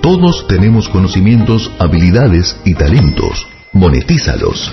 Todos 0.00 0.46
tenemos 0.46 0.88
conocimientos, 0.88 1.70
habilidades 1.78 2.58
y 2.64 2.74
talentos. 2.74 3.46
Monetízalos. 3.72 4.72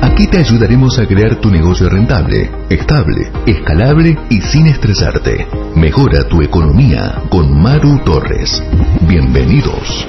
Aquí 0.00 0.26
te 0.26 0.38
ayudaremos 0.38 0.98
a 0.98 1.06
crear 1.06 1.36
tu 1.36 1.50
negocio 1.50 1.90
rentable, 1.90 2.50
estable, 2.70 3.30
escalable 3.44 4.18
y 4.30 4.40
sin 4.40 4.66
estresarte. 4.66 5.46
Mejora 5.76 6.26
tu 6.26 6.40
economía 6.40 7.22
con 7.28 7.60
Maru 7.60 7.98
Torres. 8.02 8.62
Bienvenidos. 9.06 10.06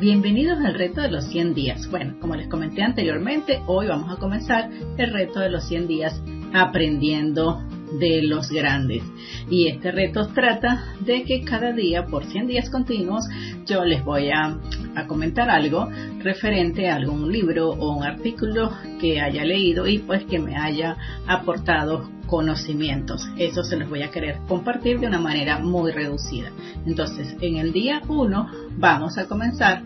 Bienvenidos 0.00 0.58
al 0.64 0.72
reto 0.72 1.02
de 1.02 1.10
los 1.10 1.26
100 1.26 1.52
días. 1.52 1.90
Bueno, 1.90 2.14
como 2.22 2.34
les 2.34 2.48
comenté 2.48 2.82
anteriormente, 2.82 3.60
hoy 3.66 3.86
vamos 3.86 4.10
a 4.10 4.18
comenzar 4.18 4.70
el 4.96 5.12
reto 5.12 5.40
de 5.40 5.50
los 5.50 5.68
100 5.68 5.88
días 5.88 6.22
aprendiendo 6.54 7.62
de 7.98 8.22
los 8.22 8.48
grandes. 8.48 9.02
Y 9.50 9.68
este 9.68 9.92
reto 9.92 10.28
trata 10.28 10.94
de 11.00 11.24
que 11.24 11.44
cada 11.44 11.72
día, 11.72 12.06
por 12.06 12.24
100 12.24 12.46
días 12.46 12.70
continuos, 12.70 13.26
yo 13.66 13.84
les 13.84 14.02
voy 14.02 14.30
a, 14.30 14.58
a, 14.94 15.06
comentar 15.06 15.50
algo 15.50 15.90
referente 16.20 16.88
a 16.88 16.96
algún 16.96 17.30
libro 17.30 17.68
o 17.68 17.98
un 17.98 18.04
artículo 18.04 18.72
que 18.98 19.20
haya 19.20 19.44
leído 19.44 19.86
y 19.86 19.98
pues 19.98 20.24
que 20.24 20.38
me 20.38 20.56
haya 20.56 20.96
aportado 21.26 22.08
conocimientos. 22.26 23.28
Eso 23.36 23.64
se 23.64 23.76
los 23.76 23.90
voy 23.90 24.02
a 24.02 24.10
querer 24.10 24.38
compartir 24.48 25.00
de 25.00 25.08
una 25.08 25.18
manera 25.18 25.58
muy 25.58 25.92
reducida. 25.92 26.50
Entonces, 26.86 27.36
en 27.40 27.56
el 27.56 27.72
día 27.72 28.00
1 28.08 28.50
vamos 28.78 29.18
a 29.18 29.26
comenzar 29.26 29.82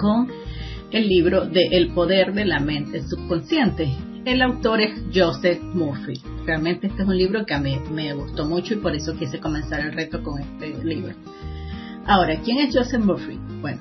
con 0.00 0.28
el 0.90 1.08
libro 1.08 1.44
de 1.44 1.60
El 1.72 1.92
poder 1.92 2.32
de 2.32 2.46
la 2.46 2.60
mente 2.60 3.02
subconsciente. 3.02 3.92
El 4.24 4.40
autor 4.42 4.80
es 4.80 5.02
Joseph 5.14 5.60
Murphy. 5.60 6.20
Realmente 6.46 6.86
este 6.86 7.02
es 7.02 7.08
un 7.08 7.16
libro 7.16 7.44
que 7.44 7.54
a 7.54 7.60
mí 7.60 7.78
me 7.92 8.14
gustó 8.14 8.46
mucho 8.46 8.74
y 8.74 8.78
por 8.78 8.94
eso 8.94 9.16
quise 9.18 9.40
comenzar 9.40 9.80
el 9.80 9.92
reto 9.92 10.22
con 10.22 10.40
este 10.40 10.82
libro. 10.84 11.14
Ahora, 12.06 12.40
¿quién 12.40 12.58
es 12.58 12.74
Joseph 12.74 13.04
Murphy? 13.04 13.38
Bueno, 13.60 13.80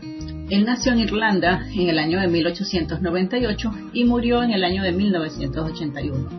él 0.50 0.64
nació 0.64 0.94
en 0.94 1.00
Irlanda 1.00 1.66
en 1.73 1.90
el 1.90 2.00
año 2.00 2.22
de 2.22 2.28
1898 2.28 3.72
y 3.92 4.06
murió 4.06 4.44
en 4.44 4.52
el 4.52 4.64
año 4.64 4.81
de 4.81 4.94
1981. 4.94 6.30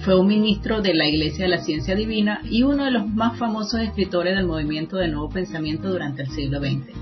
Fue 0.00 0.18
un 0.18 0.26
ministro 0.26 0.80
de 0.80 0.94
la 0.94 1.06
Iglesia 1.06 1.44
de 1.44 1.50
la 1.50 1.62
Ciencia 1.62 1.94
Divina 1.94 2.40
y 2.48 2.62
uno 2.62 2.86
de 2.86 2.90
los 2.90 3.06
más 3.06 3.38
famosos 3.38 3.80
escritores 3.80 4.36
del 4.36 4.46
movimiento 4.46 4.96
de 4.96 5.08
Nuevo 5.08 5.28
Pensamiento 5.28 5.90
durante 5.90 6.22
el 6.22 6.30
siglo 6.30 6.60
XX. 6.60 6.96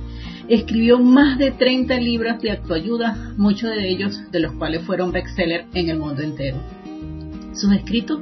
Escribió 0.48 0.98
más 0.98 1.38
de 1.38 1.52
30 1.52 2.00
libros 2.00 2.42
de 2.42 2.52
autoayuda, 2.52 3.34
muchos 3.36 3.70
de 3.70 3.88
ellos 3.88 4.20
de 4.32 4.40
los 4.40 4.52
cuales 4.54 4.82
fueron 4.82 5.12
bestseller 5.12 5.66
en 5.72 5.88
el 5.88 5.98
mundo 5.98 6.22
entero. 6.22 6.58
Sus 7.54 7.72
escritos 7.72 8.20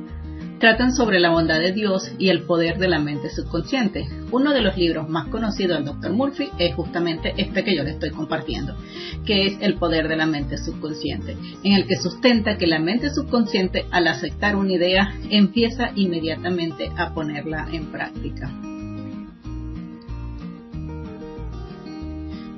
tratan 0.65 0.95
sobre 0.95 1.21
la 1.21 1.29
bondad 1.29 1.59
de 1.59 1.73
Dios 1.73 2.11
y 2.17 2.31
el 2.31 2.45
poder 2.45 2.79
de 2.79 2.89
la 2.89 2.99
mente 2.99 3.29
subconsciente. 3.29 4.09
Uno 4.31 4.55
de 4.55 4.63
los 4.63 4.79
libros 4.79 5.11
más 5.11 5.29
conocidos 5.29 5.77
del 5.77 5.85
Dr. 5.85 6.15
Murphy 6.15 6.49
es 6.59 6.75
justamente 6.75 7.35
este 7.37 7.65
que 7.65 7.77
yo 7.77 7.83
le 7.83 7.91
estoy 7.91 8.09
compartiendo, 8.09 8.75
que 9.27 9.47
es 9.47 9.59
El 9.61 9.75
poder 9.75 10.09
de 10.09 10.17
la 10.17 10.25
mente 10.25 10.57
subconsciente, 10.57 11.37
en 11.63 11.75
el 11.75 11.87
que 11.87 11.97
sustenta 11.97 12.57
que 12.57 12.67
la 12.67 12.79
mente 12.79 13.11
subconsciente 13.11 13.85
al 13.91 14.07
aceptar 14.07 14.57
una 14.57 14.73
idea 14.73 15.13
empieza 15.29 15.91
inmediatamente 15.97 16.91
a 16.97 17.13
ponerla 17.13 17.69
en 17.71 17.93
práctica. 17.93 18.51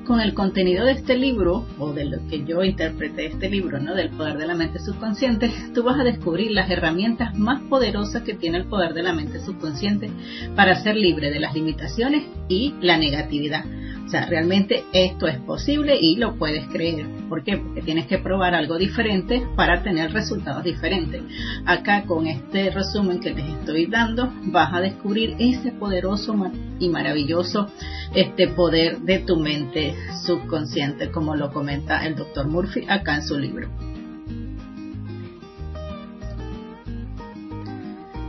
Con 0.06 0.20
el 0.20 0.34
contenido 0.34 0.84
de 0.84 0.92
este 0.92 1.16
libro, 1.16 1.66
o 1.78 1.92
de 1.92 2.04
lo 2.04 2.26
que 2.28 2.44
yo 2.44 2.62
interpreté 2.62 3.26
este 3.26 3.50
libro, 3.50 3.80
¿no? 3.80 3.94
Del 3.94 4.10
poder 4.10 4.38
de 4.38 4.46
la 4.46 4.54
mente 4.54 4.78
subconsciente, 4.78 5.50
tú 5.74 5.82
vas 5.82 5.98
a 5.98 6.04
descubrir 6.04 6.52
las 6.52 6.70
herramientas 6.70 7.36
más 7.36 7.60
poderosas 7.62 8.22
que 8.22 8.34
tiene 8.34 8.58
el 8.58 8.66
poder 8.66 8.94
de 8.94 9.02
la 9.02 9.12
mente 9.12 9.40
subconsciente 9.40 10.11
para 10.55 10.80
ser 10.83 10.96
libre 10.96 11.30
de 11.30 11.40
las 11.40 11.55
limitaciones 11.55 12.24
y 12.48 12.74
la 12.80 12.96
negatividad. 12.96 13.64
O 14.06 14.08
sea, 14.08 14.24
realmente 14.27 14.84
esto 14.92 15.27
es 15.27 15.39
posible 15.39 15.98
y 16.00 16.14
lo 16.14 16.36
puedes 16.36 16.68
creer. 16.68 17.06
¿Por 17.28 17.42
qué? 17.42 17.56
Porque 17.56 17.83
tienes 17.83 18.06
que 18.06 18.18
probar 18.18 18.55
algo 18.55 18.78
diferente 18.78 19.42
para 19.56 19.83
tener 19.83 20.12
resultados 20.12 20.62
diferentes. 20.62 21.22
Acá 21.64 22.05
con 22.05 22.28
este 22.28 22.70
resumen 22.70 23.18
que 23.18 23.34
les 23.34 23.45
estoy 23.45 23.86
dando, 23.86 24.33
vas 24.45 24.72
a 24.72 24.80
descubrir 24.80 25.34
ese 25.40 25.72
poderoso 25.72 26.36
y 26.78 26.89
maravilloso 26.89 27.68
este 28.14 28.46
poder 28.46 29.00
de 29.00 29.18
tu 29.18 29.39
mente 29.40 29.95
subconsciente, 30.24 31.11
como 31.11 31.36
lo 31.36 31.52
comenta 31.52 32.07
el 32.07 32.17
doctor 32.17 32.46
Murphy 32.46 32.86
acá 32.89 33.17
en 33.17 33.23
su 33.27 33.39
libro. 33.39 33.68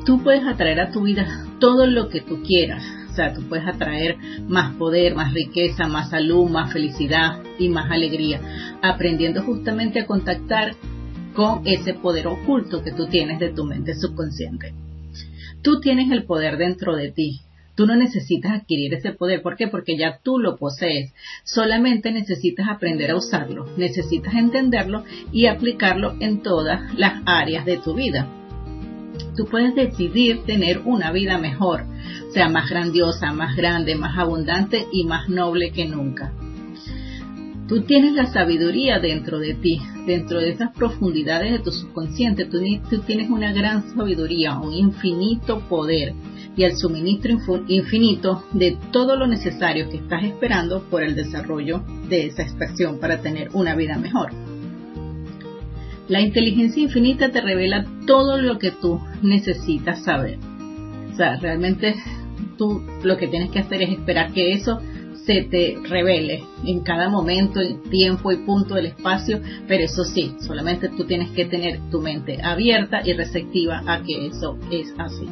Tú 0.06 0.24
puedes 0.24 0.46
atraer 0.46 0.80
a 0.80 0.92
tu 0.92 1.04
vida 1.04 1.46
todo 1.60 1.86
lo 1.86 2.10
que 2.10 2.22
tú 2.22 2.42
quieras, 2.44 2.84
sea, 3.18 3.34
tú 3.34 3.42
puedes 3.50 3.68
atraer 3.68 4.16
más 4.48 4.76
poder, 4.76 5.16
más 5.16 5.34
riqueza, 5.34 5.88
más 5.88 6.12
salud, 6.12 6.50
más 6.50 6.72
felicidad 6.72 7.42
y 7.60 7.68
más 7.68 7.92
alegría, 7.92 8.40
aprendiendo 8.82 9.42
justamente 9.42 10.00
a 10.00 10.06
contactar 10.06 10.76
con 11.34 11.66
ese 11.66 11.94
poder 11.96 12.28
oculto 12.28 12.84
que 12.84 12.92
tú 12.92 13.08
tienes 13.08 13.40
de 13.40 13.50
tu 13.50 13.66
mente 13.66 13.96
subconsciente. 13.96 14.74
Tú 15.62 15.82
tienes 15.82 16.12
el 16.12 16.24
poder 16.24 16.58
dentro 16.58 16.96
de 16.96 17.12
ti. 17.12 17.42
Tú 17.78 17.86
no 17.86 17.96
necesitas 17.96 18.54
adquirir 18.54 18.96
ese 18.96 19.12
poder. 19.12 19.44
¿Por 19.44 19.56
qué? 19.56 19.68
Porque 19.68 19.96
ya 19.96 20.20
tú 20.24 20.40
lo 20.40 20.58
posees. 20.58 21.14
Solamente 21.44 22.12
necesitas 22.12 22.68
aprender 22.70 23.12
a 23.12 23.16
usarlo. 23.16 23.68
Necesitas 23.78 24.34
entenderlo 24.34 25.04
y 25.32 25.46
aplicarlo 25.46 26.16
en 26.20 26.42
todas 26.42 26.92
las 26.96 27.22
áreas 27.28 27.66
de 27.66 27.78
tu 27.78 27.94
vida. 27.94 28.28
Tú 29.36 29.46
puedes 29.46 29.76
decidir 29.76 30.44
tener 30.46 30.82
una 30.86 31.12
vida 31.12 31.38
mejor, 31.38 31.86
sea 32.34 32.50
más 32.50 32.68
grandiosa, 32.68 33.32
más 33.32 33.56
grande, 33.56 33.94
más 33.96 34.18
abundante 34.18 34.88
y 34.92 35.04
más 35.04 35.30
noble 35.30 35.70
que 35.70 35.86
nunca. 35.86 36.34
Tú 37.68 37.82
tienes 37.82 38.14
la 38.14 38.26
sabiduría 38.26 38.98
dentro 39.00 39.38
de 39.38 39.54
ti, 39.54 39.80
dentro 40.08 40.40
de 40.40 40.50
esas 40.50 40.72
profundidades 40.72 41.52
de 41.52 41.60
tu 41.60 41.72
subconsciente. 41.72 42.46
Tú, 42.46 42.60
tienes 43.06 43.30
una 43.30 43.54
gran 43.54 43.94
sabiduría, 43.94 44.58
un 44.58 44.74
infinito 44.74 45.60
poder 45.68 46.14
y 46.58 46.64
el 46.64 46.76
suministro 46.76 47.38
infinito 47.68 48.44
de 48.52 48.78
todo 48.92 49.16
lo 49.16 49.28
necesario 49.28 49.90
que 49.90 49.98
estás 49.98 50.24
esperando 50.24 50.82
por 50.90 51.04
el 51.04 51.16
desarrollo 51.16 51.84
de 52.10 52.26
esa 52.26 52.42
expresión 52.42 53.00
para 53.00 53.22
tener 53.22 53.50
una 53.54 53.76
vida 53.76 53.98
mejor. 53.98 54.32
La 56.08 56.20
inteligencia 56.20 56.82
infinita 56.82 57.30
te 57.30 57.42
revela 57.42 57.86
todo 58.08 58.42
lo 58.42 58.58
que 58.58 58.72
tú 58.72 59.00
necesitas 59.22 60.04
saber. 60.04 60.40
O 61.14 61.16
sea, 61.16 61.38
realmente 61.38 61.96
tú 62.58 62.82
lo 63.04 63.18
que 63.18 63.28
tienes 63.28 63.52
que 63.52 63.60
hacer 63.60 63.84
es 63.84 63.92
esperar 63.92 64.34
que 64.34 64.54
eso 64.54 64.80
se 65.26 65.44
te 65.44 65.78
revele 65.84 66.44
en 66.66 66.80
cada 66.80 67.10
momento, 67.10 67.60
tiempo 67.90 68.32
y 68.32 68.38
punto 68.38 68.76
del 68.76 68.88
espacio, 68.88 69.42
pero 69.68 69.84
eso 69.84 70.06
sí, 70.06 70.34
solamente 70.40 70.90
tú 70.90 71.04
tienes 71.04 71.30
que 71.32 71.46
tener 71.46 71.82
tu 71.92 72.02
mente 72.02 72.42
abierta 72.42 73.02
y 73.06 73.14
receptiva 73.14 73.84
a 73.86 74.02
que 74.02 74.28
eso 74.28 74.58
es 74.72 74.94
así. 74.98 75.28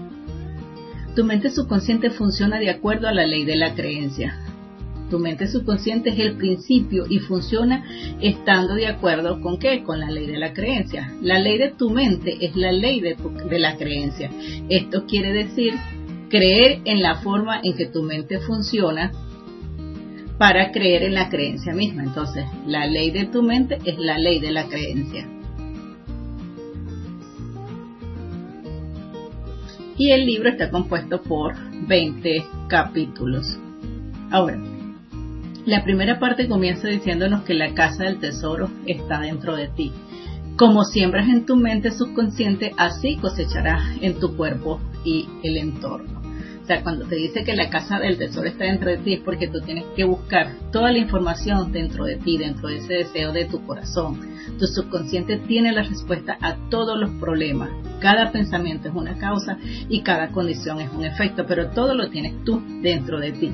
Tu 1.15 1.23
mente 1.23 1.49
subconsciente 1.49 2.09
funciona 2.09 2.59
de 2.59 2.69
acuerdo 2.69 3.07
a 3.07 3.13
la 3.13 3.25
ley 3.25 3.45
de 3.45 3.55
la 3.55 3.73
creencia. 3.73 4.37
Tu 5.09 5.17
mente 5.17 5.47
subconsciente 5.47 6.09
es 6.09 6.19
el 6.19 6.35
principio 6.35 7.05
y 7.07 7.19
funciona 7.19 7.85
estando 8.21 8.73
de 8.73 8.87
acuerdo 8.87 9.39
con 9.39 9.57
qué? 9.57 9.83
Con 9.83 9.99
la 9.99 10.09
ley 10.11 10.25
de 10.27 10.37
la 10.37 10.53
creencia. 10.53 11.13
La 11.21 11.39
ley 11.39 11.57
de 11.57 11.71
tu 11.71 11.89
mente 11.89 12.37
es 12.41 12.55
la 12.55 12.71
ley 12.71 12.99
de, 12.99 13.15
de 13.49 13.59
la 13.59 13.77
creencia. 13.77 14.29
Esto 14.67 15.05
quiere 15.05 15.31
decir 15.31 15.75
creer 16.29 16.81
en 16.85 17.01
la 17.01 17.15
forma 17.15 17.61
en 17.63 17.75
que 17.77 17.85
tu 17.85 18.01
mente 18.03 18.39
funciona 18.39 19.11
para 20.37 20.71
creer 20.71 21.03
en 21.03 21.13
la 21.13 21.29
creencia 21.29 21.73
misma. 21.73 22.03
Entonces, 22.03 22.45
la 22.67 22.87
ley 22.87 23.11
de 23.11 23.25
tu 23.25 23.41
mente 23.41 23.77
es 23.85 23.97
la 23.97 24.17
ley 24.17 24.39
de 24.39 24.51
la 24.51 24.65
creencia. 24.65 25.29
Y 29.97 30.11
el 30.11 30.25
libro 30.25 30.49
está 30.49 30.69
compuesto 30.69 31.21
por 31.21 31.55
20 31.87 32.45
capítulos. 32.67 33.57
Ahora, 34.29 34.59
la 35.65 35.83
primera 35.83 36.19
parte 36.19 36.47
comienza 36.47 36.87
diciéndonos 36.87 37.43
que 37.43 37.53
la 37.53 37.73
casa 37.73 38.03
del 38.03 38.19
tesoro 38.19 38.69
está 38.85 39.21
dentro 39.21 39.55
de 39.55 39.67
ti. 39.69 39.91
Como 40.57 40.83
siembras 40.83 41.27
en 41.27 41.45
tu 41.45 41.55
mente 41.55 41.91
subconsciente, 41.91 42.73
así 42.77 43.17
cosecharás 43.17 43.97
en 44.01 44.19
tu 44.19 44.35
cuerpo 44.37 44.79
y 45.03 45.27
el 45.43 45.57
entorno. 45.57 46.14
O 46.65 46.67
sea, 46.67 46.81
cuando 46.81 47.05
te 47.05 47.17
dice 47.17 47.43
que 47.43 47.55
la 47.55 47.69
casa 47.69 47.99
del 47.99 48.17
tesoro 48.17 48.47
está 48.47 48.63
dentro 48.63 48.89
de 48.89 48.97
ti 48.97 49.13
es 49.13 49.19
porque 49.19 49.47
tú 49.47 49.61
tienes 49.61 49.85
que 49.95 50.03
buscar 50.03 50.51
toda 50.71 50.91
la 50.91 50.97
información 50.97 51.71
dentro 51.71 52.05
de 52.05 52.15
ti, 52.15 52.39
dentro 52.39 52.69
de 52.69 52.77
ese 52.77 52.93
deseo 52.95 53.31
de 53.31 53.45
tu 53.45 53.63
corazón. 53.67 54.19
Tu 54.57 54.65
subconsciente 54.65 55.37
tiene 55.37 55.71
la 55.73 55.83
respuesta 55.83 56.39
a 56.41 56.55
todos 56.71 56.99
los 56.99 57.11
problemas. 57.19 57.69
Cada 57.99 58.31
pensamiento 58.31 58.87
es 58.87 58.95
una 58.95 59.15
causa 59.19 59.59
y 59.89 60.01
cada 60.01 60.31
condición 60.31 60.81
es 60.81 60.91
un 60.91 61.05
efecto, 61.05 61.45
pero 61.47 61.69
todo 61.69 61.93
lo 61.93 62.09
tienes 62.09 62.43
tú 62.43 62.59
dentro 62.81 63.19
de 63.19 63.31
ti. 63.33 63.51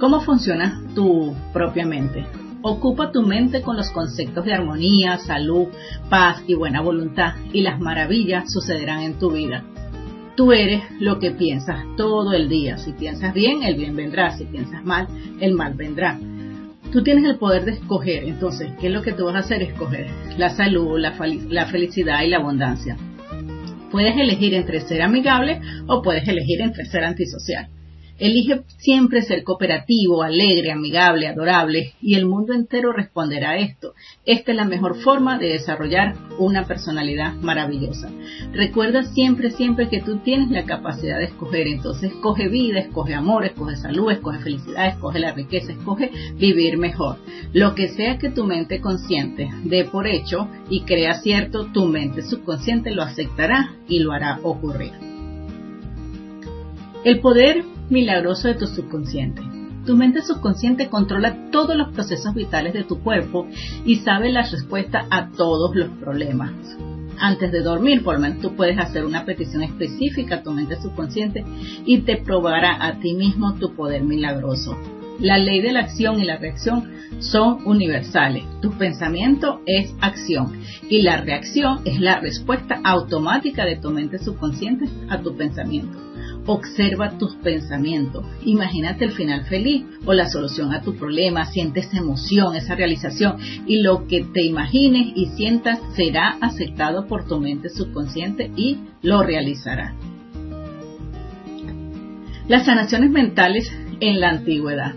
¿Cómo 0.00 0.20
funciona 0.20 0.82
tu 0.96 1.32
propia 1.52 1.86
mente? 1.86 2.26
Ocupa 2.62 3.12
tu 3.12 3.22
mente 3.22 3.62
con 3.62 3.76
los 3.76 3.92
conceptos 3.92 4.44
de 4.44 4.52
armonía, 4.52 5.18
salud, 5.18 5.68
paz 6.10 6.42
y 6.48 6.54
buena 6.54 6.80
voluntad 6.80 7.34
y 7.52 7.60
las 7.60 7.78
maravillas 7.78 8.52
sucederán 8.52 9.02
en 9.02 9.14
tu 9.20 9.30
vida. 9.30 9.62
Tú 10.36 10.52
eres 10.52 10.82
lo 10.98 11.20
que 11.20 11.30
piensas 11.30 11.84
todo 11.96 12.32
el 12.32 12.48
día. 12.48 12.76
Si 12.76 12.92
piensas 12.92 13.32
bien, 13.32 13.62
el 13.62 13.76
bien 13.76 13.94
vendrá. 13.94 14.36
Si 14.36 14.44
piensas 14.44 14.84
mal, 14.84 15.06
el 15.40 15.52
mal 15.54 15.74
vendrá. 15.74 16.18
Tú 16.92 17.02
tienes 17.02 17.24
el 17.24 17.36
poder 17.36 17.64
de 17.64 17.72
escoger. 17.72 18.24
Entonces, 18.24 18.70
¿qué 18.80 18.88
es 18.88 18.92
lo 18.92 19.02
que 19.02 19.12
tú 19.12 19.26
vas 19.26 19.36
a 19.36 19.38
hacer? 19.40 19.62
Escoger 19.62 20.08
la 20.36 20.50
salud, 20.50 20.98
la, 20.98 21.14
la 21.48 21.66
felicidad 21.66 22.22
y 22.22 22.28
la 22.28 22.38
abundancia. 22.38 22.96
Puedes 23.92 24.16
elegir 24.16 24.54
entre 24.54 24.80
ser 24.80 25.02
amigable 25.02 25.60
o 25.86 26.02
puedes 26.02 26.26
elegir 26.26 26.60
entre 26.62 26.84
ser 26.84 27.04
antisocial. 27.04 27.68
Elige 28.18 28.62
siempre 28.78 29.22
ser 29.22 29.42
cooperativo, 29.42 30.22
alegre, 30.22 30.70
amigable, 30.70 31.26
adorable 31.26 31.94
y 32.00 32.14
el 32.14 32.26
mundo 32.26 32.54
entero 32.54 32.92
responderá 32.92 33.50
a 33.50 33.58
esto. 33.58 33.94
Esta 34.24 34.52
es 34.52 34.56
la 34.56 34.64
mejor 34.64 35.00
forma 35.02 35.36
de 35.36 35.48
desarrollar 35.48 36.14
una 36.38 36.64
personalidad 36.64 37.34
maravillosa. 37.34 38.08
Recuerda 38.52 39.02
siempre, 39.02 39.50
siempre 39.50 39.88
que 39.88 40.00
tú 40.00 40.18
tienes 40.18 40.50
la 40.50 40.64
capacidad 40.64 41.18
de 41.18 41.24
escoger. 41.24 41.66
Entonces 41.66 42.12
escoge 42.12 42.48
vida, 42.48 42.78
escoge 42.78 43.14
amor, 43.14 43.44
escoge 43.44 43.76
salud, 43.76 44.12
escoge 44.12 44.38
felicidad, 44.38 44.86
escoge 44.86 45.18
la 45.18 45.32
riqueza, 45.32 45.72
escoge 45.72 46.12
vivir 46.36 46.78
mejor. 46.78 47.16
Lo 47.52 47.74
que 47.74 47.88
sea 47.88 48.18
que 48.18 48.30
tu 48.30 48.44
mente 48.44 48.80
consciente 48.80 49.50
dé 49.64 49.86
por 49.86 50.06
hecho 50.06 50.48
y 50.70 50.82
crea 50.82 51.14
cierto, 51.14 51.66
tu 51.72 51.86
mente 51.86 52.22
subconsciente 52.22 52.92
lo 52.92 53.02
aceptará 53.02 53.74
y 53.88 53.98
lo 53.98 54.12
hará 54.12 54.38
ocurrir. 54.44 54.92
El 57.04 57.20
poder 57.20 57.73
milagroso 57.90 58.48
de 58.48 58.54
tu 58.54 58.66
subconsciente. 58.66 59.42
Tu 59.86 59.96
mente 59.96 60.22
subconsciente 60.22 60.88
controla 60.88 61.50
todos 61.50 61.76
los 61.76 61.92
procesos 61.92 62.34
vitales 62.34 62.72
de 62.72 62.84
tu 62.84 63.00
cuerpo 63.00 63.46
y 63.84 63.96
sabe 63.96 64.32
la 64.32 64.42
respuesta 64.42 65.06
a 65.10 65.30
todos 65.30 65.76
los 65.76 65.90
problemas. 65.98 66.52
Antes 67.18 67.52
de 67.52 67.60
dormir, 67.60 68.02
por 68.02 68.14
lo 68.14 68.20
menos 68.20 68.40
tú 68.40 68.56
puedes 68.56 68.78
hacer 68.78 69.04
una 69.04 69.24
petición 69.24 69.62
específica 69.62 70.36
a 70.36 70.42
tu 70.42 70.52
mente 70.52 70.80
subconsciente 70.80 71.44
y 71.84 71.98
te 71.98 72.16
probará 72.16 72.84
a 72.84 72.98
ti 72.98 73.14
mismo 73.14 73.54
tu 73.54 73.74
poder 73.74 74.02
milagroso. 74.02 74.76
La 75.20 75.38
ley 75.38 75.60
de 75.60 75.72
la 75.72 75.80
acción 75.80 76.20
y 76.20 76.24
la 76.24 76.38
reacción 76.38 76.90
son 77.20 77.58
universales. 77.66 78.44
Tu 78.60 78.72
pensamiento 78.72 79.60
es 79.64 79.94
acción 80.00 80.60
y 80.88 81.02
la 81.02 81.18
reacción 81.18 81.80
es 81.84 82.00
la 82.00 82.18
respuesta 82.18 82.80
automática 82.82 83.64
de 83.64 83.76
tu 83.76 83.90
mente 83.90 84.18
subconsciente 84.18 84.86
a 85.08 85.20
tu 85.20 85.36
pensamiento. 85.36 85.96
Observa 86.46 87.16
tus 87.18 87.36
pensamientos. 87.36 88.24
Imagínate 88.44 89.04
el 89.06 89.12
final 89.12 89.44
feliz 89.46 89.84
o 90.04 90.12
la 90.12 90.28
solución 90.28 90.74
a 90.74 90.82
tu 90.82 90.94
problema. 90.94 91.46
Siente 91.46 91.80
esa 91.80 91.98
emoción, 91.98 92.54
esa 92.54 92.74
realización. 92.74 93.36
Y 93.66 93.82
lo 93.82 94.06
que 94.06 94.24
te 94.24 94.44
imagines 94.44 95.12
y 95.14 95.26
sientas 95.36 95.78
será 95.94 96.36
aceptado 96.40 97.06
por 97.06 97.26
tu 97.26 97.40
mente 97.40 97.70
subconsciente 97.70 98.50
y 98.56 98.78
lo 99.02 99.22
realizará. 99.22 99.94
Las 102.46 102.66
sanaciones 102.66 103.10
mentales 103.10 103.72
en 104.00 104.20
la 104.20 104.28
antigüedad. 104.28 104.94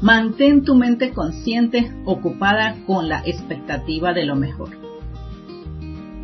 Mantén 0.00 0.64
tu 0.64 0.76
mente 0.76 1.10
consciente 1.10 1.90
ocupada 2.04 2.76
con 2.86 3.08
la 3.08 3.22
expectativa 3.24 4.12
de 4.12 4.24
lo 4.26 4.36
mejor. 4.36 4.83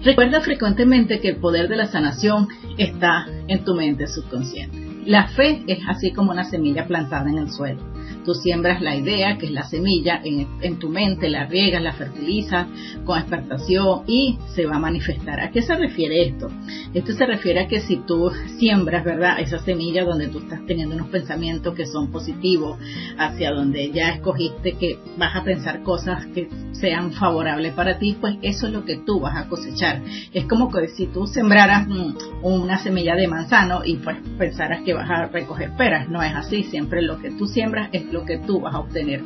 Recuerda 0.03 0.41
frecuentemente 0.41 1.21
que 1.21 1.29
el 1.29 1.37
poder 1.37 1.69
de 1.69 1.77
la 1.77 1.87
sanación 1.87 2.49
está 2.79 3.27
en 3.49 3.65
tu 3.65 3.75
mente 3.75 4.07
subconsciente. 4.07 4.79
La 5.05 5.29
fe 5.29 5.63
es 5.67 5.81
así 5.89 6.13
como 6.13 6.31
una 6.31 6.45
semilla 6.45 6.87
plantada 6.87 7.29
en 7.29 7.39
el 7.39 7.51
suelo. 7.51 7.90
Tú 8.25 8.35
siembras 8.35 8.81
la 8.81 8.97
idea, 8.97 9.39
que 9.39 9.47
es 9.47 9.53
la 9.53 9.65
semilla, 9.65 10.21
en, 10.25 10.79
tu 10.79 10.89
mente, 10.89 11.29
la 11.29 11.47
riegas, 11.47 11.83
la 11.83 11.93
fertilizas 11.93 12.67
con 13.05 13.19
expectación 13.19 14.03
y 14.07 14.39
se 14.55 14.67
va 14.67 14.77
a 14.77 14.79
manifestar. 14.79 15.41
¿A 15.41 15.51
qué 15.51 15.63
se 15.63 15.75
refiere 15.75 16.29
esto? 16.29 16.49
Esto 16.95 17.13
se 17.13 17.27
refiere 17.27 17.61
a 17.61 17.69
que 17.69 17.81
si 17.81 17.97
tú 17.97 18.31
siembras, 18.59 19.05
¿verdad? 19.05 19.41
Esa 19.41 19.59
semilla 19.59 20.05
donde 20.05 20.29
tú 20.29 20.39
estás 20.39 20.65
teniendo 20.67 20.95
unos 20.95 21.09
pensamientos 21.09 21.75
que 21.75 21.87
son 21.87 22.11
positivos, 22.11 22.79
hacia 23.19 23.53
donde 23.53 23.91
ya 23.91 24.11
escogiste 24.11 24.73
que 24.73 24.99
vas 25.17 25.35
a 25.37 25.45
pensar 25.45 25.83
cosas 25.83 26.27
que 26.27 26.49
sean 26.73 27.13
favorables 27.13 27.75
para 27.75 27.99
ti, 27.99 28.17
pues 28.21 28.37
eso 28.43 28.67
es 28.67 28.73
lo 28.73 28.85
que 28.85 28.97
tú 28.97 29.21
vas 29.21 29.37
a 29.37 29.49
cosechar. 29.49 30.03
Es 30.33 30.47
como 30.47 30.71
que 30.71 30.89
si 30.89 31.07
tú 31.07 31.27
sembraras 31.27 31.87
mm, 31.87 32.15
una 32.43 32.79
semilla 32.79 33.15
de 33.15 33.29
manzano 33.29 33.83
y 33.85 33.97
pues 33.97 34.17
pensaras 34.39 34.83
que 34.83 34.95
vas 34.95 35.09
a 35.11 35.27
recoger 35.27 35.73
peras, 35.77 36.09
no 36.09 36.23
es 36.23 36.35
así, 36.35 36.65
siempre 36.65 37.03
lo 37.03 37.19
que 37.19 37.31
tú 37.31 37.47
siembras 37.47 37.91
es 37.93 38.00
lo 38.11 38.25
que 38.25 38.39
tú 38.39 38.61
vas 38.61 38.75
a 38.75 38.81
obtener. 38.81 39.23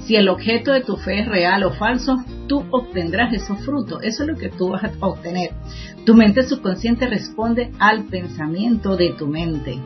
Si 0.00 0.16
el 0.16 0.28
objeto 0.28 0.72
de 0.72 0.82
tu 0.82 0.96
fe 0.96 1.20
es 1.20 1.28
real 1.28 1.64
o 1.64 1.72
falso, 1.72 2.16
tú 2.46 2.64
obtendrás 2.70 3.32
esos 3.32 3.60
frutos. 3.64 4.02
Eso 4.02 4.22
es 4.22 4.28
lo 4.28 4.36
que 4.36 4.48
tú 4.48 4.70
vas 4.70 4.84
a 4.84 5.06
obtener. 5.06 5.50
Tu 6.04 6.14
mente 6.14 6.42
subconsciente 6.42 7.06
responde 7.06 7.70
al 7.78 8.04
pensamiento 8.04 8.96
de 8.96 9.10
tu 9.10 9.26
mente. 9.26 9.78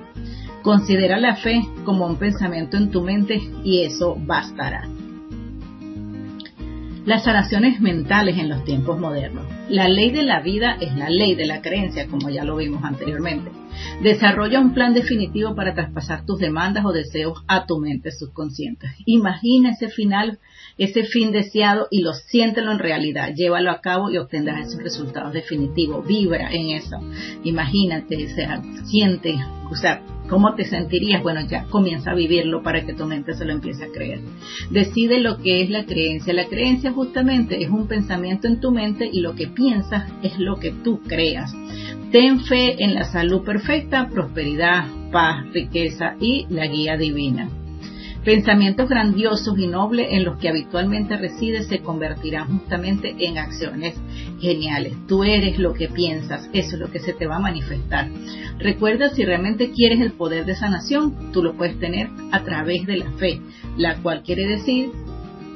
Considera 0.62 1.18
la 1.18 1.36
fe 1.36 1.62
como 1.84 2.06
un 2.06 2.16
pensamiento 2.16 2.76
en 2.76 2.90
tu 2.90 3.02
mente 3.02 3.40
y 3.64 3.82
eso 3.82 4.16
bastará. 4.16 4.88
Las 7.04 7.24
sanaciones 7.24 7.80
mentales 7.80 8.38
en 8.38 8.48
los 8.48 8.64
tiempos 8.64 8.98
modernos. 9.00 9.44
La 9.72 9.88
ley 9.88 10.10
de 10.10 10.22
la 10.22 10.40
vida 10.40 10.76
es 10.78 10.94
la 10.96 11.08
ley 11.08 11.34
de 11.34 11.46
la 11.46 11.62
creencia, 11.62 12.06
como 12.06 12.28
ya 12.28 12.44
lo 12.44 12.56
vimos 12.56 12.84
anteriormente. 12.84 13.50
Desarrolla 14.02 14.60
un 14.60 14.74
plan 14.74 14.92
definitivo 14.92 15.54
para 15.54 15.72
traspasar 15.72 16.26
tus 16.26 16.38
demandas 16.38 16.84
o 16.84 16.92
deseos 16.92 17.42
a 17.48 17.64
tu 17.64 17.78
mente 17.78 18.10
subconsciente. 18.10 18.88
Imagina 19.06 19.70
ese 19.70 19.88
final, 19.88 20.38
ese 20.78 21.04
fin 21.04 21.32
deseado 21.32 21.88
y 21.90 22.02
lo 22.02 22.12
siéntelo 22.12 22.72
en 22.72 22.78
realidad. 22.78 23.32
Llévalo 23.34 23.70
a 23.70 23.80
cabo 23.80 24.10
y 24.10 24.18
obtendrás 24.18 24.68
esos 24.68 24.82
resultados 24.82 25.32
definitivos. 25.32 26.06
Vibra 26.06 26.50
en 26.52 26.70
eso. 26.70 26.96
Imagínate, 27.44 28.26
o 28.26 28.34
sea, 28.34 28.62
siente, 28.86 29.36
o 29.70 29.74
sea, 29.74 30.02
¿Cómo 30.32 30.54
te 30.54 30.64
sentirías? 30.64 31.22
Bueno, 31.22 31.40
ya 31.46 31.64
comienza 31.64 32.12
a 32.12 32.14
vivirlo 32.14 32.62
para 32.62 32.86
que 32.86 32.94
tu 32.94 33.04
mente 33.04 33.34
se 33.34 33.44
lo 33.44 33.52
empiece 33.52 33.84
a 33.84 33.92
creer. 33.92 34.20
Decide 34.70 35.20
lo 35.20 35.36
que 35.36 35.60
es 35.60 35.68
la 35.68 35.84
creencia. 35.84 36.32
La 36.32 36.46
creencia 36.46 36.90
justamente 36.90 37.62
es 37.62 37.68
un 37.68 37.86
pensamiento 37.86 38.46
en 38.46 38.58
tu 38.58 38.70
mente 38.70 39.10
y 39.12 39.20
lo 39.20 39.34
que 39.34 39.48
piensas 39.48 40.10
es 40.22 40.38
lo 40.38 40.56
que 40.56 40.72
tú 40.72 41.02
creas. 41.06 41.52
Ten 42.12 42.40
fe 42.40 42.82
en 42.82 42.94
la 42.94 43.04
salud 43.04 43.44
perfecta, 43.44 44.08
prosperidad, 44.08 44.86
paz, 45.10 45.44
riqueza 45.52 46.14
y 46.18 46.46
la 46.48 46.66
guía 46.66 46.96
divina. 46.96 47.50
Pensamientos 48.24 48.88
grandiosos 48.88 49.58
y 49.58 49.66
nobles 49.66 50.06
en 50.10 50.24
los 50.24 50.38
que 50.38 50.48
habitualmente 50.48 51.16
resides 51.16 51.66
se 51.66 51.80
convertirán 51.80 52.46
justamente 52.46 53.16
en 53.18 53.36
acciones 53.36 53.94
geniales. 54.40 54.94
Tú 55.08 55.24
eres 55.24 55.58
lo 55.58 55.74
que 55.74 55.88
piensas, 55.88 56.48
eso 56.52 56.76
es 56.76 56.80
lo 56.80 56.88
que 56.88 57.00
se 57.00 57.14
te 57.14 57.26
va 57.26 57.36
a 57.36 57.40
manifestar. 57.40 58.08
Recuerda, 58.60 59.10
si 59.10 59.24
realmente 59.24 59.72
quieres 59.72 60.00
el 60.00 60.12
poder 60.12 60.44
de 60.44 60.54
sanación, 60.54 61.32
tú 61.32 61.42
lo 61.42 61.56
puedes 61.56 61.80
tener 61.80 62.10
a 62.30 62.44
través 62.44 62.86
de 62.86 62.98
la 62.98 63.10
fe, 63.12 63.40
la 63.76 63.96
cual 63.96 64.22
quiere 64.22 64.46
decir 64.46 64.92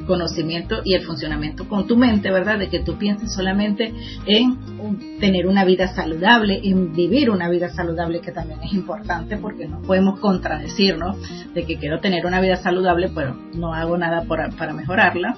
conocimiento 0.07 0.83
y 0.85 0.95
el 0.95 1.05
funcionamiento 1.05 1.69
con 1.69 1.87
tu 1.87 1.97
mente, 1.97 2.31
¿verdad? 2.31 2.59
De 2.59 2.69
que 2.69 2.81
tú 2.81 2.97
pienses 2.97 3.33
solamente 3.33 3.93
en 4.27 5.19
tener 5.21 5.47
una 5.47 5.65
vida 5.65 5.89
saludable, 5.89 6.61
en 6.63 6.93
vivir 6.93 7.31
una 7.31 7.49
vida 7.49 7.69
saludable, 7.69 8.21
que 8.21 8.33
también 8.33 8.61
es 8.63 8.73
importante 8.73 9.37
porque 9.37 9.67
no 9.67 9.83
podemos 9.83 10.21
contradecirnos 10.21 11.17
de 11.53 11.65
que 11.65 11.77
quiero 11.77 12.01
tener 12.01 12.27
una 12.27 12.41
vida 12.41 12.57
saludable, 12.57 13.11
pero 13.15 13.37
no 13.55 13.75
hago 13.75 13.97
nada 13.99 14.25
para 14.25 14.73
mejorarla 14.73 15.37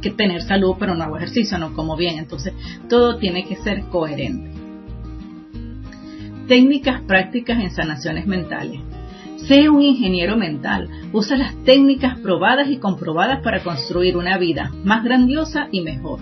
que 0.00 0.10
tener 0.10 0.42
salud 0.42 0.76
pero 0.78 0.94
no 0.94 1.04
hago 1.04 1.16
ejercicio, 1.16 1.58
no 1.58 1.74
como 1.74 1.96
bien. 1.96 2.18
Entonces, 2.18 2.54
todo 2.88 3.18
tiene 3.18 3.46
que 3.46 3.56
ser 3.56 3.82
coherente. 3.86 4.50
Técnicas 6.48 7.02
prácticas 7.02 7.58
en 7.60 7.70
sanaciones 7.70 8.26
mentales. 8.26 8.80
Sé 9.46 9.68
un 9.68 9.80
ingeniero 9.80 10.36
mental. 10.36 10.88
Usa 11.12 11.36
las 11.36 11.54
técnicas 11.62 12.18
probadas 12.18 12.68
y 12.68 12.78
comprobadas 12.78 13.42
para 13.44 13.62
construir 13.62 14.16
una 14.16 14.38
vida 14.38 14.72
más 14.82 15.04
grandiosa 15.04 15.68
y 15.70 15.82
mejor. 15.82 16.18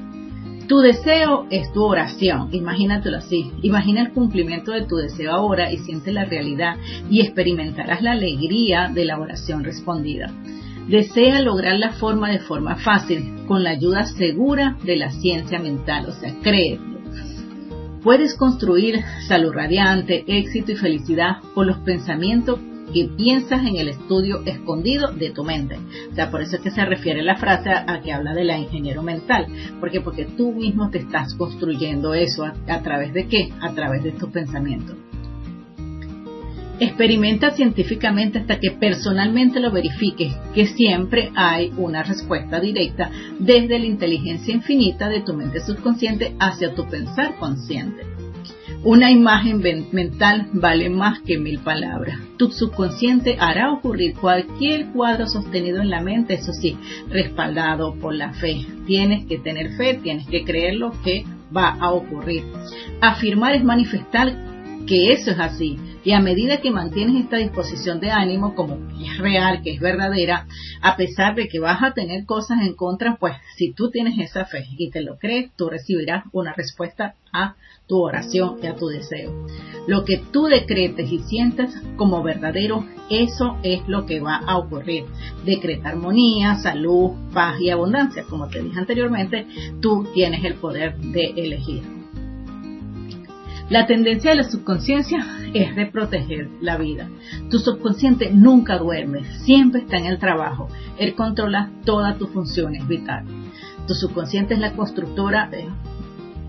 Tu 0.69 0.79
deseo 0.81 1.47
es 1.51 1.73
tu 1.73 1.85
oración, 1.85 2.51
imagínatelo 2.53 3.17
así. 3.17 3.51
Imagina 3.63 4.03
el 4.03 4.13
cumplimiento 4.13 4.73
de 4.73 4.83
tu 4.83 4.97
deseo 4.97 5.33
ahora 5.33 5.73
y 5.73 5.79
siente 5.79 6.13
la 6.13 6.27
realidad 6.27 6.77
y 7.11 7.23
experimentarás 7.23 8.03
la 8.03 8.13
alegría 8.13 8.91
de 8.93 9.07
la 9.07 9.19
oración 9.19 9.65
respondida. 9.65 10.31
Desea 10.89 11.41
lograr 11.41 11.79
la 11.79 11.93
forma 11.93 12.31
de 12.31 12.41
forma 12.41 12.77
fácil, 12.77 13.47
con 13.47 13.65
la 13.65 13.71
ayuda 13.71 14.05
segura 14.05 14.77
de 14.85 14.97
la 14.97 15.11
ciencia 15.11 15.59
mental, 15.59 16.07
o 16.09 16.13
sea, 16.13 16.35
créelo. 16.43 16.83
Puedes 18.03 18.35
construir 18.35 19.03
salud 19.29 19.53
radiante, 19.53 20.25
éxito 20.27 20.73
y 20.73 20.77
felicidad 20.77 21.39
por 21.55 21.67
los 21.67 21.79
pensamientos 21.79 22.59
que 22.93 23.09
piensas 23.17 23.65
en 23.65 23.77
el 23.77 23.89
estudio 23.89 24.43
escondido 24.45 25.13
de 25.13 25.31
tu 25.31 25.45
mente. 25.45 25.79
O 26.11 26.15
sea, 26.15 26.31
por 26.31 26.43
eso 26.43 26.57
es 26.57 26.63
que 26.63 26.71
se 26.71 26.85
refiere 26.85 27.23
la 27.23 27.37
frase 27.37 27.71
a, 27.71 28.01
que 28.01 28.13
habla 28.13 28.35
de 28.35 28.45
la 28.45 28.59
ingeniero 28.59 29.03
mental. 29.03 29.47
porque 29.81 30.01
Porque 30.01 30.25
tú 30.25 30.53
mismo 30.53 30.91
te 30.91 30.99
estás 30.99 31.35
construyendo 31.35 32.15
eso 32.15 32.45
a, 32.45 32.83
través 32.83 33.13
de 33.13 33.27
qué? 33.27 33.51
A 33.61 33.73
través 33.73 34.03
de 34.03 34.13
tus 34.13 34.31
pensamientos. 34.31 34.97
Experimenta 36.81 37.53
científicamente 37.53 38.41
hasta 38.41 38.59
que 38.59 38.73
personalmente 38.73 39.61
lo 39.61 39.71
verifiques, 39.71 40.35
que 40.55 40.67
siempre 40.67 41.31
hay 41.37 41.73
una 41.77 42.03
respuesta 42.03 42.59
directa 42.59 43.11
desde 43.39 43.79
la 43.79 43.87
inteligencia 43.87 44.53
infinita 44.53 45.09
de 45.09 45.21
tu 45.21 45.35
mente 45.35 45.61
subconsciente 45.61 46.35
hacia 46.41 46.75
tu 46.75 46.85
pensar 46.89 47.37
consciente. 47.39 48.14
Una 48.85 49.11
imagen 49.11 49.63
mental 49.93 50.49
vale 50.53 50.91
más 50.91 51.21
que 51.21 51.39
mil 51.39 51.59
palabras. 51.61 52.19
Tu 52.37 52.51
subconsciente 52.51 53.39
hará 53.41 53.73
ocurrir 53.73 54.15
cualquier 54.15 54.89
cuadro 54.89 55.27
sostenido 55.27 55.81
en 55.81 55.89
la 55.89 56.03
mente, 56.03 56.35
eso 56.35 56.53
sí, 56.53 56.77
respaldado 57.09 57.95
por 57.95 58.15
la 58.15 58.35
fe. 58.35 58.67
Tienes 58.87 59.25
que 59.25 59.39
tener 59.39 59.73
fe, 59.79 59.95
tienes 59.95 60.27
que 60.27 60.45
creer 60.45 60.75
lo 60.75 60.93
que 61.03 61.25
va 61.57 61.71
a 61.81 61.93
ocurrir. 61.93 62.45
Afirmar 63.01 63.55
es 63.55 63.65
manifestar 63.65 64.37
que 64.87 65.13
eso 65.13 65.31
es 65.31 65.39
así. 65.39 65.79
Y 66.05 66.13
a 66.13 66.21
medida 66.21 66.61
que 66.61 66.71
mantienes 66.71 67.25
esta 67.25 67.39
disposición 67.39 67.99
de 67.99 68.11
ánimo 68.11 68.55
como 68.55 68.77
que 68.89 69.07
es 69.07 69.19
real, 69.19 69.63
que 69.63 69.73
es 69.73 69.81
verdadera, 69.81 70.47
a 70.83 70.97
pesar 70.97 71.35
de 71.35 71.49
que 71.49 71.59
vas 71.59 71.83
a 71.83 71.93
tener 71.93 72.27
cosas 72.27 72.59
en 72.61 72.75
contra, 72.75 73.17
pues 73.17 73.35
si 73.57 73.73
tú 73.73 73.91
tienes 73.91 74.19
esa 74.19 74.45
fe 74.45 74.67
y 74.77 74.91
te 74.91 75.01
lo 75.01 75.19
crees, 75.19 75.51
tú 75.57 75.71
recibirás 75.71 76.25
una 76.33 76.53
respuesta 76.53 77.15
a 77.33 77.57
tu 77.87 78.01
oración 78.01 78.59
y 78.63 78.67
a 78.67 78.77
tu 78.77 78.87
deseo. 78.89 79.47
Lo 79.87 80.05
que 80.05 80.19
tú 80.33 80.45
decretes 80.45 81.11
y 81.11 81.21
sientas 81.21 81.75
como 81.97 82.23
verdadero, 82.23 82.85
eso 83.11 83.59
es 83.63 83.87
lo 83.89 84.07
que 84.07 84.21
va 84.21 84.37
a 84.37 84.59
ocurrir. 84.59 85.05
Decreta 85.45 85.91
armonía, 85.91 86.57
salud, 86.57 87.13
paz 87.33 87.61
y 87.61 87.71
abundancia. 87.71 88.25
Como 88.29 88.49
te 88.49 88.63
dije 88.63 88.79
anteriormente, 88.79 89.47
tú 89.81 90.07
tienes 90.15 90.45
el 90.45 90.55
poder 90.55 90.97
de 90.99 91.35
elegir. 91.37 92.04
La 93.71 93.87
tendencia 93.87 94.31
de 94.31 94.37
la 94.37 94.45
subconsciencia 94.45 95.25
es 95.55 95.75
de 95.75 95.87
proteger 95.87 96.51
la 96.61 96.77
vida. 96.77 97.09
Tu 97.51 97.59
subconsciente 97.59 98.31
nunca 98.31 98.77
duerme, 98.77 99.25
siempre 99.45 99.81
está 99.81 99.97
en 99.97 100.05
el 100.05 100.19
trabajo. 100.19 100.69
Él 100.99 101.15
controla 101.15 101.71
todas 101.85 102.19
tus 102.19 102.29
funciones 102.29 102.87
vitales. 102.87 103.33
Tu 103.87 103.95
subconsciente 103.95 104.55
es 104.55 104.61
la 104.61 104.75
constructora 104.75 105.49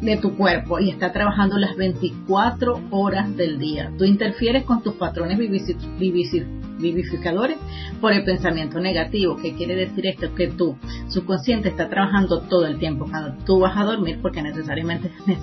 de, 0.01 0.17
tu 0.17 0.35
cuerpo 0.35 0.79
y 0.79 0.89
está 0.89 1.11
trabajando 1.11 1.57
las 1.57 1.75
24 1.75 2.81
horas 2.91 3.35
del 3.35 3.59
día. 3.59 3.91
Tú 3.97 4.05
interfieres 4.05 4.63
con 4.63 4.81
tus 4.81 4.95
patrones 4.95 5.37
vivificadores 5.37 7.57
por 8.01 8.13
el 8.13 8.23
pensamiento 8.23 8.79
negativo. 8.79 9.37
¿Qué 9.37 9.55
quiere 9.55 9.75
decir 9.75 10.07
esto? 10.07 10.33
Que 10.35 10.47
tu 10.47 10.77
subconsciente 11.09 11.69
está 11.69 11.89
trabajando 11.89 12.41
todo 12.41 12.65
el 12.65 12.79
tiempo. 12.79 13.05
Cuando 13.09 13.43
tú 13.45 13.59
vas 13.59 13.77
a 13.77 13.83
dormir, 13.83 14.19
porque 14.21 14.41
necesariamente 14.41 15.11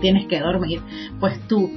tienes 0.00 0.26
que 0.26 0.40
dormir, 0.40 0.80
pues 1.20 1.40
tu 1.48 1.68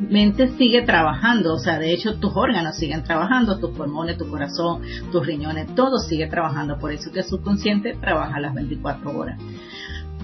mente 0.00 0.56
sigue 0.56 0.82
trabajando, 0.82 1.54
o 1.54 1.58
sea, 1.58 1.78
de 1.78 1.92
hecho 1.92 2.18
tus 2.18 2.32
órganos 2.34 2.76
siguen 2.76 3.02
trabajando, 3.02 3.58
tus 3.58 3.76
pulmones, 3.76 4.16
tu 4.16 4.28
corazón, 4.28 4.82
tus 5.10 5.26
riñones, 5.26 5.74
todo 5.74 5.98
sigue 5.98 6.28
trabajando, 6.28 6.78
por 6.78 6.92
eso 6.92 7.10
que 7.10 7.20
el 7.20 7.24
subconsciente 7.24 7.96
trabaja 8.00 8.40
las 8.40 8.54
24 8.54 9.16
horas. 9.16 9.40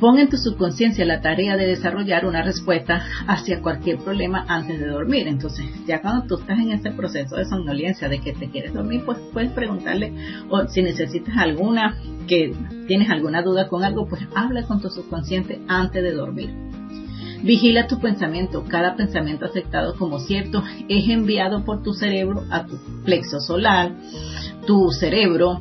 Pon 0.01 0.19
en 0.19 0.29
tu 0.29 0.37
subconsciencia 0.37 1.05
la 1.05 1.21
tarea 1.21 1.57
de 1.57 1.67
desarrollar 1.67 2.27
una 2.27 2.43
respuesta 2.43 3.05
hacia 3.27 3.63
cualquier 3.63 3.99
problema 3.99 4.45
antes 4.49 4.81
de 4.81 4.87
dormir. 4.87 5.29
Entonces, 5.29 5.67
ya 5.87 6.03
cuando 6.03 6.27
tú 6.27 6.41
estás 6.41 6.59
en 6.59 6.73
ese 6.73 6.91
proceso 6.91 7.37
de 7.37 7.45
somnolencia, 7.45 8.09
de 8.09 8.21
que 8.21 8.33
te 8.33 8.51
quieres 8.51 8.75
dormir, 8.75 9.03
pues 9.07 9.19
puedes 9.33 9.53
preguntarle, 9.53 10.13
o 10.51 10.67
si 10.67 10.83
necesitas 10.83 11.37
alguna, 11.37 11.97
que 12.27 12.55
tienes 12.89 13.09
alguna 13.11 13.43
duda 13.43 13.69
con 13.69 13.85
algo, 13.85 14.07
pues 14.09 14.23
habla 14.35 14.65
con 14.65 14.81
tu 14.81 14.91
subconsciente 14.91 15.61
antes 15.69 16.03
de 16.03 16.13
dormir. 16.13 16.51
Vigila 17.45 17.87
tu 17.87 18.01
pensamiento. 18.01 18.65
Cada 18.65 18.97
pensamiento 18.97 19.45
aceptado 19.45 19.95
como 19.97 20.19
cierto 20.19 20.65
es 20.89 21.09
enviado 21.09 21.65
por 21.65 21.83
tu 21.83 21.93
cerebro 21.93 22.45
a 22.51 22.65
tu 22.65 22.79
plexo 23.05 23.39
solar, 23.39 23.93
tu 24.67 24.91
cerebro 24.91 25.59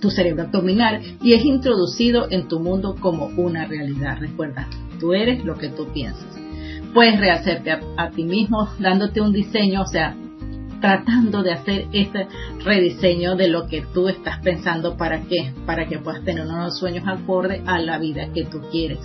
tu 0.00 0.10
cerebro 0.10 0.44
abdominal 0.44 1.00
y 1.22 1.34
es 1.34 1.44
introducido 1.44 2.26
en 2.30 2.48
tu 2.48 2.60
mundo 2.60 2.96
como 3.00 3.26
una 3.36 3.66
realidad. 3.66 4.18
Recuerda, 4.20 4.68
tú 4.98 5.14
eres 5.14 5.44
lo 5.44 5.56
que 5.56 5.68
tú 5.68 5.86
piensas. 5.92 6.26
Puedes 6.94 7.20
rehacerte 7.20 7.70
a, 7.96 8.10
ti 8.10 8.24
mismo 8.24 8.68
dándote 8.78 9.20
un 9.20 9.32
diseño, 9.32 9.82
o 9.82 9.86
sea, 9.86 10.16
tratando 10.80 11.42
de 11.42 11.52
hacer 11.52 11.86
este 11.92 12.28
rediseño 12.64 13.36
de 13.36 13.48
lo 13.48 13.66
que 13.66 13.82
tú 13.92 14.08
estás 14.08 14.38
pensando 14.40 14.96
para 14.96 15.22
qué, 15.22 15.52
para 15.66 15.86
que 15.86 15.98
puedas 15.98 16.24
tener 16.24 16.46
unos 16.46 16.78
sueños 16.78 17.06
acorde 17.06 17.62
a 17.66 17.78
la 17.78 17.98
vida 17.98 18.32
que 18.32 18.44
tú 18.44 18.60
quieres. 18.70 18.98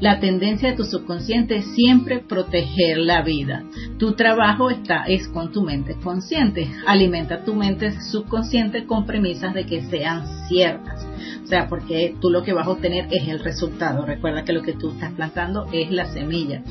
La 0.00 0.20
tendencia 0.20 0.70
de 0.70 0.76
tu 0.76 0.84
subconsciente 0.84 1.56
es 1.56 1.66
siempre 1.74 2.18
proteger 2.18 2.98
la 2.98 3.22
vida. 3.22 3.64
Tu 3.98 4.12
trabajo 4.12 4.70
está 4.70 5.04
es 5.04 5.28
con 5.28 5.52
tu 5.52 5.62
mente 5.62 5.96
consciente. 6.02 6.68
Alimenta 6.86 7.44
tu 7.44 7.54
mente 7.54 7.92
subconsciente 8.10 8.86
con 8.86 9.06
premisas 9.06 9.54
de 9.54 9.66
que 9.66 9.82
sean 9.82 10.48
ciertas. 10.48 11.06
O 11.42 11.46
sea, 11.46 11.68
porque 11.68 12.14
tú 12.20 12.30
lo 12.30 12.42
que 12.42 12.52
vas 12.52 12.66
a 12.66 12.70
obtener 12.70 13.06
es 13.10 13.28
el 13.28 13.40
resultado. 13.40 14.04
Recuerda 14.04 14.44
que 14.44 14.52
lo 14.52 14.62
que 14.62 14.72
tú 14.72 14.90
estás 14.90 15.12
plantando 15.12 15.66
es 15.72 15.90
la 15.90 16.06
semilla. 16.06 16.62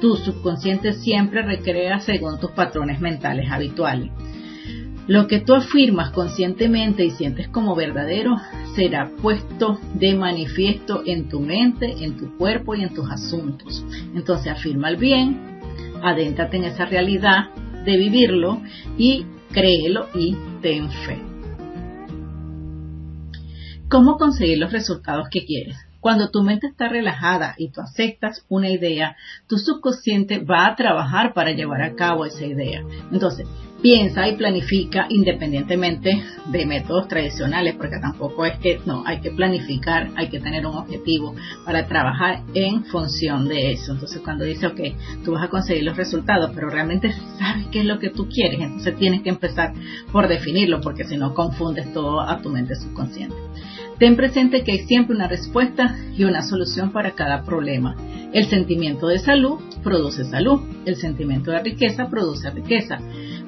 Tu 0.00 0.16
subconsciente 0.16 0.92
siempre 0.92 1.42
recrea 1.42 2.00
según 2.00 2.38
tus 2.38 2.50
patrones 2.52 3.00
mentales 3.00 3.50
habituales. 3.50 4.10
Lo 5.08 5.26
que 5.26 5.40
tú 5.40 5.54
afirmas 5.54 6.10
conscientemente 6.10 7.02
y 7.02 7.10
sientes 7.12 7.48
como 7.48 7.74
verdadero 7.74 8.36
será 8.76 9.10
puesto 9.22 9.80
de 9.94 10.14
manifiesto 10.14 11.02
en 11.06 11.30
tu 11.30 11.40
mente, 11.40 12.04
en 12.04 12.18
tu 12.18 12.36
cuerpo 12.36 12.74
y 12.74 12.82
en 12.82 12.92
tus 12.92 13.10
asuntos. 13.10 13.82
Entonces 14.14 14.52
afirma 14.52 14.90
el 14.90 14.98
bien, 14.98 15.60
adéntrate 16.02 16.58
en 16.58 16.64
esa 16.64 16.84
realidad 16.84 17.48
de 17.86 17.96
vivirlo 17.96 18.60
y 18.98 19.24
créelo 19.50 20.08
y 20.14 20.36
ten 20.60 20.90
fe. 20.90 21.27
¿Cómo 23.90 24.18
conseguir 24.18 24.58
los 24.58 24.70
resultados 24.70 25.28
que 25.30 25.46
quieres? 25.46 25.78
Cuando 26.00 26.30
tu 26.30 26.42
mente 26.42 26.66
está 26.66 26.88
relajada 26.88 27.54
y 27.56 27.70
tú 27.70 27.80
aceptas 27.80 28.44
una 28.50 28.68
idea, 28.68 29.16
tu 29.46 29.56
subconsciente 29.56 30.40
va 30.40 30.66
a 30.66 30.76
trabajar 30.76 31.32
para 31.32 31.52
llevar 31.52 31.80
a 31.80 31.94
cabo 31.94 32.26
esa 32.26 32.44
idea. 32.44 32.82
Entonces, 33.10 33.48
piensa 33.80 34.28
y 34.28 34.36
planifica 34.36 35.06
independientemente 35.08 36.22
de 36.46 36.66
métodos 36.66 37.08
tradicionales, 37.08 37.76
porque 37.76 37.98
tampoco 37.98 38.44
es 38.44 38.58
que 38.58 38.78
no, 38.84 39.04
hay 39.06 39.20
que 39.20 39.30
planificar, 39.30 40.10
hay 40.16 40.28
que 40.28 40.38
tener 40.38 40.66
un 40.66 40.76
objetivo 40.76 41.34
para 41.64 41.86
trabajar 41.86 42.42
en 42.52 42.84
función 42.84 43.48
de 43.48 43.72
eso. 43.72 43.92
Entonces, 43.92 44.20
cuando 44.22 44.44
dice, 44.44 44.66
ok, 44.66 44.80
tú 45.24 45.32
vas 45.32 45.44
a 45.44 45.48
conseguir 45.48 45.84
los 45.84 45.96
resultados, 45.96 46.50
pero 46.54 46.68
realmente 46.68 47.10
sabes 47.38 47.66
qué 47.72 47.80
es 47.80 47.86
lo 47.86 47.98
que 47.98 48.10
tú 48.10 48.28
quieres, 48.28 48.60
entonces 48.60 48.98
tienes 48.98 49.22
que 49.22 49.30
empezar 49.30 49.72
por 50.12 50.28
definirlo, 50.28 50.82
porque 50.82 51.04
si 51.04 51.16
no 51.16 51.32
confundes 51.32 51.90
todo 51.94 52.20
a 52.20 52.42
tu 52.42 52.50
mente 52.50 52.76
subconsciente. 52.76 53.34
Ten 53.98 54.16
presente 54.16 54.62
que 54.62 54.72
hay 54.72 54.78
siempre 54.86 55.16
una 55.16 55.26
respuesta 55.26 55.96
y 56.16 56.24
una 56.24 56.42
solución 56.42 56.92
para 56.92 57.14
cada 57.14 57.42
problema. 57.42 57.96
El 58.32 58.46
sentimiento 58.46 59.08
de 59.08 59.18
salud 59.18 59.58
produce 59.82 60.24
salud, 60.24 60.60
el 60.84 60.96
sentimiento 60.96 61.50
de 61.50 61.62
riqueza 61.62 62.08
produce 62.08 62.50
riqueza. 62.50 62.98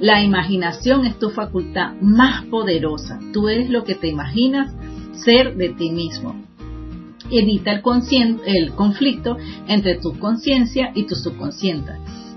La 0.00 0.22
imaginación 0.22 1.06
es 1.06 1.18
tu 1.18 1.30
facultad 1.30 1.92
más 2.00 2.46
poderosa. 2.46 3.20
Tú 3.32 3.48
eres 3.48 3.70
lo 3.70 3.84
que 3.84 3.94
te 3.94 4.08
imaginas 4.08 4.74
ser 5.12 5.54
de 5.56 5.68
ti 5.70 5.90
mismo. 5.90 6.34
Evita 7.30 7.70
el, 7.70 7.82
el 8.46 8.72
conflicto 8.72 9.36
entre 9.68 9.96
tu 9.96 10.18
conciencia 10.18 10.90
y 10.94 11.04
tu 11.04 11.14
subconsciente 11.14 11.92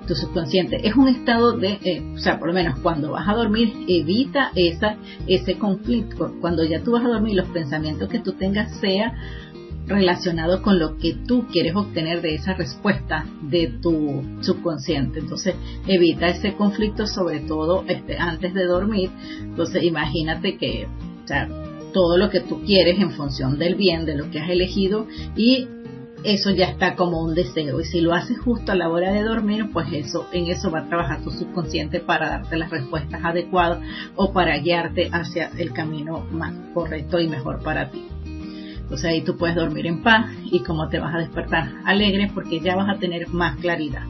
tu 0.07 0.15
subconsciente. 0.15 0.87
Es 0.87 0.95
un 0.95 1.07
estado 1.07 1.57
de, 1.57 1.79
eh, 1.83 2.03
o 2.13 2.17
sea, 2.17 2.39
por 2.39 2.47
lo 2.47 2.53
menos 2.53 2.79
cuando 2.79 3.11
vas 3.11 3.27
a 3.27 3.33
dormir, 3.33 3.73
evita 3.87 4.51
esa, 4.55 4.97
ese 5.27 5.57
conflicto. 5.57 6.33
Cuando 6.41 6.63
ya 6.63 6.81
tú 6.83 6.91
vas 6.91 7.05
a 7.05 7.09
dormir, 7.09 7.35
los 7.35 7.47
pensamientos 7.49 8.09
que 8.09 8.19
tú 8.19 8.33
tengas 8.33 8.75
sea 8.79 9.13
relacionado 9.85 10.61
con 10.61 10.79
lo 10.79 10.97
que 10.97 11.13
tú 11.27 11.45
quieres 11.51 11.75
obtener 11.75 12.21
de 12.21 12.35
esa 12.35 12.53
respuesta 12.53 13.25
de 13.41 13.67
tu 13.81 14.23
subconsciente. 14.41 15.19
Entonces, 15.19 15.55
evita 15.87 16.29
ese 16.29 16.53
conflicto, 16.53 17.05
sobre 17.07 17.41
todo 17.41 17.83
este, 17.87 18.17
antes 18.17 18.53
de 18.53 18.65
dormir. 18.65 19.09
Entonces, 19.41 19.83
imagínate 19.83 20.57
que, 20.57 20.87
o 21.23 21.27
sea, 21.27 21.49
todo 21.93 22.17
lo 22.17 22.29
que 22.29 22.39
tú 22.39 22.61
quieres 22.65 22.99
en 22.99 23.11
función 23.11 23.59
del 23.59 23.75
bien, 23.75 24.05
de 24.05 24.15
lo 24.15 24.29
que 24.31 24.39
has 24.39 24.49
elegido 24.49 25.07
y 25.35 25.67
eso 26.23 26.51
ya 26.51 26.65
está 26.65 26.95
como 26.95 27.21
un 27.21 27.35
deseo. 27.35 27.79
Y 27.81 27.85
si 27.85 28.01
lo 28.01 28.13
haces 28.13 28.39
justo 28.39 28.71
a 28.71 28.75
la 28.75 28.89
hora 28.89 29.11
de 29.11 29.23
dormir, 29.23 29.69
pues 29.71 29.87
eso, 29.91 30.27
en 30.31 30.47
eso 30.47 30.71
va 30.71 30.79
a 30.79 30.87
trabajar 30.87 31.21
tu 31.21 31.31
subconsciente 31.31 31.99
para 31.99 32.29
darte 32.29 32.57
las 32.57 32.69
respuestas 32.69 33.23
adecuadas 33.23 33.79
o 34.15 34.31
para 34.31 34.57
guiarte 34.57 35.09
hacia 35.11 35.51
el 35.57 35.73
camino 35.73 36.25
más 36.31 36.53
correcto 36.73 37.19
y 37.19 37.27
mejor 37.27 37.61
para 37.61 37.89
ti. 37.89 38.07
Entonces 38.77 39.05
ahí 39.05 39.21
tú 39.21 39.37
puedes 39.37 39.55
dormir 39.55 39.87
en 39.87 40.03
paz 40.03 40.27
y 40.45 40.59
como 40.61 40.87
te 40.89 40.99
vas 40.99 41.15
a 41.15 41.19
despertar 41.19 41.71
alegre 41.85 42.29
porque 42.33 42.59
ya 42.59 42.75
vas 42.75 42.89
a 42.89 42.99
tener 42.99 43.27
más 43.29 43.57
claridad. 43.57 44.03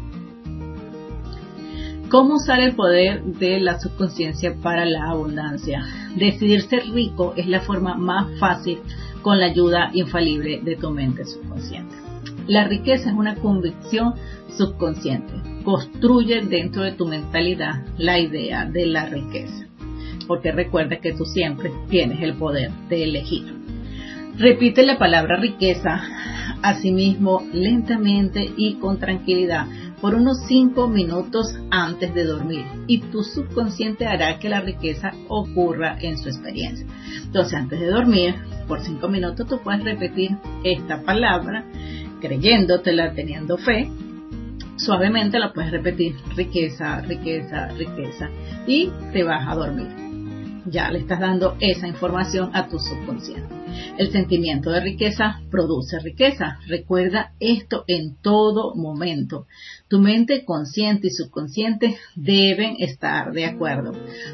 ¿Cómo 2.09 2.35
usar 2.35 2.59
el 2.59 2.75
poder 2.75 3.23
de 3.23 3.59
la 3.59 3.79
subconsciencia 3.79 4.55
para 4.61 4.85
la 4.85 5.05
abundancia? 5.05 5.83
Decidir 6.15 6.61
ser 6.61 6.87
rico 6.91 7.33
es 7.35 7.47
la 7.47 7.61
forma 7.61 7.95
más 7.95 8.37
fácil 8.39 8.79
con 9.23 9.39
la 9.39 9.47
ayuda 9.47 9.89
infalible 9.93 10.61
de 10.61 10.75
tu 10.75 10.91
mente 10.91 11.25
subconsciente. 11.25 12.02
La 12.47 12.65
riqueza 12.65 13.09
es 13.09 13.15
una 13.15 13.35
convicción 13.35 14.15
subconsciente. 14.57 15.33
Construye 15.63 16.41
dentro 16.41 16.83
de 16.83 16.91
tu 16.91 17.05
mentalidad 17.05 17.83
la 17.97 18.19
idea 18.19 18.65
de 18.65 18.85
la 18.85 19.05
riqueza. 19.05 19.65
Porque 20.27 20.51
recuerda 20.51 20.99
que 20.99 21.13
tú 21.13 21.25
siempre 21.25 21.71
tienes 21.89 22.21
el 22.21 22.33
poder 22.35 22.71
de 22.89 23.03
elegir. 23.03 23.55
Repite 24.37 24.83
la 24.83 24.97
palabra 24.97 25.37
riqueza 25.37 26.01
a 26.61 26.75
sí 26.75 26.91
mismo 26.91 27.43
lentamente 27.53 28.51
y 28.57 28.75
con 28.75 28.97
tranquilidad 28.99 29.67
por 30.01 30.15
unos 30.15 30.37
5 30.47 30.87
minutos 30.89 31.55
antes 31.69 32.13
de 32.13 32.25
dormir 32.25 32.65
y 32.87 32.99
tu 32.99 33.23
subconsciente 33.23 34.05
hará 34.05 34.37
que 34.37 34.49
la 34.49 34.59
riqueza 34.59 35.13
ocurra 35.29 35.97
en 36.01 36.17
su 36.17 36.27
experiencia. 36.27 36.85
Entonces 37.23 37.53
antes 37.53 37.79
de 37.79 37.87
dormir, 37.87 38.35
por 38.67 38.81
5 38.81 39.07
minutos 39.07 39.47
tú 39.47 39.59
puedes 39.63 39.83
repetir 39.83 40.31
esta 40.63 41.01
palabra 41.03 41.65
creyéndotela, 42.23 43.13
teniendo 43.13 43.57
fe. 43.57 43.91
Suavemente 44.77 45.39
la 45.39 45.51
puedes 45.51 45.71
repetir 45.71 46.15
riqueza, 46.37 47.01
riqueza, 47.01 47.67
riqueza 47.67 48.29
y 48.65 48.89
te 49.11 49.23
vas 49.23 49.45
a 49.45 49.55
dormir. 49.55 49.89
Ya 50.65 50.89
le 50.89 50.99
estás 50.99 51.19
dando 51.19 51.57
esa 51.59 51.85
información 51.85 52.49
a 52.53 52.69
tu 52.69 52.79
subconsciente. 52.79 53.53
El 53.97 54.11
sentimiento 54.11 54.71
de 54.71 54.79
riqueza 54.79 55.41
produce 55.51 55.99
riqueza. 55.99 56.59
Recuerda 56.67 57.33
esto 57.41 57.83
en 57.87 58.15
todo 58.21 58.73
momento. 58.73 59.45
Tu 59.93 59.99
mente 59.99 60.43
consciente 60.43 61.05
y 61.05 61.11
subconsciente 61.11 61.97
deben 62.15 62.77
estar 62.79 63.31
de 63.31 63.45
acuerdo. 63.45 63.91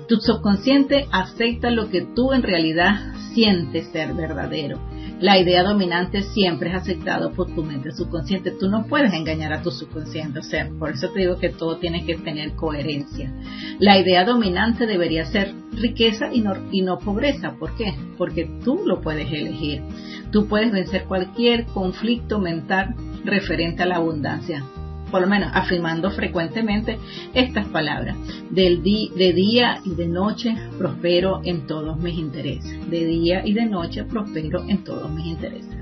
Tu 0.07 0.15
subconsciente 0.15 1.05
acepta 1.11 1.69
lo 1.69 1.89
que 1.89 2.07
tú 2.15 2.31
en 2.31 2.43
realidad 2.43 3.13
sientes 3.33 3.89
ser 3.91 4.13
verdadero 4.13 4.79
la 5.19 5.37
idea 5.37 5.63
dominante 5.63 6.23
siempre 6.23 6.69
es 6.69 6.75
aceptado 6.75 7.33
por 7.33 7.53
tu 7.53 7.61
mente 7.61 7.91
subconsciente. 7.91 8.51
Tú 8.51 8.69
no 8.69 8.85
puedes 8.85 9.11
engañar 9.13 9.51
a 9.51 9.61
tu 9.61 9.69
subconsciente. 9.69 10.39
O 10.39 10.43
sea, 10.43 10.69
por 10.79 10.91
eso 10.91 11.09
te 11.09 11.19
digo 11.19 11.37
que 11.37 11.49
todo 11.49 11.77
tiene 11.77 12.05
que 12.05 12.15
tener 12.15 12.53
coherencia. 12.55 13.29
La 13.79 13.99
idea 13.99 14.23
dominante 14.23 14.85
debería 14.85 15.25
ser 15.25 15.53
riqueza 15.73 16.33
y 16.33 16.39
no, 16.39 16.53
y 16.71 16.83
no 16.83 16.99
pobreza. 16.99 17.55
¿Por 17.59 17.75
qué? 17.75 17.93
Porque 18.17 18.49
tú 18.63 18.83
lo 18.85 19.01
puedes 19.01 19.29
elegir. 19.29 19.81
Tú 20.31 20.47
puedes 20.47 20.71
vencer 20.71 21.03
cualquier 21.03 21.65
conflicto 21.65 22.39
mental 22.39 22.95
referente 23.25 23.83
a 23.83 23.87
la 23.87 23.97
abundancia 23.97 24.63
por 25.11 25.21
lo 25.21 25.27
menos 25.27 25.51
afirmando 25.53 26.11
frecuentemente 26.11 26.99
estas 27.33 27.67
palabras. 27.67 28.15
Del 28.49 28.81
de 28.81 29.33
día 29.33 29.81
y 29.83 29.95
de 29.95 30.07
noche 30.07 30.55
prospero 30.77 31.41
en 31.43 31.67
todos 31.67 31.97
mis 31.97 32.17
intereses. 32.17 32.89
De 32.89 33.05
día 33.05 33.45
y 33.45 33.53
de 33.53 33.65
noche 33.65 34.03
prospero 34.03 34.63
en 34.67 34.83
todos 34.83 35.09
mis 35.11 35.25
intereses. 35.25 35.77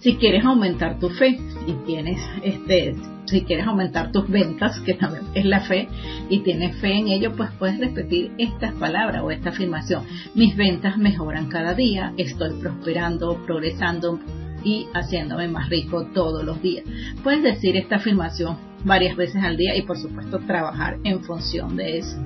Si 0.00 0.16
quieres 0.16 0.44
aumentar 0.44 0.98
tu 0.98 1.10
fe 1.10 1.38
y 1.66 1.72
tienes 1.86 2.18
este, 2.42 2.96
si 3.26 3.42
quieres 3.42 3.66
aumentar 3.66 4.12
tus 4.12 4.28
ventas, 4.28 4.78
que 4.80 4.94
también 4.94 5.24
es 5.34 5.44
la 5.44 5.60
fe, 5.60 5.88
y 6.28 6.40
tienes 6.40 6.76
fe 6.80 6.98
en 6.98 7.08
ello, 7.08 7.32
pues 7.36 7.50
puedes 7.58 7.78
repetir 7.78 8.32
estas 8.36 8.74
palabras 8.74 9.22
o 9.22 9.30
esta 9.30 9.50
afirmación. 9.50 10.04
Mis 10.34 10.56
ventas 10.56 10.98
mejoran 10.98 11.48
cada 11.48 11.74
día, 11.74 12.12
estoy 12.16 12.52
prosperando, 12.60 13.40
progresando, 13.46 14.18
y 14.64 14.88
haciéndome 14.94 15.48
más 15.48 15.68
rico 15.68 16.06
todos 16.14 16.44
los 16.44 16.60
días. 16.62 16.84
Puedes 17.22 17.42
decir 17.42 17.76
esta 17.76 17.96
afirmación 17.96 18.56
varias 18.84 19.16
veces 19.16 19.42
al 19.42 19.56
día 19.56 19.76
y 19.76 19.82
por 19.82 19.98
supuesto 19.98 20.38
trabajar 20.40 20.98
en 21.04 21.22
función 21.22 21.76
de 21.76 21.98
eso. 21.98 22.16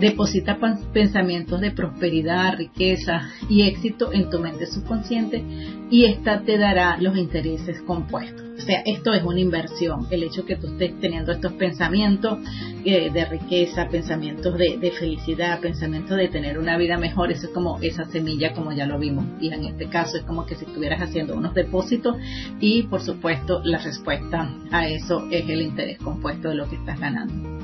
Deposita 0.00 0.58
pensamientos 0.94 1.60
de 1.60 1.72
prosperidad, 1.72 2.56
riqueza 2.56 3.20
y 3.50 3.62
éxito 3.62 4.14
en 4.14 4.30
tu 4.30 4.38
mente 4.38 4.64
subconsciente 4.64 5.44
y 5.90 6.06
esta 6.06 6.40
te 6.40 6.56
dará 6.56 6.96
los 6.98 7.18
intereses 7.18 7.82
compuestos. 7.82 8.46
O 8.56 8.62
sea, 8.62 8.82
esto 8.86 9.12
es 9.12 9.22
una 9.22 9.40
inversión. 9.40 10.06
El 10.10 10.22
hecho 10.22 10.46
que 10.46 10.56
tú 10.56 10.68
estés 10.68 10.98
teniendo 11.00 11.32
estos 11.32 11.52
pensamientos 11.52 12.38
eh, 12.84 13.10
de 13.10 13.24
riqueza, 13.26 13.88
pensamientos 13.88 14.56
de, 14.56 14.92
felicidad, 14.98 15.60
pensamientos 15.60 16.16
de 16.16 16.28
tener 16.28 16.58
una 16.58 16.78
vida 16.78 16.96
mejor, 16.96 17.30
eso 17.30 17.48
es 17.48 17.52
como 17.52 17.78
esa 17.82 18.04
semilla 18.06 18.54
como 18.54 18.72
ya 18.72 18.86
lo 18.86 18.98
vimos. 18.98 19.26
Y 19.38 19.52
en 19.52 19.66
este 19.66 19.88
caso 19.88 20.16
es 20.16 20.22
como 20.24 20.46
que 20.46 20.54
si 20.54 20.64
estuvieras 20.64 21.02
haciendo 21.02 21.34
unos 21.36 21.52
depósitos 21.52 22.16
y 22.58 22.84
por 22.84 23.02
supuesto 23.02 23.60
la 23.64 23.78
respuesta 23.78 24.50
a 24.70 24.88
eso 24.88 25.26
es 25.30 25.46
el 25.46 25.60
interés 25.60 25.98
compuesto 25.98 26.48
de 26.48 26.54
lo 26.54 26.68
que 26.70 26.76
estás 26.76 26.98
ganando. 26.98 27.59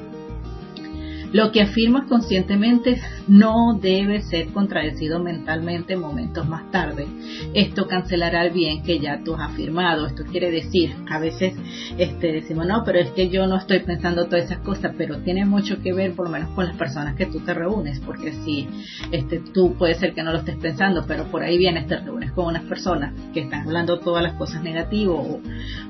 Lo 1.33 1.53
que 1.53 1.63
afirmas 1.63 2.09
conscientemente 2.09 3.01
no 3.29 3.79
debe 3.81 4.23
ser 4.23 4.49
contradecido 4.49 5.19
mentalmente 5.23 5.97
momentos 5.97 6.49
más 6.49 6.71
tarde. 6.71 7.07
Esto 7.55 7.87
cancelará 7.87 8.45
el 8.45 8.53
bien 8.53 8.83
que 8.83 8.99
ya 8.99 9.23
tú 9.25 9.35
has 9.35 9.51
afirmado. 9.51 10.07
Esto 10.07 10.25
quiere 10.25 10.51
decir, 10.51 10.95
a 11.11 11.19
veces 11.19 11.55
este, 11.99 12.33
decimos, 12.33 12.67
no, 12.67 12.83
pero 12.85 12.99
es 12.99 13.11
que 13.11 13.29
yo 13.29 13.47
no 13.47 13.57
estoy 13.57 13.81
pensando 13.81 14.27
todas 14.27 14.47
esas 14.47 14.59
cosas, 14.61 14.95
pero 14.97 15.19
tiene 15.19 15.45
mucho 15.45 15.81
que 15.83 15.93
ver 15.93 16.15
por 16.15 16.27
lo 16.27 16.33
menos 16.33 16.51
con 16.51 16.67
las 16.67 16.77
personas 16.77 17.17
que 17.17 17.27
tú 17.27 17.41
te 17.41 17.55
reúnes, 17.55 18.01
porque 18.01 18.33
si 18.45 18.69
este, 19.11 19.41
tú 19.41 19.75
puede 19.77 19.95
ser 19.95 20.15
que 20.15 20.23
no 20.23 20.33
lo 20.33 20.39
estés 20.39 20.57
pensando, 20.57 21.05
pero 21.07 21.25
por 21.25 21.43
ahí 21.43 21.59
vienes, 21.59 21.87
te 21.87 21.99
reúnes 21.99 22.33
con 22.33 22.47
unas 22.47 22.63
personas 22.65 23.13
que 23.33 23.41
están 23.41 23.67
hablando 23.67 23.99
todas 23.99 24.23
las 24.23 24.35
cosas 24.35 24.63
negativas 24.63 25.17
o, 25.19 25.41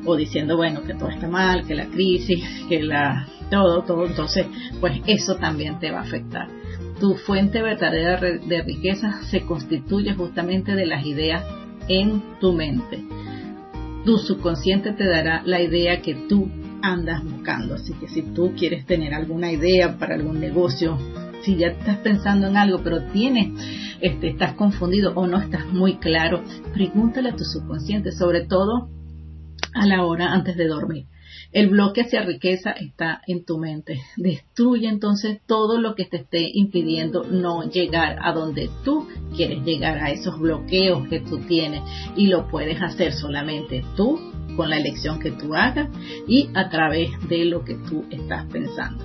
o 0.04 0.16
diciendo, 0.16 0.56
bueno, 0.56 0.82
que 0.82 0.94
todo 0.94 1.10
está 1.10 1.28
mal, 1.28 1.66
que 1.66 1.74
la 1.74 1.86
crisis, 1.86 2.42
que 2.68 2.82
la 2.82 3.26
todo, 3.50 3.82
todo, 3.82 4.06
entonces 4.06 4.46
pues 4.80 5.00
eso 5.06 5.36
también 5.36 5.78
te 5.78 5.90
va 5.90 5.98
a 5.98 6.02
afectar. 6.02 6.48
Tu 7.00 7.14
fuente 7.14 7.62
verdadera 7.62 8.20
de 8.20 8.62
riqueza 8.62 9.22
se 9.24 9.42
constituye 9.42 10.14
justamente 10.14 10.74
de 10.74 10.86
las 10.86 11.04
ideas 11.04 11.44
en 11.88 12.22
tu 12.40 12.52
mente. 12.52 13.04
Tu 14.04 14.18
subconsciente 14.18 14.92
te 14.92 15.04
dará 15.04 15.42
la 15.44 15.60
idea 15.60 16.00
que 16.00 16.14
tú 16.14 16.48
andas 16.82 17.24
buscando. 17.24 17.74
Así 17.74 17.92
que 17.94 18.08
si 18.08 18.22
tú 18.22 18.52
quieres 18.56 18.86
tener 18.86 19.14
alguna 19.14 19.50
idea 19.50 19.98
para 19.98 20.14
algún 20.14 20.40
negocio, 20.40 20.98
si 21.42 21.56
ya 21.56 21.68
estás 21.68 21.98
pensando 21.98 22.48
en 22.48 22.56
algo, 22.56 22.80
pero 22.82 23.04
tienes, 23.12 23.48
este, 24.00 24.28
estás 24.28 24.54
confundido 24.54 25.12
o 25.14 25.26
no 25.26 25.38
estás 25.38 25.66
muy 25.66 25.96
claro, 25.96 26.42
pregúntale 26.72 27.30
a 27.30 27.36
tu 27.36 27.44
subconsciente, 27.44 28.12
sobre 28.12 28.46
todo 28.46 28.88
a 29.74 29.86
la 29.86 30.04
hora 30.04 30.32
antes 30.32 30.56
de 30.56 30.66
dormir. 30.66 31.06
El 31.52 31.68
bloque 31.68 32.02
hacia 32.02 32.22
riqueza 32.22 32.72
está 32.72 33.22
en 33.26 33.44
tu 33.44 33.58
mente. 33.58 34.00
Destruye 34.16 34.88
entonces 34.88 35.40
todo 35.46 35.80
lo 35.80 35.94
que 35.94 36.04
te 36.04 36.18
esté 36.18 36.50
impidiendo 36.52 37.24
no 37.24 37.68
llegar 37.68 38.18
a 38.22 38.32
donde 38.32 38.70
tú 38.84 39.06
quieres 39.34 39.64
llegar, 39.64 39.98
a 39.98 40.10
esos 40.10 40.38
bloqueos 40.38 41.08
que 41.08 41.20
tú 41.20 41.38
tienes. 41.38 41.82
Y 42.16 42.26
lo 42.28 42.48
puedes 42.48 42.80
hacer 42.82 43.12
solamente 43.12 43.84
tú, 43.96 44.20
con 44.56 44.70
la 44.70 44.78
elección 44.78 45.20
que 45.20 45.32
tú 45.32 45.54
hagas 45.54 45.88
y 46.26 46.48
a 46.54 46.68
través 46.70 47.10
de 47.28 47.44
lo 47.44 47.64
que 47.64 47.74
tú 47.74 48.04
estás 48.10 48.46
pensando. 48.46 49.04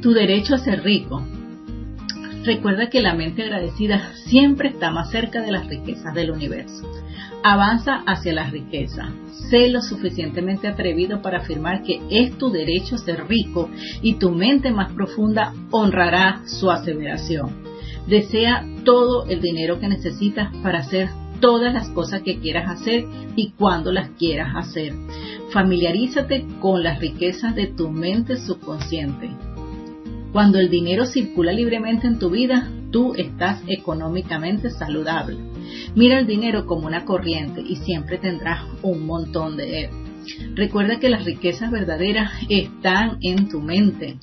Tu 0.00 0.12
derecho 0.12 0.54
a 0.54 0.58
ser 0.58 0.82
rico. 0.82 1.22
Recuerda 2.48 2.88
que 2.88 3.02
la 3.02 3.12
mente 3.12 3.42
agradecida 3.42 4.14
siempre 4.24 4.70
está 4.70 4.90
más 4.90 5.10
cerca 5.10 5.42
de 5.42 5.52
las 5.52 5.66
riquezas 5.66 6.14
del 6.14 6.30
universo. 6.30 6.90
Avanza 7.44 7.96
hacia 8.06 8.32
la 8.32 8.48
riqueza. 8.48 9.10
Sé 9.50 9.68
lo 9.68 9.82
suficientemente 9.82 10.66
atrevido 10.66 11.20
para 11.20 11.40
afirmar 11.40 11.82
que 11.82 12.00
es 12.08 12.38
tu 12.38 12.50
derecho 12.50 12.96
ser 12.96 13.28
rico 13.28 13.68
y 14.00 14.14
tu 14.14 14.30
mente 14.30 14.70
más 14.70 14.90
profunda 14.94 15.52
honrará 15.70 16.40
su 16.46 16.70
aseveración. 16.70 17.50
Desea 18.06 18.64
todo 18.82 19.26
el 19.26 19.42
dinero 19.42 19.78
que 19.78 19.88
necesitas 19.88 20.48
para 20.62 20.78
hacer 20.78 21.10
todas 21.40 21.74
las 21.74 21.90
cosas 21.90 22.22
que 22.22 22.38
quieras 22.38 22.70
hacer 22.70 23.04
y 23.36 23.50
cuando 23.58 23.92
las 23.92 24.08
quieras 24.12 24.56
hacer. 24.56 24.94
Familiarízate 25.50 26.46
con 26.60 26.82
las 26.82 26.98
riquezas 26.98 27.54
de 27.54 27.66
tu 27.66 27.90
mente 27.90 28.38
subconsciente. 28.38 29.28
Cuando 30.32 30.58
el 30.58 30.68
dinero 30.68 31.06
circula 31.06 31.52
libremente 31.52 32.06
en 32.06 32.18
tu 32.18 32.30
vida, 32.30 32.70
tú 32.90 33.14
estás 33.16 33.62
económicamente 33.66 34.70
saludable. 34.70 35.38
Mira 35.94 36.18
el 36.18 36.26
dinero 36.26 36.66
como 36.66 36.86
una 36.86 37.04
corriente 37.04 37.62
y 37.62 37.76
siempre 37.76 38.18
tendrás 38.18 38.64
un 38.82 39.06
montón 39.06 39.56
de 39.56 39.84
él. 39.84 39.90
Recuerda 40.54 41.00
que 41.00 41.08
las 41.08 41.24
riquezas 41.24 41.70
verdaderas 41.70 42.30
están 42.48 43.18
en 43.22 43.48
tu 43.48 43.60
mente. 43.60 44.18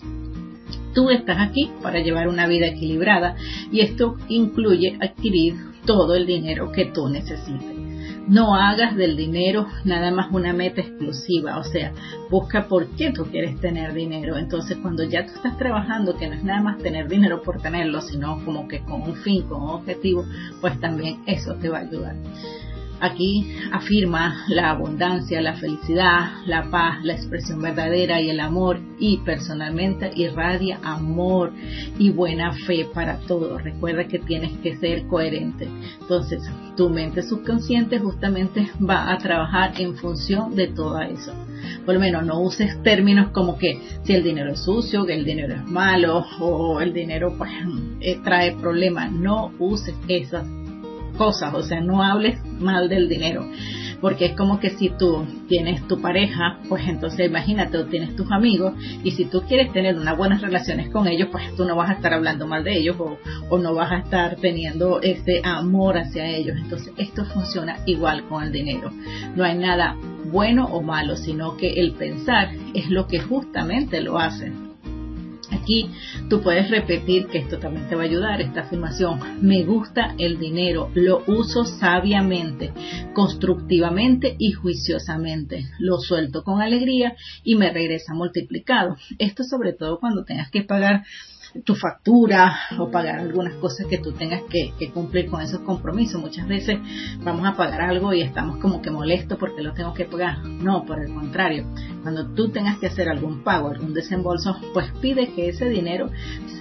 Tú 0.93 1.09
estás 1.09 1.37
aquí 1.39 1.71
para 1.81 1.99
llevar 1.99 2.27
una 2.27 2.47
vida 2.47 2.67
equilibrada 2.67 3.35
y 3.71 3.81
esto 3.81 4.15
incluye 4.29 4.97
adquirir 5.01 5.55
todo 5.85 6.15
el 6.15 6.25
dinero 6.25 6.71
que 6.71 6.85
tú 6.85 7.09
necesites 7.09 7.74
no 8.27 8.55
hagas 8.55 8.95
del 8.95 9.15
dinero 9.15 9.67
nada 9.83 10.11
más 10.11 10.31
una 10.31 10.53
meta 10.53 10.81
exclusiva, 10.81 11.57
o 11.57 11.63
sea, 11.63 11.93
busca 12.29 12.67
por 12.67 12.88
qué 12.95 13.11
tú 13.11 13.25
quieres 13.25 13.59
tener 13.59 13.93
dinero. 13.93 14.38
Entonces, 14.38 14.77
cuando 14.81 15.03
ya 15.03 15.25
tú 15.25 15.33
estás 15.35 15.57
trabajando, 15.57 16.17
que 16.17 16.27
no 16.27 16.35
es 16.35 16.43
nada 16.43 16.61
más 16.61 16.77
tener 16.79 17.07
dinero 17.07 17.41
por 17.41 17.61
tenerlo, 17.61 18.01
sino 18.01 18.43
como 18.43 18.67
que 18.67 18.81
con 18.81 19.01
un 19.01 19.15
fin, 19.15 19.43
con 19.43 19.63
un 19.63 19.69
objetivo, 19.69 20.25
pues 20.61 20.79
también 20.79 21.21
eso 21.27 21.55
te 21.55 21.69
va 21.69 21.79
a 21.79 21.81
ayudar. 21.81 22.15
Aquí 22.99 23.53
afirma 23.71 24.45
la 24.47 24.71
abundancia, 24.71 25.41
la 25.41 25.55
felicidad, 25.55 26.31
la 26.45 26.69
paz, 26.69 27.03
la 27.03 27.13
expresión 27.13 27.62
verdadera 27.62 28.21
y 28.21 28.29
el 28.29 28.39
amor 28.39 28.79
y 28.99 29.17
personalmente 29.17 30.12
irradia 30.15 30.79
amor 30.81 31.51
y 31.99 32.10
buena 32.12 32.53
fe 32.65 32.88
para 32.93 33.19
todo. 33.19 33.58
Recuerda 33.58 34.05
que 34.05 34.19
tienes 34.19 34.51
que 34.60 34.77
ser 34.77 35.08
coherente. 35.08 35.67
Entonces, 35.99 36.41
tu 36.77 36.89
mente 36.89 37.21
subconsciente 37.21 37.99
justamente 37.99 38.69
va 38.77 39.12
a 39.12 39.17
trabajar 39.17 39.73
en 39.79 39.95
función 39.95 40.55
de 40.55 40.67
todo 40.67 41.01
eso. 41.01 41.34
Por 41.86 41.95
lo 41.95 41.99
menos 41.99 42.25
no 42.25 42.39
uses 42.39 42.81
términos 42.84 43.29
como 43.31 43.58
que 43.58 43.81
si 44.03 44.13
el 44.13 44.23
dinero 44.23 44.53
es 44.53 44.63
sucio, 44.63 45.05
que 45.05 45.13
el 45.13 45.25
dinero 45.25 45.55
es 45.55 45.65
malo 45.65 46.25
o 46.39 46.79
el 46.81 46.93
dinero 46.93 47.36
pues, 47.38 47.51
eh, 48.01 48.19
trae 48.23 48.55
problemas. 48.55 49.12
No 49.12 49.51
uses 49.60 49.95
esas 50.08 50.45
cosas, 51.15 51.54
o 51.54 51.63
sea, 51.63 51.82
no 51.82 52.04
hables 52.04 52.43
mal 52.60 52.89
del 52.89 53.10
dinero, 53.10 53.45
porque 54.01 54.25
es 54.28 54.36
como 54.36 54.60
que 54.60 54.71
si 54.71 54.89
tú 54.89 55.25
tienes 55.47 55.88
tu 55.88 56.01
pareja, 56.01 56.60
pues 56.69 56.88
entonces 56.88 57.28
imagínate, 57.28 57.78
o 57.78 57.86
tienes 57.86 58.15
tus 58.15 58.32
amigos, 58.32 58.73
y 59.04 59.12
si 59.12 59.25
tú 59.25 59.41
quieres 59.47 59.71
tener 59.73 59.95
unas 59.97 60.17
buenas 60.17 60.41
relaciones 60.41 60.89
con 60.89 61.08
ellos, 61.08 61.30
pues 61.32 61.56
tú 61.56 61.65
no 61.65 61.75
vas 61.75 61.89
a 61.89 61.93
estar 61.93 62.13
hablando 62.13 62.47
mal 62.47 62.63
de 62.63 62.78
ellos 62.78 62.97
o, 62.99 63.17
o 63.49 63.58
no 63.58 63.73
vas 63.73 63.91
a 63.91 63.97
estar 63.97 64.36
teniendo 64.38 65.01
ese 65.01 65.41
amor 65.43 65.97
hacia 65.97 66.28
ellos. 66.28 66.58
Entonces, 66.58 66.93
esto 66.97 67.25
funciona 67.25 67.78
igual 67.86 68.25
con 68.28 68.43
el 68.43 68.51
dinero. 68.51 68.91
No 69.36 69.43
hay 69.43 69.58
nada 69.58 69.97
bueno 70.32 70.65
o 70.65 70.82
malo, 70.82 71.15
sino 71.15 71.56
que 71.58 71.73
el 71.73 71.93
pensar 71.93 72.49
es 72.73 72.89
lo 72.89 73.08
que 73.08 73.19
justamente 73.19 74.01
lo 74.01 74.17
hace. 74.17 74.64
Aquí 75.51 75.89
tú 76.29 76.41
puedes 76.41 76.69
repetir 76.69 77.27
que 77.27 77.39
esto 77.39 77.60
también 77.60 77.88
te 77.88 77.95
va 77.95 78.03
a 78.03 78.05
ayudar, 78.05 78.41
esta 78.41 78.62
afirmación. 78.62 79.19
Me 79.41 79.63
gusta 79.63 80.15
el 80.17 80.39
dinero, 80.39 80.89
lo 80.95 81.23
uso 81.27 81.65
sabiamente, 81.65 82.73
constructivamente 83.13 84.36
y 84.39 84.51
juiciosamente. 84.51 85.65
Lo 85.79 85.99
suelto 85.99 86.43
con 86.43 86.62
alegría 86.62 87.15
y 87.43 87.55
me 87.55 87.71
regresa 87.71 88.13
multiplicado. 88.13 88.97
Esto 89.19 89.43
sobre 89.43 89.73
todo 89.73 89.99
cuando 89.99 90.23
tengas 90.23 90.49
que 90.49 90.63
pagar 90.63 91.03
tu 91.63 91.75
factura 91.75 92.58
o 92.77 92.89
pagar 92.89 93.19
algunas 93.19 93.55
cosas 93.55 93.88
que 93.88 93.97
tú 93.97 94.12
tengas 94.12 94.41
que, 94.49 94.73
cumplir 94.93 95.29
con 95.29 95.41
esos 95.41 95.60
compromisos. 95.62 96.21
Muchas 96.21 96.47
veces 96.47 96.79
vamos 97.23 97.45
a 97.45 97.55
pagar 97.55 97.81
algo 97.81 98.13
y 98.13 98.21
estamos 98.21 98.58
como 98.58 98.81
que 98.81 98.91
molestos 98.91 99.38
porque 99.38 99.62
lo 99.62 99.73
tengo 99.73 99.93
que 99.93 100.05
pagar. 100.05 100.45
No, 100.45 100.86
por 100.86 101.03
el 101.03 101.13
contrario, 101.13 101.65
cuando 102.01 102.27
tú 102.34 102.49
tengas 102.49 102.77
que 102.77 102.88
hacer 102.88 103.10
algún 103.10 103.43
pago, 103.43 103.69
algún 103.69 103.93
desembolso, 103.93 104.55
pues 104.73 104.91
pide 105.01 105.34
que 105.34 105.49
ese 105.49 105.69
dinero 105.69 106.10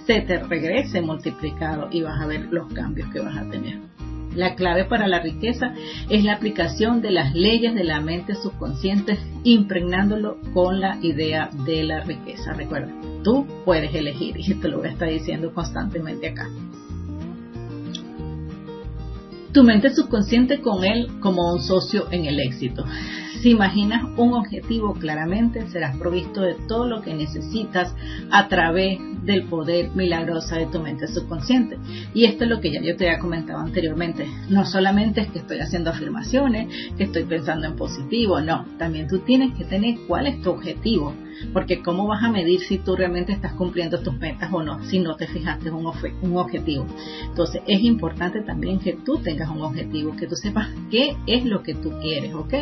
se 0.07 0.20
te 0.20 0.38
regrese 0.38 1.01
multiplicado 1.01 1.88
y 1.90 2.03
vas 2.03 2.20
a 2.20 2.27
ver 2.27 2.49
los 2.51 2.73
cambios 2.73 3.09
que 3.11 3.20
vas 3.20 3.37
a 3.37 3.49
tener. 3.49 3.93
La 4.35 4.55
clave 4.55 4.85
para 4.85 5.07
la 5.07 5.20
riqueza 5.20 5.75
es 6.09 6.25
la 6.25 6.35
aplicación 6.35 7.01
de 7.01 7.11
las 7.11 7.35
leyes 7.35 7.75
de 7.75 7.85
la 7.85 8.01
mente 8.01 8.35
subconsciente, 8.35 9.18
impregnándolo 9.44 10.38
con 10.53 10.81
la 10.81 10.99
idea 11.03 11.51
de 11.66 11.85
la 11.85 12.01
riqueza. 12.01 12.53
Recuerda, 12.53 12.92
tú 13.23 13.47
puedes 13.64 13.94
elegir 13.94 14.35
y 14.38 14.55
te 14.55 14.68
lo 14.68 14.79
voy 14.79 14.88
a 14.88 14.92
estar 14.92 15.09
diciendo 15.09 15.53
constantemente 15.55 16.29
acá. 16.29 16.49
Tu 19.53 19.62
mente 19.62 19.94
subconsciente 19.94 20.61
con 20.61 20.85
él 20.85 21.09
como 21.20 21.53
un 21.53 21.62
socio 21.62 22.09
en 22.11 22.25
el 22.25 22.40
éxito. 22.40 22.85
Si 23.44 23.50
imaginas 23.50 24.04
un 24.16 24.33
objetivo 24.33 24.94
claramente, 24.94 25.68
serás 25.68 25.98
provisto 25.98 26.40
de 26.40 26.54
todo 26.66 26.88
lo 26.88 27.02
que 27.02 27.12
necesitas 27.12 27.94
a 28.30 28.48
través 28.48 28.98
del 29.22 29.44
poder 29.44 29.90
milagroso 29.94 30.54
de 30.54 30.64
tu 30.64 30.80
mente 30.80 31.07
subconsciente. 31.09 31.76
Y 32.14 32.24
esto 32.24 32.44
es 32.44 32.50
lo 32.50 32.62
que 32.62 32.72
ya 32.72 32.80
yo 32.80 32.96
te 32.96 33.07
había 33.07 33.18
comentado 33.18 33.59
anteriormente. 33.59 34.26
No 34.48 34.64
solamente 34.64 35.20
es 35.20 35.28
que 35.28 35.40
estoy 35.40 35.59
haciendo 35.59 35.90
afirmaciones, 35.90 36.68
que 36.96 37.04
estoy 37.04 37.24
pensando 37.24 37.66
en 37.66 37.76
positivo, 37.76 38.40
no. 38.40 38.64
También 38.78 39.09
tú 39.09 39.18
tienes 39.18 39.54
que 39.59 39.66
tener 39.66 39.98
cuál 40.09 40.26
es 40.26 40.40
tu 40.40 40.48
objetivo 40.48 41.12
porque 41.53 41.83
¿cómo 41.83 42.07
vas 42.07 42.23
a 42.23 42.31
medir 42.31 42.61
si 42.61 42.79
tú 42.79 42.97
realmente 42.97 43.33
estás 43.33 43.53
cumpliendo 43.55 44.01
tus 44.01 44.18
metas 44.18 44.51
o 44.53 44.62
no 44.62 44.83
si 44.85 44.99
no 44.99 45.16
te 45.16 45.27
fijaste 45.27 45.70
un, 45.70 45.87
un 46.23 46.37
objetivo? 46.37 46.87
Entonces 47.25 47.62
es 47.66 47.83
importante 47.83 48.42
también 48.42 48.79
que 48.79 48.92
tú 48.92 49.18
tengas 49.18 49.51
un 49.51 49.62
objetivo, 49.62 50.16
que 50.16 50.27
tú 50.27 50.37
sepas 50.37 50.68
qué 50.90 51.16
es 51.27 51.44
lo 51.44 51.62
que 51.62 51.75
tú 51.75 51.92
quieres, 52.01 52.35
¿ok? 52.35 52.55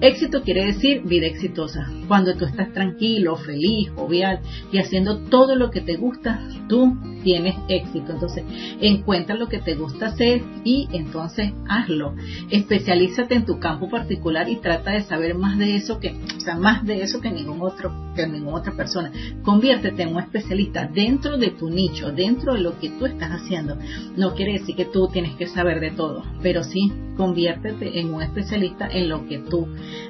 Éxito 0.00 0.42
quiere 0.42 0.66
decir 0.66 1.02
vida 1.02 1.26
exitosa. 1.26 1.90
Cuando 2.08 2.34
tú 2.36 2.44
estás 2.44 2.72
tranquilo, 2.72 3.36
feliz, 3.36 3.90
jovial 3.94 4.40
y 4.72 4.78
haciendo 4.78 5.18
todo 5.24 5.56
lo 5.56 5.70
que 5.70 5.80
te 5.80 5.96
gusta, 5.96 6.40
tú 6.68 6.96
tienes 7.22 7.56
éxito. 7.68 8.12
Entonces, 8.12 8.44
encuentra 8.80 9.36
lo 9.36 9.48
que 9.48 9.58
te 9.58 9.74
gusta 9.74 10.06
hacer 10.06 10.42
y 10.64 10.88
entonces 10.92 11.52
hazlo. 11.68 12.14
Especialízate 12.50 13.34
en 13.34 13.44
tu 13.44 13.58
campo 13.58 13.88
particular 13.88 14.48
y 14.48 14.56
trata 14.56 14.92
de 14.92 15.02
saber 15.02 15.34
más 15.34 15.58
de 15.58 15.76
eso 15.76 16.00
que, 16.00 16.16
o 16.36 16.40
sea, 16.40 16.56
más 16.56 16.84
de 16.84 17.02
eso 17.02 17.20
que 17.20 17.30
ningún 17.30 17.60
otro, 17.60 17.92
que 18.14 18.26
ninguna 18.26 18.58
otra 18.58 18.72
persona. 18.72 19.10
Conviértete 19.42 20.02
en 20.02 20.14
un 20.14 20.20
especialista 20.20 20.86
dentro 20.86 21.36
de 21.36 21.50
tu 21.50 21.70
nicho, 21.70 22.12
dentro 22.12 22.54
de 22.54 22.60
lo 22.60 22.78
que 22.78 22.90
tú 22.90 23.06
estás 23.06 23.30
haciendo. 23.30 23.76
No 24.16 24.34
quiere 24.34 24.54
decir 24.54 24.76
que 24.76 24.84
tú 24.84 25.08
tienes 25.08 25.36
que 25.36 25.46
saber 25.46 25.80
de 25.80 25.90
todo, 25.90 26.22
pero 26.42 26.64
sí 26.64 26.92
conviértete 27.16 28.00
en 28.00 28.14
un 28.14 28.22
especialista 28.22 28.88
en 28.88 29.08
lo 29.08 29.26
que 29.26 29.38
tú 29.38 29.68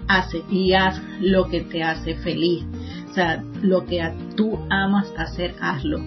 haces 0.09 0.43
y 0.51 0.73
haz 0.75 1.01
lo 1.21 1.49
que 1.49 1.63
te 1.63 1.83
hace 1.83 2.15
feliz. 2.17 2.65
O 3.11 3.15
sea, 3.15 3.43
lo 3.63 3.85
que 3.85 4.03
tú 4.37 4.59
amas 4.71 5.13
hacer, 5.17 5.55
hazlo 5.61 6.01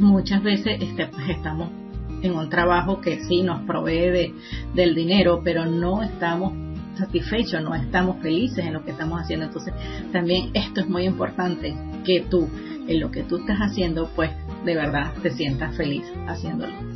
muchas 0.00 0.42
veces 0.42 0.78
este, 0.80 1.06
pues, 1.06 1.28
estamos 1.28 1.68
en 2.22 2.34
un 2.34 2.50
trabajo 2.50 3.00
que 3.00 3.22
sí 3.24 3.42
nos 3.42 3.60
provee 3.62 4.34
del 4.74 4.94
dinero, 4.94 5.40
pero 5.44 5.66
no 5.66 6.02
estamos 6.02 6.52
satisfechos, 6.96 7.62
no 7.62 7.74
estamos 7.74 8.20
felices 8.22 8.64
en 8.64 8.74
lo 8.74 8.84
que 8.84 8.92
estamos 8.92 9.20
haciendo. 9.20 9.46
Entonces, 9.46 9.74
también 10.12 10.50
esto 10.54 10.80
es 10.80 10.88
muy 10.88 11.04
importante 11.04 11.74
que 12.04 12.20
tú, 12.20 12.48
en 12.86 13.00
lo 13.00 13.10
que 13.10 13.22
tú 13.22 13.38
estás 13.38 13.58
haciendo, 13.58 14.10
pues 14.14 14.30
de 14.64 14.74
verdad 14.74 15.12
te 15.22 15.30
sientas 15.30 15.76
feliz 15.76 16.04
haciéndolo. 16.26 16.90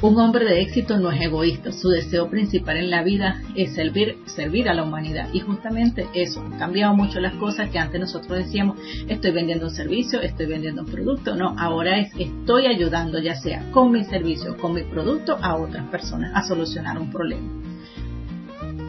Un 0.00 0.16
hombre 0.20 0.44
de 0.44 0.60
éxito 0.60 0.96
no 1.00 1.10
es 1.10 1.20
egoísta, 1.20 1.72
su 1.72 1.88
deseo 1.88 2.30
principal 2.30 2.76
en 2.76 2.88
la 2.88 3.02
vida 3.02 3.42
es 3.56 3.74
servir, 3.74 4.18
servir 4.26 4.68
a 4.68 4.74
la 4.74 4.84
humanidad 4.84 5.28
y 5.32 5.40
justamente 5.40 6.06
eso, 6.14 6.40
han 6.40 6.56
cambiado 6.56 6.94
mucho 6.94 7.18
las 7.18 7.34
cosas 7.34 7.68
que 7.70 7.80
antes 7.80 8.00
nosotros 8.00 8.38
decíamos, 8.38 8.78
estoy 9.08 9.32
vendiendo 9.32 9.66
un 9.66 9.74
servicio, 9.74 10.20
estoy 10.20 10.46
vendiendo 10.46 10.82
un 10.82 10.88
producto, 10.88 11.34
no, 11.34 11.56
ahora 11.58 11.98
es 11.98 12.12
estoy 12.16 12.66
ayudando 12.66 13.18
ya 13.18 13.34
sea 13.34 13.72
con 13.72 13.90
mi 13.90 14.04
servicio, 14.04 14.56
con 14.56 14.74
mi 14.74 14.84
producto 14.84 15.36
a 15.42 15.56
otras 15.56 15.88
personas 15.88 16.30
a 16.32 16.46
solucionar 16.46 16.96
un 16.96 17.10
problema. 17.10 17.67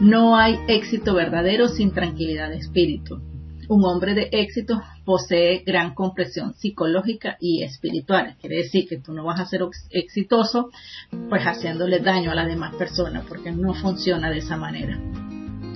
No 0.00 0.34
hay 0.34 0.58
éxito 0.66 1.12
verdadero 1.12 1.68
sin 1.68 1.92
tranquilidad 1.92 2.48
de 2.48 2.56
espíritu. 2.56 3.20
Un 3.68 3.84
hombre 3.84 4.14
de 4.14 4.30
éxito 4.32 4.82
posee 5.04 5.62
gran 5.66 5.94
comprensión 5.94 6.54
psicológica 6.54 7.36
y 7.38 7.62
espiritual. 7.64 8.34
Quiere 8.40 8.56
decir 8.56 8.88
que 8.88 8.98
tú 8.98 9.12
no 9.12 9.24
vas 9.24 9.40
a 9.40 9.44
ser 9.44 9.60
exitoso 9.90 10.70
pues 11.28 11.42
haciéndole 11.42 11.98
daño 11.98 12.30
a 12.30 12.34
las 12.34 12.46
demás 12.46 12.74
personas 12.76 13.26
porque 13.28 13.52
no 13.52 13.74
funciona 13.74 14.30
de 14.30 14.38
esa 14.38 14.56
manera. 14.56 14.98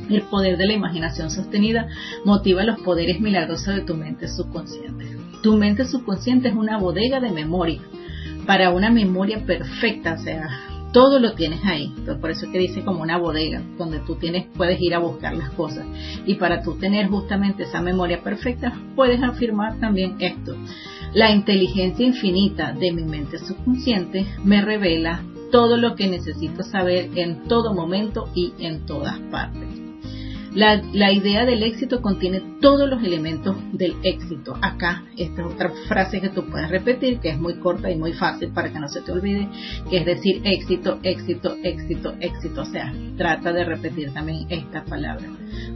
El 0.08 0.22
poder 0.22 0.56
de 0.56 0.68
la 0.68 0.72
imaginación 0.72 1.30
sostenida 1.30 1.87
motiva 2.24 2.64
los 2.64 2.80
poderes 2.80 3.20
milagrosos 3.20 3.74
de 3.74 3.82
tu 3.82 3.94
mente 3.94 4.28
subconsciente. 4.28 5.18
Tu 5.42 5.54
mente 5.54 5.84
subconsciente 5.84 6.48
es 6.48 6.54
una 6.54 6.78
bodega 6.78 7.20
de 7.20 7.30
memoria 7.30 7.82
para 8.46 8.70
una 8.70 8.90
memoria 8.90 9.44
perfecta, 9.44 10.14
o 10.14 10.18
sea, 10.18 10.48
todo 10.94 11.18
lo 11.18 11.33
tienes 11.33 11.62
ahí. 11.64 11.92
por 12.20 12.30
eso 12.30 12.46
es 12.46 12.52
que 12.52 12.59
dice 12.59 12.85
como 12.85 13.02
una 13.02 13.18
bodega, 13.18 13.61
donde 13.76 13.98
tú 13.98 14.14
tienes, 14.14 14.46
puedes 14.57 14.80
ir 14.80 14.94
a 14.94 15.00
buscar 15.00 15.35
las 15.35 15.50
cosas. 15.50 15.85
Y 16.24 16.37
para 16.37 16.62
tú 16.62 16.76
tener 16.76 17.09
justamente 17.09 17.64
esa 17.64 17.83
memoria 17.83 18.22
perfecta, 18.22 18.72
puedes 18.94 19.20
afirmar 19.20 19.80
también 19.80 20.14
esto. 20.20 20.57
La 21.12 21.33
inteligencia 21.33 22.07
infinita 22.07 22.72
de 22.72 22.92
mi 22.92 23.02
mente 23.02 23.38
subconsciente 23.38 24.24
me 24.44 24.62
revela 24.62 25.22
todo 25.50 25.76
lo 25.76 25.96
que 25.96 26.07
necesito 26.07 26.62
saber 26.62 27.11
en 27.16 27.48
todo 27.48 27.74
momento 27.74 28.28
y 28.33 28.52
en 28.59 28.87
todas 28.87 29.18
partes. 29.33 29.73
La, 30.54 31.10
idea 31.12 31.44
del 31.44 31.64
éxito 31.64 32.00
contiene 32.00 32.40
todos 32.60 32.88
los 32.88 33.02
elementos 33.02 33.56
del 33.72 33.96
éxito. 34.04 34.56
Acá, 34.62 35.02
esta 35.16 35.42
es 35.42 35.52
otra 35.52 35.72
frase 35.88 36.20
que 36.20 36.28
tú 36.28 36.44
puedes 36.46 36.70
repetir, 36.70 37.18
que 37.18 37.30
es 37.30 37.40
muy 37.40 37.54
corta 37.54 37.90
y 37.90 37.96
muy 37.96 38.12
fácil 38.12 38.50
para 38.52 38.72
que 38.72 38.78
no 38.78 38.88
se 38.88 39.00
te 39.00 39.10
olvide, 39.10 39.48
que 39.90 39.98
es 39.98 40.06
decir 40.06 40.42
éxito, 40.44 41.00
éxito, 41.02 41.56
éxito, 41.64 42.14
éxito. 42.20 42.62
O 42.62 42.66
sea, 42.66 42.94
trata 43.16 43.52
de 43.52 43.64
repetir 43.64 44.12
también 44.12 44.46
esta 44.48 44.84
palabra. 44.84 45.26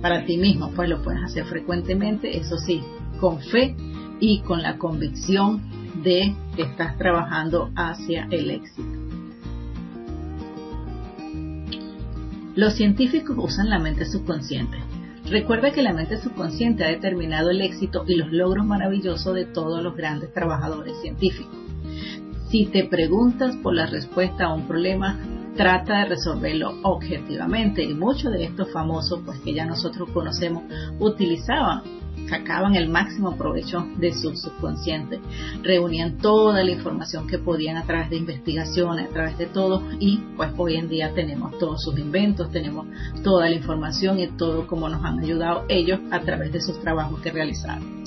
Para 0.00 0.24
ti 0.24 0.36
mismo, 0.36 0.70
pues 0.70 0.88
lo 0.88 1.02
puedes 1.02 1.24
hacer 1.24 1.44
frecuentemente, 1.46 2.36
eso 2.36 2.56
sí, 2.56 2.80
con 3.20 3.40
fe 3.40 3.74
y 4.20 4.42
con 4.42 4.62
la 4.62 4.78
convicción 4.78 5.60
de 6.04 6.36
que 6.54 6.62
estás 6.62 6.96
trabajando 6.98 7.72
hacia 7.74 8.28
el 8.30 8.50
éxito. 8.52 9.07
Los 12.54 12.74
científicos 12.74 13.36
usan 13.38 13.70
la 13.70 13.78
mente 13.78 14.04
subconsciente. 14.04 14.78
Recuerda 15.26 15.72
que 15.72 15.82
la 15.82 15.92
mente 15.92 16.16
subconsciente 16.16 16.84
ha 16.84 16.88
determinado 16.88 17.50
el 17.50 17.60
éxito 17.60 18.04
y 18.06 18.16
los 18.16 18.32
logros 18.32 18.64
maravillosos 18.64 19.34
de 19.34 19.44
todos 19.44 19.82
los 19.82 19.94
grandes 19.94 20.32
trabajadores 20.32 20.98
científicos. 21.02 21.54
Si 22.50 22.66
te 22.66 22.84
preguntas 22.84 23.56
por 23.56 23.74
la 23.74 23.86
respuesta 23.86 24.46
a 24.46 24.54
un 24.54 24.66
problema, 24.66 25.18
trata 25.54 25.98
de 25.98 26.04
resolverlo 26.06 26.78
objetivamente 26.82 27.82
y 27.82 27.92
muchos 27.92 28.32
de 28.32 28.44
estos 28.44 28.72
famosos 28.72 29.20
pues 29.26 29.38
que 29.40 29.52
ya 29.52 29.66
nosotros 29.66 30.08
conocemos 30.12 30.62
utilizaban 30.98 31.82
sacaban 32.28 32.74
el 32.74 32.88
máximo 32.88 33.36
provecho 33.36 33.86
de 33.96 34.12
su 34.12 34.36
subconsciente, 34.36 35.20
reunían 35.62 36.18
toda 36.18 36.62
la 36.62 36.70
información 36.70 37.26
que 37.26 37.38
podían 37.38 37.76
a 37.76 37.84
través 37.84 38.10
de 38.10 38.16
investigaciones, 38.16 39.08
a 39.08 39.12
través 39.12 39.38
de 39.38 39.46
todo 39.46 39.82
y 39.98 40.18
pues 40.36 40.50
hoy 40.56 40.76
en 40.76 40.88
día 40.88 41.14
tenemos 41.14 41.58
todos 41.58 41.82
sus 41.82 41.98
inventos, 41.98 42.50
tenemos 42.50 42.86
toda 43.22 43.48
la 43.48 43.54
información 43.54 44.18
y 44.18 44.26
todo 44.28 44.66
como 44.66 44.88
nos 44.88 45.04
han 45.04 45.18
ayudado 45.18 45.64
ellos 45.68 46.00
a 46.10 46.20
través 46.20 46.52
de 46.52 46.60
sus 46.60 46.80
trabajos 46.80 47.20
que 47.20 47.30
realizaron. 47.30 48.04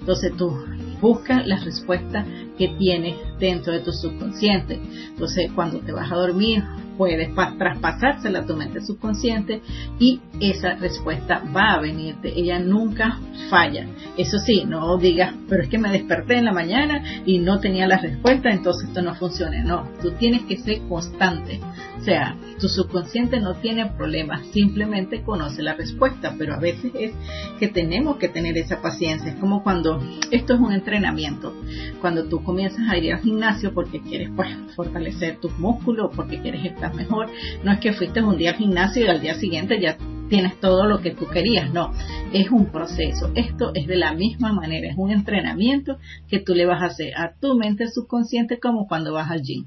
Entonces 0.00 0.36
tú 0.36 0.56
buscas 1.00 1.46
las 1.46 1.64
respuestas 1.64 2.26
que 2.60 2.68
tienes 2.78 3.16
dentro 3.38 3.72
de 3.72 3.80
tu 3.80 3.90
subconsciente. 3.90 4.78
Entonces 5.08 5.50
cuando 5.54 5.78
te 5.78 5.92
vas 5.92 6.12
a 6.12 6.16
dormir 6.16 6.62
puedes 6.98 7.34
traspasársela 7.34 8.40
a 8.40 8.46
tu 8.46 8.54
mente 8.54 8.82
subconsciente 8.82 9.62
y 9.98 10.20
esa 10.38 10.74
respuesta 10.74 11.42
va 11.56 11.72
a 11.72 11.80
venirte. 11.80 12.38
Ella 12.38 12.58
nunca 12.58 13.18
falla. 13.48 13.86
Eso 14.18 14.38
sí, 14.38 14.66
no 14.66 14.98
digas, 14.98 15.32
pero 15.48 15.62
es 15.62 15.70
que 15.70 15.78
me 15.78 15.90
desperté 15.90 16.36
en 16.36 16.44
la 16.44 16.52
mañana 16.52 17.02
y 17.24 17.38
no 17.38 17.58
tenía 17.58 17.86
la 17.86 17.96
respuesta, 17.96 18.50
entonces 18.50 18.88
esto 18.88 19.00
no 19.00 19.14
funciona. 19.14 19.64
No, 19.64 19.88
tú 20.02 20.10
tienes 20.18 20.42
que 20.42 20.58
ser 20.58 20.82
constante. 20.90 21.58
O 21.98 22.02
sea, 22.02 22.36
tu 22.58 22.68
subconsciente 22.68 23.40
no 23.40 23.54
tiene 23.54 23.86
problemas, 23.86 24.46
simplemente 24.52 25.22
conoce 25.22 25.62
la 25.62 25.74
respuesta, 25.74 26.34
pero 26.38 26.54
a 26.54 26.58
veces 26.58 26.92
es 26.98 27.12
que 27.58 27.68
tenemos 27.68 28.16
que 28.16 28.28
tener 28.28 28.56
esa 28.56 28.80
paciencia. 28.80 29.32
Es 29.32 29.38
como 29.38 29.62
cuando 29.62 30.02
esto 30.30 30.54
es 30.54 30.60
un 30.60 30.72
entrenamiento. 30.72 31.54
Cuando 32.00 32.24
tú 32.24 32.42
comienzas 32.50 32.88
a 32.88 32.98
ir 32.98 33.12
al 33.12 33.20
gimnasio 33.20 33.72
porque 33.72 34.00
quieres 34.00 34.28
pues 34.34 34.48
fortalecer 34.74 35.38
tus 35.38 35.56
músculos, 35.56 36.10
porque 36.16 36.40
quieres 36.40 36.64
estar 36.64 36.92
mejor, 36.96 37.28
no 37.62 37.70
es 37.70 37.78
que 37.78 37.92
fuiste 37.92 38.20
un 38.20 38.36
día 38.38 38.50
al 38.50 38.56
gimnasio 38.56 39.04
y 39.04 39.08
al 39.08 39.20
día 39.20 39.36
siguiente 39.36 39.80
ya 39.80 39.96
tienes 40.28 40.58
todo 40.58 40.84
lo 40.86 41.00
que 41.00 41.12
tú 41.12 41.28
querías, 41.28 41.72
no, 41.72 41.92
es 42.32 42.50
un 42.50 42.66
proceso. 42.66 43.30
Esto 43.36 43.70
es 43.72 43.86
de 43.86 43.94
la 43.94 44.14
misma 44.14 44.52
manera, 44.52 44.88
es 44.88 44.98
un 44.98 45.12
entrenamiento 45.12 45.98
que 46.28 46.40
tú 46.40 46.56
le 46.56 46.66
vas 46.66 46.82
a 46.82 46.86
hacer 46.86 47.16
a 47.16 47.34
tu 47.40 47.54
mente 47.54 47.86
subconsciente 47.86 48.58
como 48.58 48.88
cuando 48.88 49.12
vas 49.12 49.30
al 49.30 49.42
gym 49.42 49.66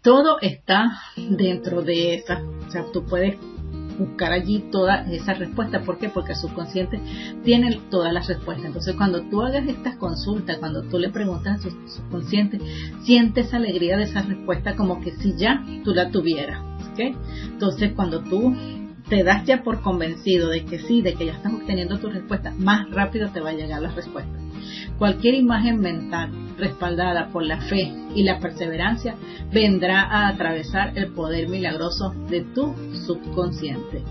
todo 0.00 0.40
está 0.40 1.02
dentro 1.16 1.82
de 1.82 2.14
esa. 2.14 2.40
O 2.66 2.70
sea, 2.70 2.84
tú 2.92 3.04
puedes 3.04 3.36
buscar 3.98 4.32
allí 4.32 4.66
toda 4.70 5.02
esa 5.10 5.34
respuesta. 5.34 5.80
¿Por 5.80 5.98
qué? 5.98 6.08
Porque 6.08 6.32
el 6.32 6.38
subconsciente 6.38 7.00
tiene 7.44 7.80
todas 7.90 8.12
las 8.12 8.28
respuestas. 8.28 8.66
Entonces, 8.66 8.94
cuando 8.96 9.22
tú 9.22 9.42
hagas 9.42 9.66
estas 9.66 9.96
consultas, 9.96 10.58
cuando 10.58 10.82
tú 10.82 10.98
le 10.98 11.10
preguntas 11.10 11.58
a 11.58 11.68
tu 11.68 11.70
subconsciente, 11.88 12.60
sientes 13.02 13.52
alegría 13.52 13.96
de 13.96 14.04
esa 14.04 14.22
respuesta 14.22 14.76
como 14.76 15.00
que 15.00 15.12
si 15.12 15.36
ya 15.36 15.64
tú 15.84 15.94
la 15.94 16.10
tuvieras. 16.10 16.62
¿okay? 16.92 17.16
Entonces, 17.44 17.92
cuando 17.94 18.20
tú 18.22 18.54
te 19.08 19.24
das 19.24 19.44
ya 19.46 19.62
por 19.62 19.80
convencido 19.80 20.48
de 20.48 20.64
que 20.64 20.78
sí, 20.78 21.02
de 21.02 21.14
que 21.14 21.26
ya 21.26 21.32
estás 21.32 21.52
obteniendo 21.52 21.98
tu 21.98 22.08
respuesta, 22.10 22.52
más 22.58 22.90
rápido 22.90 23.30
te 23.30 23.40
va 23.40 23.50
a 23.50 23.54
llegar 23.54 23.82
la 23.82 23.90
respuesta. 23.90 24.38
Cualquier 24.98 25.34
imagen 25.34 25.80
mental 25.80 26.30
respaldada 26.58 27.28
por 27.28 27.44
la 27.44 27.60
fe 27.60 27.92
y 28.14 28.24
la 28.24 28.40
perseverancia 28.40 29.14
vendrá 29.52 30.02
a 30.02 30.28
atravesar 30.28 30.92
el 30.96 31.12
poder 31.12 31.48
milagroso 31.48 32.14
de 32.28 32.42
tu 32.42 32.74
subconsciente. 33.06 34.02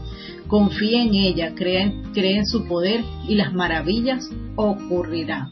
Confía 0.48 1.04
en 1.04 1.14
ella, 1.14 1.54
cree, 1.56 1.94
en 2.16 2.46
su 2.46 2.66
poder 2.66 3.04
y 3.28 3.36
las 3.36 3.54
maravillas 3.54 4.30
ocurrirán. 4.56 5.52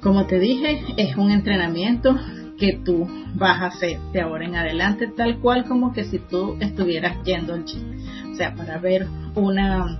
Como 0.00 0.24
te 0.26 0.38
dije, 0.38 0.82
es 0.96 1.16
un 1.16 1.30
entrenamiento 1.30 2.18
que 2.58 2.80
tú 2.84 3.06
vas 3.34 3.60
a 3.60 3.66
hacer 3.66 3.98
de 4.12 4.22
ahora 4.22 4.46
en 4.46 4.56
adelante, 4.56 5.08
tal 5.08 5.40
cual 5.40 5.64
como 5.64 5.92
que 5.92 6.04
si 6.04 6.18
tú 6.18 6.56
estuvieras 6.60 7.22
yendo 7.24 7.52
al 7.52 7.64
gym. 7.64 7.99
Sea, 8.40 8.54
para 8.54 8.78
ver 8.78 9.06
una, 9.34 9.98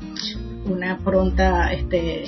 una 0.64 0.96
pronta 0.96 1.74
este, 1.74 2.24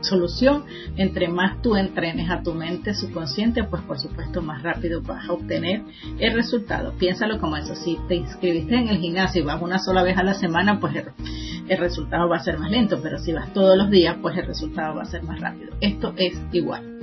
solución, 0.00 0.64
entre 0.96 1.28
más 1.28 1.62
tú 1.62 1.76
entrenes 1.76 2.28
a 2.28 2.42
tu 2.42 2.54
mente 2.54 2.92
subconsciente, 2.92 3.62
pues 3.62 3.82
por 3.82 4.00
supuesto 4.00 4.42
más 4.42 4.64
rápido 4.64 5.02
vas 5.02 5.28
a 5.28 5.32
obtener 5.34 5.82
el 6.18 6.34
resultado. 6.34 6.92
Piénsalo 6.98 7.38
como 7.38 7.56
eso, 7.56 7.76
si 7.76 7.96
te 8.08 8.16
inscribiste 8.16 8.74
en 8.74 8.88
el 8.88 8.98
gimnasio 8.98 9.42
y 9.42 9.44
vas 9.44 9.62
una 9.62 9.78
sola 9.78 10.02
vez 10.02 10.18
a 10.18 10.24
la 10.24 10.34
semana, 10.34 10.80
pues 10.80 10.96
el, 10.96 11.78
resultado 11.78 12.28
va 12.28 12.38
a 12.38 12.40
ser 12.40 12.58
más 12.58 12.72
lento, 12.72 12.98
pero 13.00 13.18
si 13.18 13.32
vas 13.32 13.52
todos 13.52 13.78
los 13.78 13.88
días, 13.90 14.16
pues 14.20 14.36
el 14.36 14.46
resultado 14.46 14.96
va 14.96 15.02
a 15.02 15.06
ser 15.06 15.22
más 15.22 15.38
rápido. 15.38 15.70
Esto 15.80 16.14
es 16.16 16.36
igual 16.50 16.95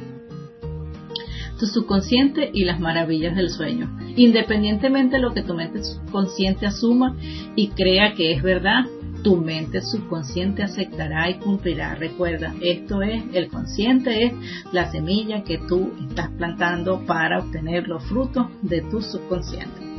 tu 1.63 1.67
subconsciente 1.67 2.51
y 2.53 2.65
las 2.65 2.81
maravillas 2.81 3.37
del 3.37 3.49
sueño. 3.49 3.89
Independientemente 4.17 5.15
de 5.15 5.21
lo 5.21 5.33
que 5.33 5.43
tu 5.43 5.53
mente 5.53 5.81
subconsciente 5.81 6.65
asuma 6.65 7.15
y 7.55 7.69
crea 7.69 8.15
que 8.15 8.33
es 8.33 8.43
verdad, 8.43 8.83
tu 9.23 9.37
mente 9.37 9.79
subconsciente 9.81 10.61
aceptará 10.61 11.29
y 11.29 11.35
cumplirá. 11.35 11.95
Recuerda, 11.95 12.53
esto 12.59 13.01
es, 13.01 13.23
el 13.33 13.47
consciente 13.47 14.25
es 14.25 14.33
la 14.73 14.91
semilla 14.91 15.45
que 15.45 15.57
tú 15.57 15.93
estás 16.09 16.31
plantando 16.31 17.05
para 17.05 17.39
obtener 17.39 17.87
los 17.87 18.03
frutos 18.03 18.47
de 18.61 18.81
tu 18.81 19.01
subconsciente 19.01 19.92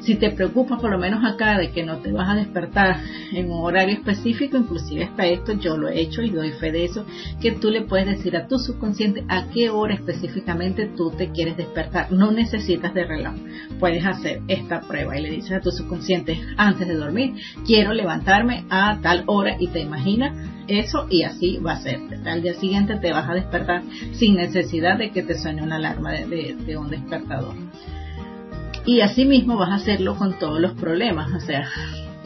si 0.00 0.14
te 0.16 0.30
preocupa 0.30 0.78
por 0.78 0.90
lo 0.90 0.98
menos 0.98 1.24
acá 1.24 1.58
de 1.58 1.70
que 1.70 1.84
no 1.84 1.98
te 1.98 2.12
vas 2.12 2.28
a 2.28 2.34
despertar 2.34 3.00
en 3.32 3.50
un 3.50 3.64
horario 3.64 3.94
específico, 3.94 4.56
inclusive 4.56 5.04
hasta 5.04 5.26
esto 5.26 5.52
yo 5.54 5.76
lo 5.76 5.88
he 5.88 6.00
hecho 6.00 6.22
y 6.22 6.30
doy 6.30 6.52
fe 6.52 6.72
de 6.72 6.84
eso, 6.84 7.04
que 7.40 7.52
tú 7.52 7.70
le 7.70 7.82
puedes 7.82 8.06
decir 8.06 8.36
a 8.36 8.46
tu 8.46 8.58
subconsciente 8.58 9.24
a 9.28 9.48
qué 9.48 9.70
hora 9.70 9.94
específicamente 9.94 10.86
tú 10.96 11.10
te 11.10 11.30
quieres 11.30 11.56
despertar. 11.56 12.12
No 12.12 12.30
necesitas 12.30 12.94
de 12.94 13.04
reloj. 13.04 13.34
Puedes 13.78 14.04
hacer 14.04 14.40
esta 14.48 14.80
prueba 14.80 15.18
y 15.18 15.22
le 15.22 15.30
dices 15.30 15.52
a 15.52 15.60
tu 15.60 15.70
subconsciente 15.70 16.40
antes 16.56 16.86
de 16.86 16.94
dormir, 16.94 17.34
quiero 17.66 17.92
levantarme 17.92 18.64
a 18.70 18.98
tal 19.00 19.24
hora 19.26 19.56
y 19.58 19.68
te 19.68 19.80
imaginas 19.80 20.34
eso 20.68 21.06
y 21.10 21.22
así 21.22 21.58
va 21.58 21.72
a 21.72 21.80
ser. 21.80 22.00
Al 22.26 22.42
día 22.42 22.54
siguiente 22.54 22.96
te 22.96 23.12
vas 23.12 23.28
a 23.28 23.34
despertar 23.34 23.82
sin 24.12 24.36
necesidad 24.36 24.98
de 24.98 25.10
que 25.10 25.22
te 25.22 25.38
suene 25.38 25.62
una 25.62 25.76
alarma 25.76 26.12
de, 26.12 26.56
de 26.58 26.76
un 26.76 26.90
despertador. 26.90 27.54
Y 28.84 29.00
así 29.00 29.24
mismo 29.24 29.56
vas 29.56 29.70
a 29.70 29.74
hacerlo 29.74 30.16
con 30.16 30.38
todos 30.38 30.60
los 30.60 30.72
problemas, 30.72 31.32
o 31.32 31.40
sea, 31.40 31.68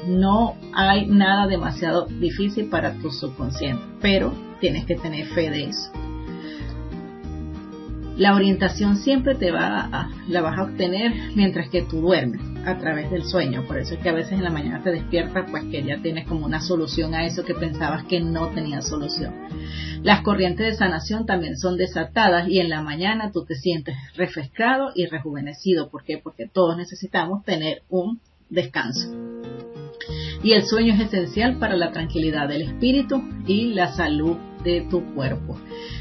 no 0.07 0.57
hay 0.75 1.07
nada 1.07 1.47
demasiado 1.47 2.07
difícil 2.07 2.69
para 2.69 2.95
tu 2.95 3.11
subconsciente, 3.11 3.83
pero 4.01 4.33
tienes 4.61 4.85
que 4.87 4.97
tener 4.97 5.27
fe 5.29 5.51
de 5.51 5.65
eso. 5.65 5.91
La 8.17 8.35
orientación 8.35 8.97
siempre 8.97 9.35
te 9.35 9.51
va 9.51 9.81
a, 9.81 10.11
la 10.29 10.43
vas 10.43 10.59
a 10.59 10.65
obtener 10.65 11.13
mientras 11.35 11.69
que 11.71 11.83
tú 11.83 12.01
duermes 12.01 12.41
a 12.67 12.79
través 12.79 13.11
del 13.11 13.25
sueño. 13.25 13.65
Por 13.67 13.79
eso 13.79 13.95
es 13.95 14.01
que 14.01 14.11
a 14.11 14.15
veces 14.15 14.33
en 14.33 14.45
la 14.45 14.51
mañana 14.51 14.83
te 14.83 14.91
despiertas, 14.91 15.51
pues 15.51 15.65
que 15.65 15.83
ya 15.83 16.03
tienes 16.03 16.27
como 16.27 16.45
una 16.45 16.61
solución 16.61 17.15
a 17.15 17.25
eso 17.25 17.45
que 17.45 17.55
pensabas 17.55 18.05
que 18.05 18.21
no 18.21 18.49
tenía 18.49 18.83
solución. 18.83 19.35
Las 20.03 20.23
corrientes 20.23 20.67
de 20.67 20.75
sanación 20.77 21.27
también 21.27 21.57
son 21.57 21.77
desatadas 21.77 22.49
y 22.49 22.59
en 22.59 22.69
la 22.69 22.83
mañana 22.83 23.33
tú 23.33 23.45
te 23.45 23.55
sientes 23.55 23.97
refrescado 24.17 24.91
y 24.95 25.07
rejuvenecido. 25.07 25.91
¿Por 25.91 26.05
qué? 26.05 26.19
Porque 26.19 26.47
todos 26.47 26.77
necesitamos 26.77 27.45
tener 27.45 27.83
un 27.89 28.21
descanso. 28.49 29.15
Y 30.43 30.53
el 30.53 30.65
sueño 30.65 30.95
es 30.95 31.01
esencial 31.01 31.59
para 31.59 31.77
la 31.77 31.93
tranquilidad 31.93 32.49
del 32.49 32.63
espíritu 32.63 33.23
y 33.47 33.75
la 33.75 33.93
salud 33.93 34.37
de 34.65 34.83
tu 34.83 35.05
cuerpo. 35.15 35.57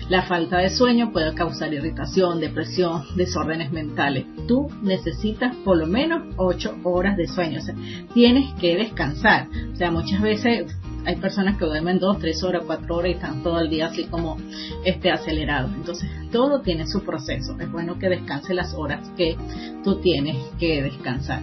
La 0.10 0.24
falta 0.24 0.58
de 0.58 0.69
sueño 0.69 1.12
puede 1.12 1.34
causar 1.36 1.74
irritación, 1.74 2.39
depresión, 2.39 3.04
desórdenes 3.15 3.72
mentales. 3.72 4.26
Tú 4.48 4.67
necesitas 4.82 5.56
por 5.58 5.78
lo 5.78 5.86
menos 5.86 6.24
8 6.38 6.80
horas 6.84 7.15
de 7.15 7.28
sueño. 7.28 7.60
O 7.60 7.62
sea, 7.62 7.76
tienes 8.13 8.54
que 8.56 8.76
descansar. 8.76 9.48
O 9.72 9.76
sea, 9.76 9.91
muchas 9.91 10.22
veces 10.22 10.76
hay 11.06 11.15
personas 11.17 11.58
que 11.58 11.65
duermen 11.65 12.00
2, 12.00 12.19
3 12.19 12.43
horas, 12.43 12.63
4 12.65 12.95
horas 12.95 13.12
y 13.12 13.13
están 13.13 13.43
todo 13.43 13.60
el 13.60 13.69
día 13.69 13.88
así 13.88 14.06
como 14.06 14.38
este 14.84 15.12
acelerados. 15.12 15.72
Entonces, 15.76 16.10
todo 16.32 16.62
tiene 16.62 16.88
su 16.88 17.04
proceso. 17.04 17.56
Es 17.60 17.72
bueno 17.72 18.00
que 18.00 18.10
descanse 18.10 18.54
las 18.54 18.74
horas 18.74 19.08
que 19.15 19.38
tú 19.84 20.02
tienes 20.02 20.38
que 20.60 20.82
descansar 20.82 21.41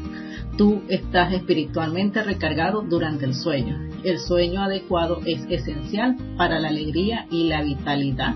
tú 0.56 0.82
estás 0.88 1.32
espiritualmente 1.32 2.22
recargado 2.22 2.82
durante 2.82 3.24
el 3.24 3.34
sueño. 3.34 3.78
El 4.04 4.18
sueño 4.18 4.62
adecuado 4.62 5.20
es 5.26 5.44
esencial 5.48 6.16
para 6.36 6.58
la 6.58 6.68
alegría 6.68 7.26
y 7.30 7.44
la 7.44 7.62
vitalidad 7.62 8.34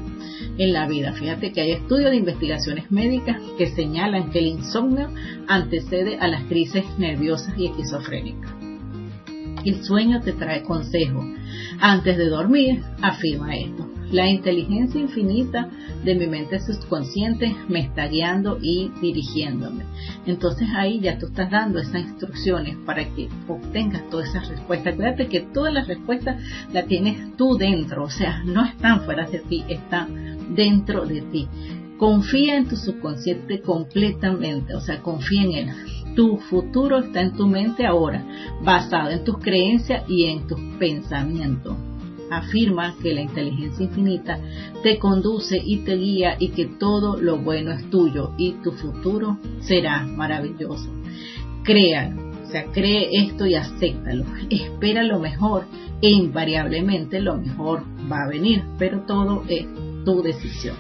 en 0.59 0.73
la 0.73 0.87
vida. 0.87 1.13
Fíjate 1.13 1.53
que 1.53 1.61
hay 1.61 1.73
estudios 1.73 2.11
de 2.11 2.17
investigaciones 2.17 2.91
médicas 2.91 3.41
que 3.57 3.69
señalan 3.69 4.31
que 4.31 4.41
el 4.41 4.47
insomnio 4.47 5.09
antecede 5.49 6.19
a 6.19 6.29
las 6.29 6.45
crisis 6.45 6.85
nerviosas 6.99 7.57
y 7.57 7.67
esquizofrénicas. 7.67 8.53
El 9.65 9.83
sueño 9.85 10.21
te 10.21 10.33
trae 10.33 10.63
consejo. 10.63 11.25
Antes 11.81 12.17
de 12.17 12.27
dormir, 12.27 12.83
afirma 13.03 13.57
esto. 13.57 14.00
La 14.11 14.29
inteligencia 14.29 15.01
infinita 15.01 15.68
de 16.05 16.16
mi 16.16 16.27
mente 16.27 16.59
subconsciente 16.59 17.55
me 17.68 17.81
está 17.81 18.09
guiando 18.09 18.59
y 18.61 18.90
dirigiéndome. 19.01 19.85
Entonces 20.27 20.68
ahí 20.75 20.99
ya 20.99 21.16
tú 21.16 21.27
estás 21.27 21.51
dando 21.51 21.79
esas 21.79 22.03
instrucciones 22.03 22.77
para 22.85 23.05
que 23.14 23.29
obtengas 23.46 24.09
todas 24.11 24.31
esas 24.31 24.49
respuestas. 24.49 24.94
Acuérdate 24.94 25.29
que 25.29 25.40
todas 25.40 25.73
las 25.73 25.87
respuestas 25.87 26.42
las 26.73 26.87
tienes 26.87 27.37
tú 27.37 27.57
dentro, 27.57 28.05
o 28.05 28.11
sea, 28.11 28.42
no 28.44 28.64
están 28.64 29.03
fuera 29.03 29.29
de 29.29 29.38
ti, 29.40 29.64
están 29.68 30.55
dentro 30.57 31.07
de 31.07 31.20
ti. 31.23 31.46
Confía 31.96 32.57
en 32.57 32.66
tu 32.66 32.77
subconsciente 32.77 33.61
completamente, 33.61 34.75
o 34.75 34.81
sea, 34.81 35.01
confía 35.03 35.42
en 35.42 35.53
él. 35.53 35.75
Tu 36.16 36.38
futuro 36.38 36.99
está 36.99 37.20
en 37.20 37.37
tu 37.37 37.46
mente 37.46 37.87
ahora, 37.87 38.25
basado 38.64 39.11
en 39.11 39.23
tus 39.23 39.38
creencias 39.38 40.03
y 40.09 40.25
en 40.25 40.49
tus 40.49 40.59
pensamientos. 40.79 41.77
Afirma 42.31 42.95
que 43.03 43.12
la 43.12 43.23
inteligencia 43.23 43.85
infinita 43.85 44.38
te 44.83 44.99
conduce 44.99 45.61
y 45.62 45.79
te 45.79 45.97
guía 45.97 46.37
y 46.38 46.51
que 46.51 46.66
todo 46.66 47.16
lo 47.16 47.38
bueno 47.38 47.73
es 47.73 47.90
tuyo 47.90 48.33
y 48.38 48.53
tu 48.62 48.73
futuro 48.73 49.38
será 49.61 50.05
maravilloso. 50.05 50.88
Créalo, 51.64 52.31
o 52.47 52.51
sea, 52.51 52.64
cree 52.73 53.09
esto 53.12 53.47
y 53.47 53.55
acéptalo. 53.55 54.25
Espera 54.49 55.03
lo 55.03 55.19
mejor 55.19 55.64
e 56.03 56.11
invariablemente 56.11 57.21
lo 57.21 57.37
mejor 57.37 57.85
va 58.11 58.25
a 58.25 58.29
venir, 58.29 58.64
pero 58.79 59.01
todo 59.03 59.45
es 59.49 59.66
tu 60.05 60.23
decisión. 60.23 60.77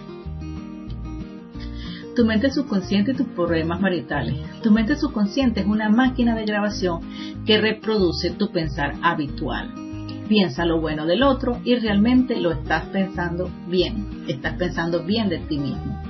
Tu 2.16 2.24
mente 2.24 2.50
subconsciente 2.50 3.12
y 3.12 3.14
tus 3.14 3.28
problemas 3.28 3.80
maritales. 3.80 4.36
Tu 4.62 4.70
mente 4.70 4.96
subconsciente 4.96 5.60
es 5.60 5.66
una 5.66 5.88
máquina 5.88 6.34
de 6.34 6.44
grabación 6.44 7.00
que 7.46 7.60
reproduce 7.60 8.30
tu 8.30 8.50
pensar 8.50 8.94
habitual. 9.02 9.89
Piensa 10.30 10.64
lo 10.64 10.80
bueno 10.80 11.06
del 11.06 11.24
otro 11.24 11.60
y 11.64 11.74
realmente 11.74 12.40
lo 12.40 12.52
estás 12.52 12.84
pensando 12.90 13.50
bien. 13.66 14.22
Estás 14.28 14.54
pensando 14.54 15.02
bien 15.02 15.28
de 15.28 15.40
ti 15.40 15.58
mismo. 15.58 16.00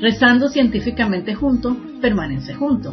Rezando 0.00 0.48
científicamente 0.48 1.36
juntos, 1.36 1.76
permanece 2.00 2.52
juntos. 2.52 2.92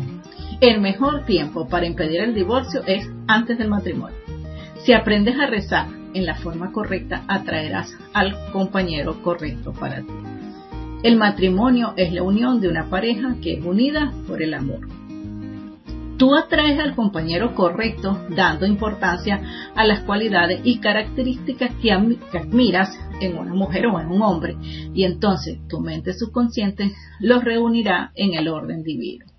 El 0.59 0.81
mejor 0.81 1.25
tiempo 1.25 1.67
para 1.67 1.87
impedir 1.87 2.21
el 2.21 2.35
divorcio 2.35 2.83
es 2.85 3.09
antes 3.25 3.57
del 3.57 3.69
matrimonio. 3.69 4.15
Si 4.85 4.93
aprendes 4.93 5.35
a 5.39 5.47
rezar 5.47 5.87
en 6.13 6.27
la 6.27 6.35
forma 6.35 6.71
correcta, 6.71 7.23
atraerás 7.27 7.91
al 8.13 8.35
compañero 8.51 9.23
correcto 9.23 9.73
para 9.73 10.01
ti. 10.01 10.13
El 11.01 11.17
matrimonio 11.17 11.95
es 11.97 12.13
la 12.13 12.21
unión 12.21 12.61
de 12.61 12.69
una 12.69 12.85
pareja 12.85 13.33
que 13.41 13.53
es 13.53 13.65
unida 13.65 14.13
por 14.27 14.43
el 14.43 14.53
amor. 14.53 15.00
Tú 16.21 16.35
atraes 16.35 16.79
al 16.79 16.95
compañero 16.95 17.55
correcto 17.55 18.15
dando 18.29 18.67
importancia 18.67 19.41
a 19.75 19.83
las 19.87 20.03
cualidades 20.03 20.61
y 20.63 20.77
características 20.77 21.71
que, 21.81 21.91
admiras 21.91 22.95
en 23.19 23.39
una 23.39 23.55
mujer 23.55 23.87
o 23.87 23.99
en 23.99 24.05
un 24.05 24.21
hombre 24.21 24.55
y 24.93 25.03
entonces 25.05 25.57
tu 25.67 25.79
mente 25.79 26.13
subconsciente 26.13 26.91
los 27.21 27.43
reunirá 27.43 28.11
en 28.13 28.35
el 28.35 28.49
orden 28.49 28.83
divino. 28.83 29.30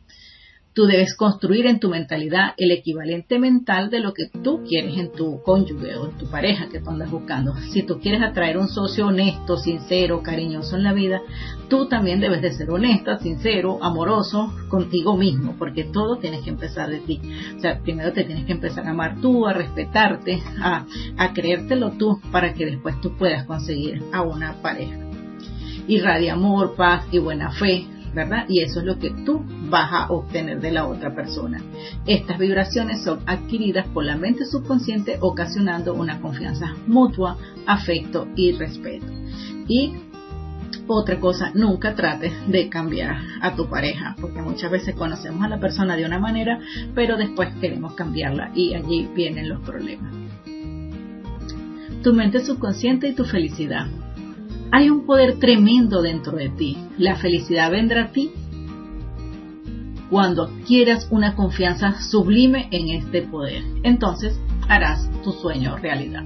Tú 0.74 0.86
debes 0.86 1.14
construir 1.14 1.66
en 1.66 1.80
tu 1.80 1.90
mentalidad 1.90 2.54
el 2.56 2.70
equivalente 2.70 3.38
mental 3.38 3.90
de 3.90 4.00
lo 4.00 4.14
que 4.14 4.28
tú 4.42 4.62
quieres 4.66 4.96
en 4.96 5.12
tu 5.12 5.42
cónyuge 5.42 5.96
o 5.96 6.08
en 6.08 6.16
tu 6.16 6.30
pareja 6.30 6.70
que 6.70 6.80
tú 6.80 6.88
andas 6.88 7.10
buscando. 7.10 7.54
Si 7.72 7.82
tú 7.82 8.00
quieres 8.00 8.22
atraer 8.22 8.56
un 8.56 8.68
socio 8.68 9.08
honesto, 9.08 9.58
sincero, 9.58 10.22
cariñoso 10.22 10.76
en 10.76 10.84
la 10.84 10.94
vida, 10.94 11.20
tú 11.68 11.88
también 11.88 12.20
debes 12.20 12.40
de 12.40 12.52
ser 12.52 12.70
honesta, 12.70 13.18
sincero, 13.18 13.80
amoroso 13.82 14.50
contigo 14.68 15.14
mismo, 15.14 15.56
porque 15.58 15.84
todo 15.84 16.16
tienes 16.16 16.42
que 16.42 16.48
empezar 16.50 16.88
de 16.88 17.00
ti. 17.00 17.20
O 17.54 17.60
sea, 17.60 17.78
primero 17.80 18.14
te 18.14 18.24
tienes 18.24 18.46
que 18.46 18.52
empezar 18.52 18.86
a 18.86 18.92
amar 18.92 19.20
tú, 19.20 19.46
a 19.46 19.52
respetarte, 19.52 20.42
a, 20.58 20.86
a 21.18 21.32
creértelo 21.34 21.90
tú, 21.98 22.18
para 22.32 22.54
que 22.54 22.64
después 22.64 22.98
tú 23.02 23.14
puedas 23.18 23.44
conseguir 23.44 24.02
a 24.10 24.22
una 24.22 24.54
pareja. 24.62 24.96
Irradia 25.86 26.32
amor, 26.32 26.76
paz 26.76 27.04
y 27.12 27.18
buena 27.18 27.50
fe, 27.52 27.84
Y 28.48 28.60
eso 28.60 28.80
es 28.80 28.86
lo 28.86 28.98
que 28.98 29.10
tú 29.10 29.42
vas 29.70 29.90
a 29.92 30.10
obtener 30.10 30.60
de 30.60 30.72
la 30.72 30.86
otra 30.86 31.14
persona. 31.14 31.62
Estas 32.06 32.38
vibraciones 32.38 33.02
son 33.02 33.20
adquiridas 33.26 33.86
por 33.88 34.04
la 34.04 34.16
mente 34.16 34.44
subconsciente 34.44 35.18
ocasionando 35.20 35.94
una 35.94 36.20
confianza 36.20 36.74
mutua, 36.86 37.36
afecto 37.66 38.28
y 38.36 38.52
respeto. 38.52 39.06
Y 39.68 39.94
otra 40.86 41.20
cosa, 41.20 41.52
nunca 41.54 41.94
trates 41.94 42.32
de 42.48 42.68
cambiar 42.68 43.16
a 43.40 43.54
tu 43.54 43.68
pareja, 43.68 44.16
porque 44.20 44.42
muchas 44.42 44.70
veces 44.70 44.94
conocemos 44.94 45.42
a 45.44 45.48
la 45.48 45.60
persona 45.60 45.96
de 45.96 46.04
una 46.04 46.18
manera, 46.18 46.58
pero 46.94 47.16
después 47.16 47.48
queremos 47.60 47.94
cambiarla 47.94 48.50
y 48.54 48.74
allí 48.74 49.08
vienen 49.14 49.48
los 49.48 49.60
problemas. 49.60 50.12
Tu 52.02 52.12
mente 52.12 52.44
subconsciente 52.44 53.08
y 53.08 53.14
tu 53.14 53.24
felicidad. 53.24 53.86
Hay 54.74 54.88
un 54.88 55.04
poder 55.04 55.38
tremendo 55.38 56.00
dentro 56.00 56.38
de 56.38 56.48
ti. 56.48 56.78
La 56.96 57.16
felicidad 57.16 57.70
vendrá 57.70 58.04
a 58.04 58.12
ti 58.12 58.30
cuando 60.08 60.50
quieras 60.66 61.06
una 61.10 61.36
confianza 61.36 62.00
sublime 62.00 62.68
en 62.70 62.88
este 62.88 63.20
poder. 63.20 63.62
Entonces 63.82 64.40
harás 64.68 65.10
tu 65.22 65.32
sueño 65.32 65.76
realidad. 65.76 66.24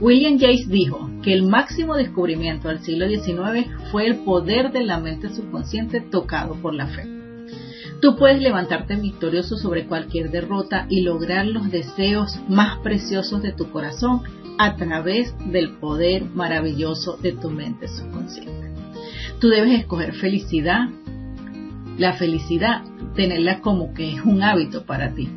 William 0.00 0.38
James 0.38 0.68
dijo 0.68 1.10
que 1.24 1.34
el 1.34 1.42
máximo 1.42 1.96
descubrimiento 1.96 2.68
del 2.68 2.78
siglo 2.78 3.08
XIX 3.08 3.68
fue 3.90 4.06
el 4.06 4.18
poder 4.18 4.70
de 4.70 4.84
la 4.84 5.00
mente 5.00 5.34
subconsciente 5.34 6.00
tocado 6.00 6.54
por 6.54 6.74
la 6.74 6.86
fe. 6.86 7.08
Tú 8.00 8.14
puedes 8.14 8.40
levantarte 8.40 8.94
victorioso 8.94 9.56
sobre 9.56 9.86
cualquier 9.86 10.30
derrota 10.30 10.86
y 10.88 11.00
lograr 11.00 11.46
los 11.46 11.72
deseos 11.72 12.38
más 12.48 12.78
preciosos 12.80 13.42
de 13.42 13.52
tu 13.52 13.70
corazón 13.70 14.22
a 14.58 14.76
través 14.76 15.34
del 15.50 15.76
poder 15.76 16.24
maravilloso 16.26 17.16
de 17.16 17.32
tu 17.32 17.50
mente 17.50 17.88
subconsciente. 17.88 18.72
Tú 19.40 19.48
debes 19.48 19.80
escoger 19.80 20.14
felicidad, 20.14 20.88
la 21.98 22.12
felicidad, 22.14 22.82
tenerla 23.14 23.60
como 23.60 23.94
que 23.94 24.14
es 24.14 24.22
un 24.22 24.42
hábito 24.42 24.84
para 24.84 25.14
ti. 25.14 25.28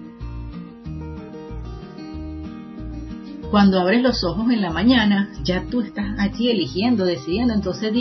Cuando 3.52 3.80
abres 3.80 4.02
los 4.02 4.24
ojos 4.24 4.52
en 4.52 4.62
la 4.62 4.72
mañana, 4.72 5.30
ya 5.44 5.64
tú 5.70 5.82
estás 5.82 6.20
allí 6.20 6.50
eligiendo, 6.50 7.06
decidiendo, 7.06 7.54
entonces 7.54 7.94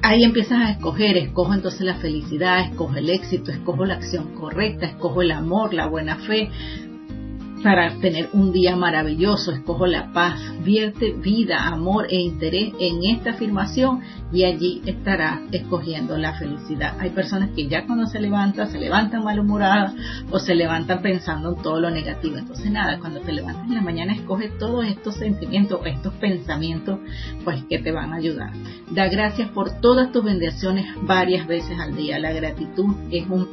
ahí 0.00 0.22
empiezas 0.22 0.58
a 0.60 0.70
escoger, 0.70 1.16
escojo 1.16 1.52
entonces 1.54 1.80
la 1.80 1.96
felicidad, 1.96 2.60
escojo 2.60 2.94
el 2.94 3.10
éxito, 3.10 3.50
escojo 3.50 3.84
la 3.84 3.94
acción 3.94 4.34
correcta, 4.34 4.86
escojo 4.86 5.22
el 5.22 5.32
amor, 5.32 5.74
la 5.74 5.86
buena 5.86 6.16
fe, 6.16 6.50
para 7.62 7.94
tener 8.00 8.28
un 8.32 8.52
día 8.52 8.76
maravilloso. 8.76 9.52
Escojo 9.52 9.86
la 9.86 10.12
paz, 10.12 10.40
vierte 10.64 11.12
vida, 11.12 11.66
amor 11.66 12.06
e 12.10 12.16
interés 12.16 12.72
en 12.78 13.04
esta 13.04 13.30
afirmación 13.30 14.00
y 14.32 14.44
allí 14.44 14.82
estará 14.86 15.40
escogiendo 15.52 16.16
la 16.16 16.34
felicidad. 16.34 16.96
Hay 16.98 17.10
personas 17.10 17.50
que 17.54 17.68
ya 17.68 17.86
cuando 17.86 18.06
se 18.06 18.20
levantan, 18.20 18.70
se 18.70 18.78
levantan 18.78 19.24
malhumoradas 19.24 19.94
o 20.30 20.38
se 20.38 20.54
levantan 20.54 21.02
pensando 21.02 21.54
en 21.54 21.62
todo 21.62 21.80
lo 21.80 21.90
negativo. 21.90 22.36
Entonces 22.36 22.70
nada, 22.70 22.98
cuando 22.98 23.20
te 23.20 23.32
levantas 23.32 23.66
en 23.68 23.74
la 23.74 23.82
mañana, 23.82 24.14
escoge 24.14 24.48
todos 24.58 24.86
estos 24.86 25.16
sentimientos, 25.16 25.80
estos 25.84 26.14
pensamientos, 26.14 26.98
pues 27.44 27.64
que 27.64 27.78
te 27.78 27.92
van 27.92 28.12
a 28.12 28.16
ayudar. 28.16 28.52
Da 28.90 29.08
gracias 29.08 29.48
por 29.50 29.80
todas 29.80 30.12
tus 30.12 30.24
bendiciones 30.24 30.86
varias 31.02 31.46
veces 31.46 31.78
al 31.78 31.94
día. 31.94 32.18
La 32.18 32.32
gratitud 32.32 32.94
es 33.10 33.28
un 33.28 33.48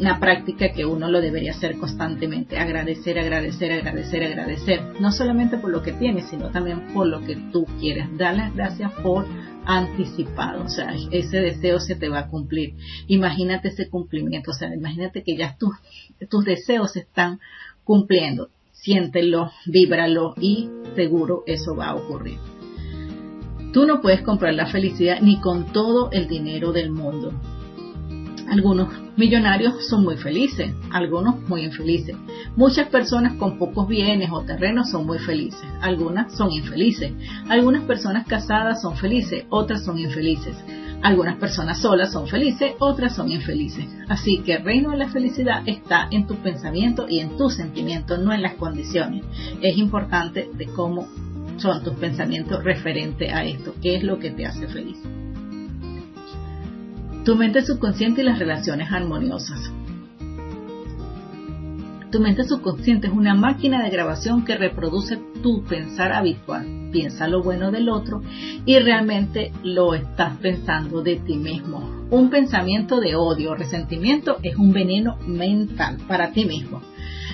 una 0.00 0.20
práctica 0.20 0.72
que 0.72 0.86
uno 0.86 1.08
lo 1.10 1.20
debería 1.20 1.52
hacer 1.52 1.76
constantemente, 1.78 2.58
agradecer, 2.58 3.18
agradecer, 3.18 3.72
agradecer, 3.72 4.22
agradecer, 4.22 4.82
no 5.00 5.10
solamente 5.10 5.58
por 5.58 5.70
lo 5.70 5.82
que 5.82 5.92
tienes, 5.92 6.26
sino 6.26 6.50
también 6.50 6.92
por 6.94 7.06
lo 7.06 7.20
que 7.20 7.36
tú 7.52 7.66
quieres. 7.80 8.06
Dar 8.16 8.36
las 8.36 8.54
gracias 8.54 8.92
por 9.02 9.26
anticipado, 9.64 10.64
o 10.64 10.68
sea, 10.68 10.94
ese 11.10 11.40
deseo 11.40 11.80
se 11.80 11.96
te 11.96 12.08
va 12.08 12.20
a 12.20 12.28
cumplir. 12.28 12.74
Imagínate 13.08 13.68
ese 13.68 13.88
cumplimiento, 13.88 14.52
o 14.52 14.54
sea, 14.54 14.72
imagínate 14.74 15.22
que 15.22 15.36
ya 15.36 15.56
tus, 15.58 15.74
tus 16.30 16.44
deseos 16.44 16.92
se 16.92 17.00
están 17.00 17.40
cumpliendo. 17.84 18.50
Siéntelo, 18.72 19.50
víbralo 19.66 20.34
y 20.40 20.70
seguro 20.94 21.42
eso 21.46 21.74
va 21.74 21.88
a 21.88 21.96
ocurrir. 21.96 22.38
Tú 23.72 23.84
no 23.84 24.00
puedes 24.00 24.22
comprar 24.22 24.54
la 24.54 24.66
felicidad 24.66 25.20
ni 25.20 25.40
con 25.40 25.72
todo 25.72 26.10
el 26.12 26.28
dinero 26.28 26.72
del 26.72 26.90
mundo 26.90 27.32
algunos 28.50 28.88
millonarios 29.16 29.86
son 29.88 30.04
muy 30.04 30.16
felices, 30.16 30.72
algunos 30.90 31.40
muy 31.48 31.64
infelices. 31.64 32.16
Muchas 32.56 32.88
personas 32.88 33.34
con 33.34 33.58
pocos 33.58 33.86
bienes 33.86 34.30
o 34.32 34.42
terrenos 34.42 34.90
son 34.90 35.06
muy 35.06 35.18
felices, 35.18 35.68
algunas 35.80 36.34
son 36.34 36.50
infelices. 36.52 37.12
Algunas 37.48 37.82
personas 37.82 38.26
casadas 38.26 38.80
son 38.80 38.96
felices, 38.96 39.44
otras 39.50 39.84
son 39.84 39.98
infelices. 39.98 40.56
Algunas 41.02 41.36
personas 41.36 41.80
solas 41.80 42.12
son 42.12 42.26
felices, 42.26 42.72
otras 42.80 43.14
son 43.14 43.30
infelices. 43.30 43.86
Así 44.08 44.38
que 44.38 44.54
el 44.54 44.64
reino 44.64 44.90
de 44.90 44.96
la 44.96 45.08
felicidad 45.08 45.62
está 45.66 46.08
en 46.10 46.26
tu 46.26 46.34
pensamiento 46.36 47.06
y 47.08 47.20
en 47.20 47.36
tus 47.36 47.54
sentimientos, 47.54 48.18
no 48.18 48.32
en 48.32 48.42
las 48.42 48.54
condiciones. 48.54 49.24
Es 49.60 49.76
importante 49.78 50.48
de 50.54 50.66
cómo 50.66 51.06
son 51.58 51.84
tus 51.84 51.94
pensamientos 51.94 52.64
referente 52.64 53.30
a 53.30 53.44
esto, 53.44 53.74
qué 53.82 53.96
es 53.96 54.02
lo 54.02 54.18
que 54.18 54.30
te 54.30 54.46
hace 54.46 54.66
feliz 54.68 54.98
tu 57.28 57.36
mente 57.36 57.60
subconsciente 57.60 58.22
y 58.22 58.24
las 58.24 58.38
relaciones 58.38 58.90
armoniosas. 58.90 59.70
Tu 62.10 62.20
mente 62.20 62.44
subconsciente 62.44 63.08
es 63.08 63.12
una 63.12 63.34
máquina 63.34 63.84
de 63.84 63.90
grabación 63.90 64.46
que 64.46 64.56
reproduce 64.56 65.18
tu 65.42 65.62
pensar 65.62 66.12
habitual. 66.12 66.88
Piensa 66.90 67.28
lo 67.28 67.42
bueno 67.42 67.70
del 67.70 67.90
otro 67.90 68.22
y 68.64 68.78
realmente 68.78 69.52
lo 69.62 69.92
estás 69.92 70.38
pensando 70.38 71.02
de 71.02 71.16
ti 71.16 71.36
mismo. 71.36 72.06
Un 72.10 72.30
pensamiento 72.30 72.98
de 72.98 73.14
odio 73.14 73.50
o 73.50 73.56
resentimiento 73.56 74.38
es 74.42 74.56
un 74.56 74.72
veneno 74.72 75.18
mental 75.26 75.98
para 76.08 76.32
ti 76.32 76.46
mismo. 76.46 76.80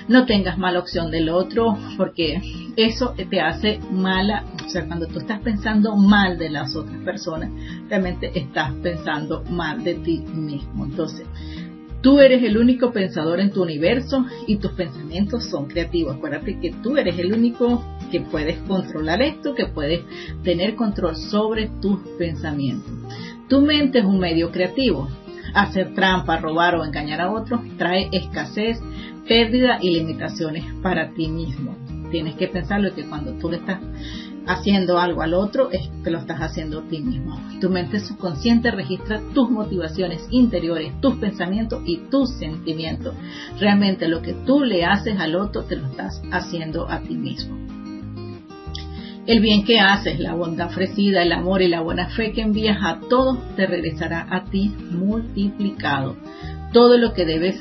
No 0.09 0.27
tengas 0.27 0.59
mala 0.59 0.81
opción 0.81 1.11
del 1.11 1.29
otro, 1.29 1.77
porque 1.97 2.41
eso 2.77 3.15
te 3.31 3.41
hace 3.41 3.81
mala, 3.91 4.45
o 4.65 4.69
sea, 4.69 4.87
cuando 4.87 5.07
tú 5.07 5.19
estás 5.19 5.41
pensando 5.41 5.97
mal 5.97 6.39
de 6.39 6.51
las 6.51 6.75
otras 6.77 7.03
personas, 7.05 7.51
realmente 7.89 8.31
estás 8.39 8.73
pensando 8.83 9.43
mal 9.51 9.83
de 9.85 9.95
ti 9.95 10.19
mismo. 10.19 10.85
Entonces, 10.85 11.27
Tú 12.05 12.21
eres 12.21 12.43
el 12.43 12.59
único 12.59 12.93
pensador 12.93 13.41
en 13.41 13.51
tu 13.51 13.63
universo 13.63 14.27
y 14.47 14.57
tus 14.57 14.73
pensamientos 14.73 15.49
son 15.49 15.69
creativos. 15.69 16.17
Acuérdate 16.17 16.61
que 16.61 16.71
tú 16.83 16.99
eres 16.99 17.19
el 17.19 17.33
único 17.33 17.83
que 18.13 18.21
puedes 18.21 18.59
controlar 18.69 19.23
esto, 19.23 19.55
que 19.55 19.65
puedes 19.65 20.03
tener 20.43 20.75
control 20.75 21.17
sobre 21.17 21.71
tus 21.81 21.99
pensamientos. 22.19 22.93
Tu 23.49 23.59
mente 23.63 24.01
es 24.01 24.05
un 24.05 24.19
medio 24.19 24.51
creativo. 24.51 25.09
Hacer 25.55 25.95
trampa, 25.95 26.37
robar 26.37 26.75
o 26.75 26.85
engañar 26.85 27.21
a 27.21 27.31
otros 27.31 27.61
trae 27.79 28.09
escasez, 28.13 28.81
pérdida 29.27 29.79
y 29.81 29.91
limitaciones 29.91 30.65
para 30.83 31.11
ti 31.15 31.29
mismo. 31.29 31.77
Tienes 32.11 32.35
que 32.35 32.49
pensarlo 32.49 32.95
que 32.95 33.09
cuando 33.09 33.33
tú 33.35 33.51
le 33.51 33.57
estás 33.57 33.81
haciendo 34.47 34.99
algo 34.99 35.23
al 35.23 35.35
otro 35.35 35.71
es 35.71 35.89
que 36.03 36.11
lo 36.11 36.19
estás 36.19 36.41
haciendo 36.41 36.81
a 36.81 36.89
ti 36.89 37.01
mismo. 37.01 37.41
Tu 37.61 37.71
mente 37.71 38.01
subconsciente 38.01 38.71
registra 38.71 39.21
tus 39.33 39.51
motivaciones 39.51 40.27
interiores, 40.31 41.01
tus 41.01 41.17
pensamientos 41.17 41.83
y 41.87 41.99
tus 42.11 42.31
sentimientos. 42.31 43.15
Realmente 43.59 44.09
lo 44.09 44.23
que 44.23 44.35
tú 44.35 44.63
le 44.63 44.85
haces 44.85 45.19
al 45.19 45.35
otro 45.35 45.65
te 45.65 45.77
lo 45.77 45.87
estás 45.87 46.23
haciendo 46.31 46.91
a 46.91 47.01
ti 47.01 47.15
mismo. 47.15 47.74
El 49.27 49.41
bien 49.41 49.65
que 49.65 49.81
haces, 49.81 50.21
la 50.21 50.35
bondad 50.35 50.67
ofrecida, 50.67 51.23
el 51.23 51.33
amor 51.33 51.63
y 51.63 51.69
la 51.69 51.81
buena 51.81 52.11
fe 52.11 52.33
que 52.33 52.43
envías 52.43 52.77
a 52.83 53.01
todos 53.09 53.39
te 53.57 53.67
regresará 53.67 54.27
a 54.29 54.45
ti 54.45 54.71
multiplicado. 54.91 56.17
Todo 56.75 56.99
lo 56.99 57.15
que 57.15 57.25
debes 57.25 57.59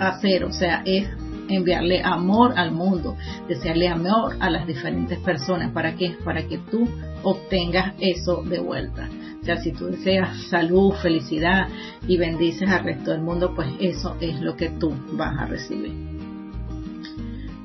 hacer, 0.00 0.42
o 0.44 0.52
sea, 0.52 0.82
es 0.84 1.08
enviarle 1.48 2.02
amor 2.02 2.54
al 2.56 2.72
mundo, 2.72 3.16
desearle 3.46 3.86
amor 3.86 4.36
a 4.40 4.50
las 4.50 4.66
diferentes 4.66 5.20
personas. 5.20 5.70
¿Para 5.70 5.94
qué? 5.94 6.16
Para 6.24 6.48
que 6.48 6.58
tú 6.58 6.88
obtengas 7.22 7.94
eso 8.00 8.42
de 8.42 8.58
vuelta. 8.58 9.08
O 9.40 9.44
sea, 9.44 9.58
si 9.58 9.70
tú 9.70 9.86
deseas 9.86 10.48
salud, 10.48 10.94
felicidad 11.00 11.68
y 12.08 12.16
bendices 12.16 12.68
al 12.68 12.82
resto 12.82 13.12
del 13.12 13.20
mundo, 13.20 13.54
pues 13.54 13.68
eso 13.78 14.16
es 14.20 14.40
lo 14.40 14.56
que 14.56 14.70
tú 14.70 14.92
vas 15.12 15.38
a 15.38 15.46
recibir. 15.46 15.94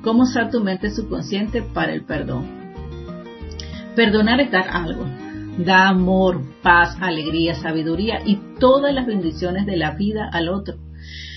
¿Cómo 0.02 0.22
usar 0.22 0.52
tu 0.52 0.62
mente 0.62 0.88
subconsciente 0.90 1.62
para 1.62 1.92
el 1.92 2.04
perdón? 2.04 2.61
Perdonar 3.94 4.40
es 4.40 4.50
dar 4.50 4.68
algo. 4.68 5.04
Da 5.58 5.88
amor, 5.88 6.40
paz, 6.62 6.96
alegría, 7.00 7.54
sabiduría 7.54 8.20
y 8.24 8.36
todas 8.58 8.94
las 8.94 9.06
bendiciones 9.06 9.66
de 9.66 9.76
la 9.76 9.92
vida 9.92 10.30
al 10.32 10.48
otro 10.48 10.76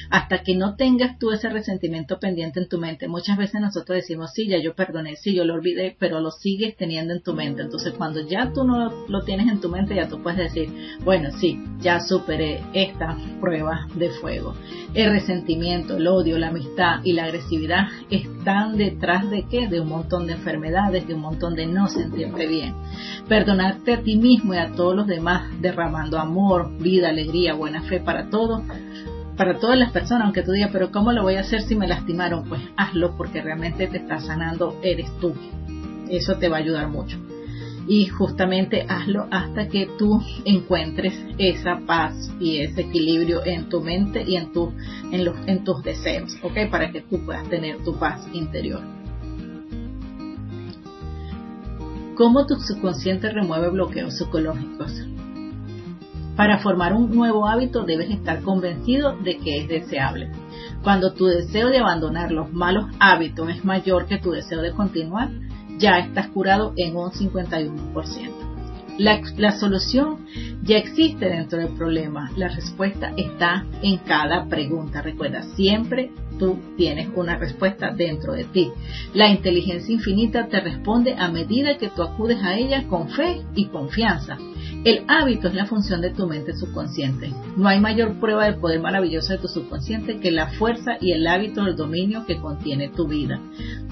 hasta 0.09 0.43
que 0.43 0.55
no 0.55 0.75
tengas 0.75 1.17
tú 1.19 1.31
ese 1.31 1.49
resentimiento 1.49 2.19
pendiente 2.19 2.59
en 2.59 2.69
tu 2.69 2.77
mente. 2.77 3.07
Muchas 3.07 3.37
veces 3.37 3.61
nosotros 3.61 3.97
decimos, 3.97 4.31
sí, 4.33 4.47
ya 4.47 4.57
yo 4.61 4.75
perdoné, 4.75 5.15
sí, 5.15 5.33
yo 5.33 5.45
lo 5.45 5.53
olvidé, 5.53 5.95
pero 5.99 6.19
lo 6.19 6.31
sigues 6.31 6.75
teniendo 6.77 7.13
en 7.13 7.21
tu 7.21 7.33
mente. 7.33 7.61
Entonces, 7.61 7.93
cuando 7.93 8.21
ya 8.27 8.51
tú 8.53 8.63
no 8.63 9.07
lo 9.07 9.21
tienes 9.23 9.47
en 9.47 9.61
tu 9.61 9.69
mente, 9.69 9.95
ya 9.95 10.07
tú 10.07 10.21
puedes 10.21 10.39
decir, 10.39 10.69
bueno, 11.03 11.29
sí, 11.39 11.59
ya 11.79 11.99
superé 11.99 12.61
esta 12.73 13.17
prueba 13.41 13.87
de 13.95 14.09
fuego. 14.09 14.53
El 14.93 15.11
resentimiento, 15.11 15.97
el 15.97 16.07
odio, 16.07 16.37
la 16.37 16.47
amistad 16.47 17.01
y 17.03 17.13
la 17.13 17.25
agresividad 17.25 17.87
están 18.09 18.77
detrás 18.77 19.29
de 19.29 19.45
qué? 19.49 19.67
De 19.67 19.79
un 19.79 19.89
montón 19.89 20.27
de 20.27 20.33
enfermedades, 20.33 21.07
de 21.07 21.13
un 21.13 21.21
montón 21.21 21.55
de 21.55 21.65
no 21.65 21.87
sentirte 21.87 22.47
bien. 22.47 22.75
Perdonarte 23.27 23.93
a 23.93 24.01
ti 24.01 24.15
mismo 24.15 24.53
y 24.53 24.57
a 24.57 24.71
todos 24.71 24.95
los 24.95 25.07
demás, 25.07 25.49
derramando 25.59 26.19
amor, 26.19 26.77
vida, 26.79 27.09
alegría, 27.09 27.53
buena 27.53 27.81
fe 27.83 27.99
para 27.99 28.29
todos, 28.29 28.61
para 29.37 29.59
todas 29.59 29.77
las 29.77 29.91
personas, 29.91 30.25
aunque 30.25 30.43
tú 30.43 30.51
digas, 30.51 30.69
pero 30.71 30.91
¿cómo 30.91 31.11
lo 31.11 31.23
voy 31.23 31.35
a 31.35 31.41
hacer 31.41 31.61
si 31.61 31.75
me 31.75 31.87
lastimaron? 31.87 32.47
Pues 32.47 32.61
hazlo 32.77 33.15
porque 33.17 33.41
realmente 33.41 33.87
te 33.87 33.97
está 33.97 34.19
sanando, 34.19 34.79
eres 34.81 35.09
tú. 35.19 35.33
Eso 36.09 36.37
te 36.37 36.49
va 36.49 36.57
a 36.57 36.59
ayudar 36.59 36.87
mucho. 36.87 37.17
Y 37.87 38.07
justamente 38.07 38.85
hazlo 38.87 39.27
hasta 39.29 39.67
que 39.67 39.87
tú 39.97 40.21
encuentres 40.43 41.13
esa 41.37 41.79
paz 41.85 42.31
y 42.39 42.59
ese 42.59 42.81
equilibrio 42.81 43.45
en 43.45 43.69
tu 43.69 43.81
mente 43.81 44.23
y 44.25 44.37
en, 44.37 44.51
en, 45.11 45.25
los, 45.25 45.35
en 45.45 45.63
tus 45.63 45.83
deseos, 45.83 46.35
¿ok? 46.41 46.69
Para 46.71 46.91
que 46.91 47.01
tú 47.01 47.23
puedas 47.25 47.47
tener 47.49 47.83
tu 47.83 47.95
paz 47.97 48.27
interior. 48.33 48.81
¿Cómo 52.15 52.47
tu 52.47 52.55
subconsciente 52.55 53.29
remueve 53.29 53.69
bloqueos 53.69 54.17
psicológicos? 54.17 55.05
Para 56.35 56.59
formar 56.59 56.93
un 56.93 57.15
nuevo 57.15 57.47
hábito 57.47 57.83
debes 57.83 58.09
estar 58.09 58.41
convencido 58.41 59.15
de 59.23 59.37
que 59.37 59.61
es 59.61 59.67
deseable. 59.69 60.31
Cuando 60.83 61.13
tu 61.13 61.25
deseo 61.25 61.69
de 61.69 61.79
abandonar 61.79 62.31
los 62.31 62.51
malos 62.51 62.85
hábitos 62.99 63.49
es 63.49 63.63
mayor 63.63 64.05
que 64.05 64.17
tu 64.17 64.31
deseo 64.31 64.61
de 64.61 64.73
continuar, 64.73 65.29
ya 65.77 65.99
estás 65.99 66.27
curado 66.27 66.73
en 66.75 66.95
un 66.95 67.11
51%. 67.11 68.45
La, 68.97 69.19
la, 69.37 69.51
solución 69.51 70.25
ya 70.63 70.77
existe 70.77 71.25
dentro 71.25 71.59
del 71.59 71.73
problema. 71.73 72.31
La 72.37 72.47
respuesta 72.47 73.11
está 73.17 73.65
en 73.81 73.97
cada 73.97 74.45
pregunta. 74.45 75.01
Recuerda, 75.01 75.43
siempre 75.55 76.11
tú 76.39 76.59
tienes 76.77 77.09
una 77.15 77.37
respuesta 77.37 77.91
dentro 77.91 78.33
de 78.33 78.45
ti. 78.45 78.71
La 79.13 79.29
inteligencia 79.29 79.93
infinita 79.93 80.47
te 80.47 80.61
responde 80.61 81.15
a 81.17 81.29
medida 81.29 81.77
que 81.77 81.89
tú 81.89 82.03
acudes 82.03 82.41
a 82.43 82.55
ella 82.55 82.87
con 82.87 83.09
fe 83.09 83.41
y 83.53 83.65
confianza. 83.65 84.37
El 84.85 85.03
hábito 85.07 85.47
es 85.47 85.55
la 85.55 85.65
función 85.65 85.99
de 86.01 86.11
tu 86.11 86.27
mente 86.27 86.55
subconsciente. 86.55 87.33
No 87.57 87.67
hay 87.67 87.79
mayor 87.79 88.19
prueba 88.19 88.45
del 88.45 88.59
poder 88.59 88.79
maravilloso 88.79 89.33
de 89.33 89.39
tu 89.39 89.47
subconsciente 89.47 90.19
que 90.19 90.29
la 90.29 90.49
fuerza 90.59 90.97
y 91.01 91.11
el 91.11 91.25
hábito 91.25 91.63
del 91.63 91.75
dominio 91.75 92.23
que 92.27 92.39
contiene 92.39 92.89
tu 92.89 93.07
vida. 93.07 93.41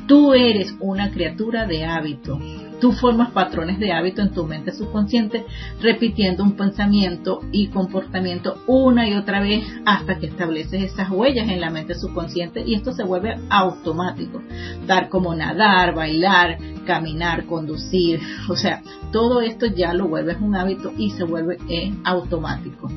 Tú 0.07 0.35
eres 0.35 0.75
una 0.79 1.09
criatura 1.09 1.65
de 1.65 1.83
hábito. 1.85 2.39
Tú 2.79 2.91
formas 2.91 3.31
patrones 3.31 3.79
de 3.79 3.93
hábito 3.93 4.21
en 4.21 4.31
tu 4.31 4.45
mente 4.45 4.71
subconsciente 4.71 5.45
repitiendo 5.81 6.43
un 6.43 6.53
pensamiento 6.53 7.39
y 7.51 7.67
comportamiento 7.67 8.57
una 8.67 9.07
y 9.07 9.13
otra 9.15 9.39
vez 9.39 9.63
hasta 9.85 10.19
que 10.19 10.27
estableces 10.27 10.83
esas 10.83 11.09
huellas 11.09 11.47
en 11.49 11.61
la 11.61 11.69
mente 11.69 11.95
subconsciente 11.95 12.63
y 12.65 12.75
esto 12.75 12.91
se 12.93 13.03
vuelve 13.03 13.37
automático. 13.49 14.41
Dar 14.85 15.09
como 15.09 15.33
nadar, 15.33 15.95
bailar, 15.95 16.57
caminar, 16.85 17.45
conducir, 17.45 18.19
o 18.49 18.55
sea, 18.55 18.81
todo 19.11 19.41
esto 19.41 19.65
ya 19.67 19.93
lo 19.93 20.07
vuelves 20.07 20.37
un 20.41 20.55
hábito 20.55 20.91
y 20.97 21.11
se 21.11 21.23
vuelve 21.23 21.57
automático. 22.03 22.89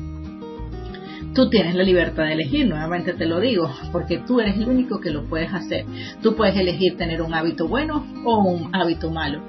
Tú 1.33 1.49
tienes 1.49 1.75
la 1.75 1.83
libertad 1.83 2.23
de 2.23 2.33
elegir, 2.33 2.67
nuevamente 2.67 3.13
te 3.13 3.25
lo 3.25 3.39
digo, 3.39 3.71
porque 3.91 4.17
tú 4.17 4.39
eres 4.39 4.55
el 4.57 4.67
único 4.67 4.99
que 4.99 5.11
lo 5.11 5.25
puedes 5.25 5.53
hacer. 5.53 5.85
Tú 6.23 6.35
puedes 6.35 6.57
elegir 6.57 6.97
tener 6.97 7.21
un 7.21 7.33
hábito 7.33 7.67
bueno 7.67 8.05
o 8.25 8.43
un 8.43 8.75
hábito 8.75 9.11
malo. 9.11 9.41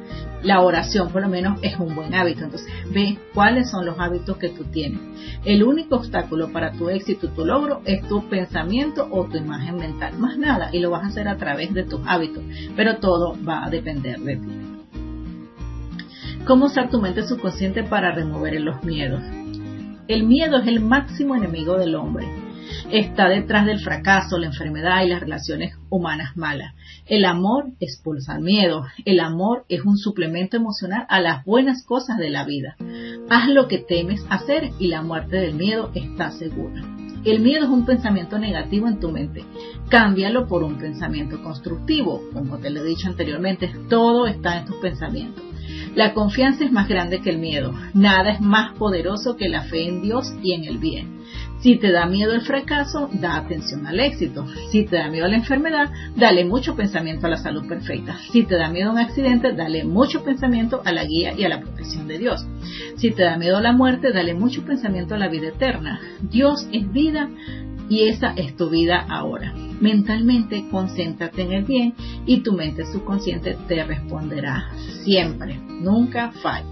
La 0.43 0.61
oración 0.61 1.09
por 1.09 1.23
lo 1.23 1.29
menos 1.29 1.59
es 1.63 1.77
un 1.79 1.95
buen 1.97 2.15
hábito, 2.15 2.45
entonces 2.45 2.71
ve 2.93 3.19
cuáles 3.35 3.71
son 3.71 3.87
los 3.87 3.99
hábitos 3.99 4.37
que 4.37 4.51
tú 4.51 4.65
tienes. 4.65 5.01
El 5.45 5.65
único 5.65 5.97
obstáculo 5.97 6.53
para 6.53 6.73
tu 6.73 6.89
éxito, 6.91 7.29
tu 7.31 7.45
logro, 7.45 7.81
es 7.85 8.07
tu 8.07 8.29
pensamiento 8.29 9.09
o 9.11 9.25
tu 9.25 9.39
imagen 9.39 9.77
mental, 9.77 10.19
más 10.19 10.39
nada, 10.39 10.71
y 10.73 10.81
lo 10.81 10.91
vas 10.91 11.05
a 11.05 11.09
hacer 11.09 11.27
a 11.27 11.39
través 11.39 11.75
de 11.75 11.85
tus 11.85 12.01
hábitos, 12.07 12.45
pero 12.77 12.99
todo 12.99 13.37
va 13.45 13.65
a 13.65 13.71
depender 13.71 14.21
de 14.21 14.37
ti. 14.37 14.49
¿Cómo 16.47 16.67
usar 16.67 16.89
tu 16.89 17.01
mente 17.01 17.25
subconsciente 17.25 17.83
para 17.83 18.13
remover 18.13 18.61
los 18.61 18.83
miedos? 18.85 19.23
El 20.09 20.25
miedo 20.25 20.57
es 20.57 20.67
el 20.67 20.81
máximo 20.81 21.37
enemigo 21.37 21.77
del 21.77 21.95
hombre. 21.95 22.27
Está 22.91 23.29
detrás 23.29 23.67
del 23.67 23.81
fracaso, 23.81 24.39
la 24.39 24.47
enfermedad 24.47 25.03
y 25.05 25.09
las 25.09 25.21
relaciones 25.21 25.77
humanas 25.91 26.35
malas. 26.35 26.75
El 27.05 27.27
amor 27.27 27.67
expulsa 27.79 28.37
el 28.37 28.43
miedo. 28.43 28.87
El 29.05 29.21
amor 29.21 29.67
es 29.69 29.83
un 29.83 29.99
suplemento 29.99 30.57
emocional 30.57 31.05
a 31.11 31.21
las 31.21 31.45
buenas 31.45 31.85
cosas 31.85 32.17
de 32.17 32.31
la 32.31 32.45
vida. 32.45 32.77
Haz 33.29 33.51
lo 33.51 33.69
que 33.69 33.79
temes 33.79 34.25
hacer 34.31 34.71
y 34.79 34.87
la 34.89 35.03
muerte 35.03 35.37
del 35.37 35.55
miedo 35.55 35.91
está 35.95 36.31
segura. 36.31 36.83
El 37.25 37.41
miedo 37.41 37.65
es 37.65 37.71
un 37.71 37.85
pensamiento 37.85 38.39
negativo 38.39 38.89
en 38.89 39.01
tu 39.01 39.11
mente. 39.11 39.45
Cámbialo 39.91 40.49
por 40.49 40.63
un 40.63 40.79
pensamiento 40.79 41.43
constructivo. 41.43 42.23
Como 42.33 42.57
te 42.57 42.71
lo 42.71 42.81
he 42.81 42.89
dicho 42.89 43.09
anteriormente, 43.09 43.71
todo 43.91 44.27
está 44.27 44.59
en 44.59 44.65
tus 44.65 44.77
pensamientos. 44.77 45.48
La 45.95 46.15
confianza 46.15 46.65
es 46.65 46.73
más 46.73 46.89
grande 46.89 47.21
que 47.21 47.31
el 47.31 47.39
miedo. 47.39 47.75
Nada 47.95 48.31
es 48.31 48.41
más 48.41 48.77
poderoso 48.77 49.37
que 49.37 49.49
la 49.49 49.63
fe 49.63 49.89
en 49.89 50.03
Dios 50.03 50.33
y 50.43 50.55
en 50.55 50.65
el 50.65 50.79
bien. 50.79 51.19
Si 51.61 51.77
te 51.77 51.91
da 51.91 52.07
miedo 52.07 52.35
el 52.35 52.43
fracaso, 52.43 53.09
da 53.13 53.37
atención 53.37 53.87
al 53.87 53.99
éxito. 53.99 54.47
Si 54.71 54.85
te 54.85 54.97
da 54.97 55.09
miedo 55.09 55.27
la 55.27 55.37
enfermedad, 55.37 55.91
dale 56.15 56.45
mucho 56.45 56.77
pensamiento 56.77 57.27
a 57.27 57.31
la 57.31 57.37
salud 57.37 57.67
perfecta. 57.67 58.17
Si 58.31 58.45
te 58.45 58.55
da 58.55 58.69
miedo 58.71 58.93
un 58.93 58.99
accidente, 58.99 59.53
dale 59.53 59.85
mucho 59.85 60.23
pensamiento 60.23 60.83
a 60.85 60.93
la 60.93 61.05
guía 61.05 61.35
y 61.37 61.45
a 61.45 61.49
la 61.49 61.61
protección 61.61 62.07
de 62.07 62.19
Dios. 62.19 62.47
Si 62.97 63.11
te 63.11 63.25
da 63.25 63.37
miedo 63.37 63.61
la 63.61 63.73
muerte, 63.73 64.13
dale 64.13 64.35
mucho 64.35 64.65
pensamiento 64.65 65.17
a 65.17 65.19
la 65.19 65.29
vida 65.29 65.49
eterna. 65.49 66.01
Dios 66.23 66.69
es 66.73 66.91
vida 66.93 67.29
y 67.89 68.09
esa 68.09 68.33
es 68.37 68.57
tu 68.57 68.71
vida 68.71 69.05
ahora. 69.09 69.55
Mentalmente 69.81 70.67
concéntrate 70.71 71.43
en 71.43 71.53
el 71.53 71.65
bien 71.65 71.95
y 72.27 72.41
tu 72.41 72.53
mente 72.53 72.85
subconsciente 72.87 73.57
te 73.67 73.85
responderá 73.85 74.71
siempre, 75.05 75.59
nunca 75.81 76.33
falla. 76.33 76.67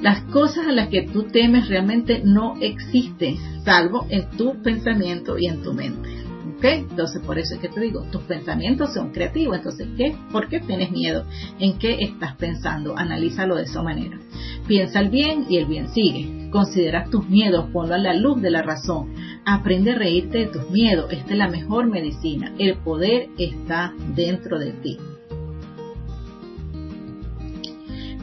Las 0.00 0.22
cosas 0.24 0.68
a 0.68 0.72
las 0.72 0.88
que 0.88 1.02
tú 1.02 1.24
temes 1.24 1.68
realmente 1.68 2.22
no 2.24 2.54
existen, 2.60 3.36
salvo 3.64 4.06
en 4.10 4.30
tu 4.30 4.62
pensamiento 4.62 5.36
y 5.38 5.46
en 5.46 5.62
tu 5.62 5.74
mente. 5.74 6.17
¿Ok? 6.58 6.64
Entonces, 6.64 7.22
por 7.22 7.38
eso 7.38 7.54
es 7.54 7.60
que 7.60 7.68
te 7.68 7.80
digo, 7.80 8.02
tus 8.10 8.22
pensamientos 8.22 8.92
son 8.92 9.12
creativos. 9.12 9.58
Entonces, 9.58 9.86
¿qué? 9.96 10.16
¿Por 10.32 10.48
qué 10.48 10.58
tienes 10.58 10.90
miedo? 10.90 11.24
¿En 11.60 11.78
qué 11.78 11.98
estás 12.00 12.34
pensando? 12.34 12.98
Analízalo 12.98 13.54
de 13.54 13.62
esa 13.62 13.80
manera. 13.80 14.18
Piensa 14.66 14.98
el 14.98 15.08
bien 15.08 15.46
y 15.48 15.58
el 15.58 15.66
bien 15.66 15.88
sigue. 15.90 16.50
Considera 16.50 17.04
tus 17.04 17.28
miedos, 17.28 17.70
ponlo 17.72 17.94
a 17.94 17.98
la 17.98 18.12
luz 18.12 18.42
de 18.42 18.50
la 18.50 18.62
razón. 18.62 19.14
Aprende 19.44 19.92
a 19.92 19.98
reírte 19.98 20.38
de 20.38 20.46
tus 20.46 20.68
miedos. 20.70 21.12
Esta 21.12 21.32
es 21.32 21.38
la 21.38 21.48
mejor 21.48 21.86
medicina. 21.86 22.52
El 22.58 22.74
poder 22.78 23.28
está 23.38 23.94
dentro 24.16 24.58
de 24.58 24.72
ti. 24.72 24.98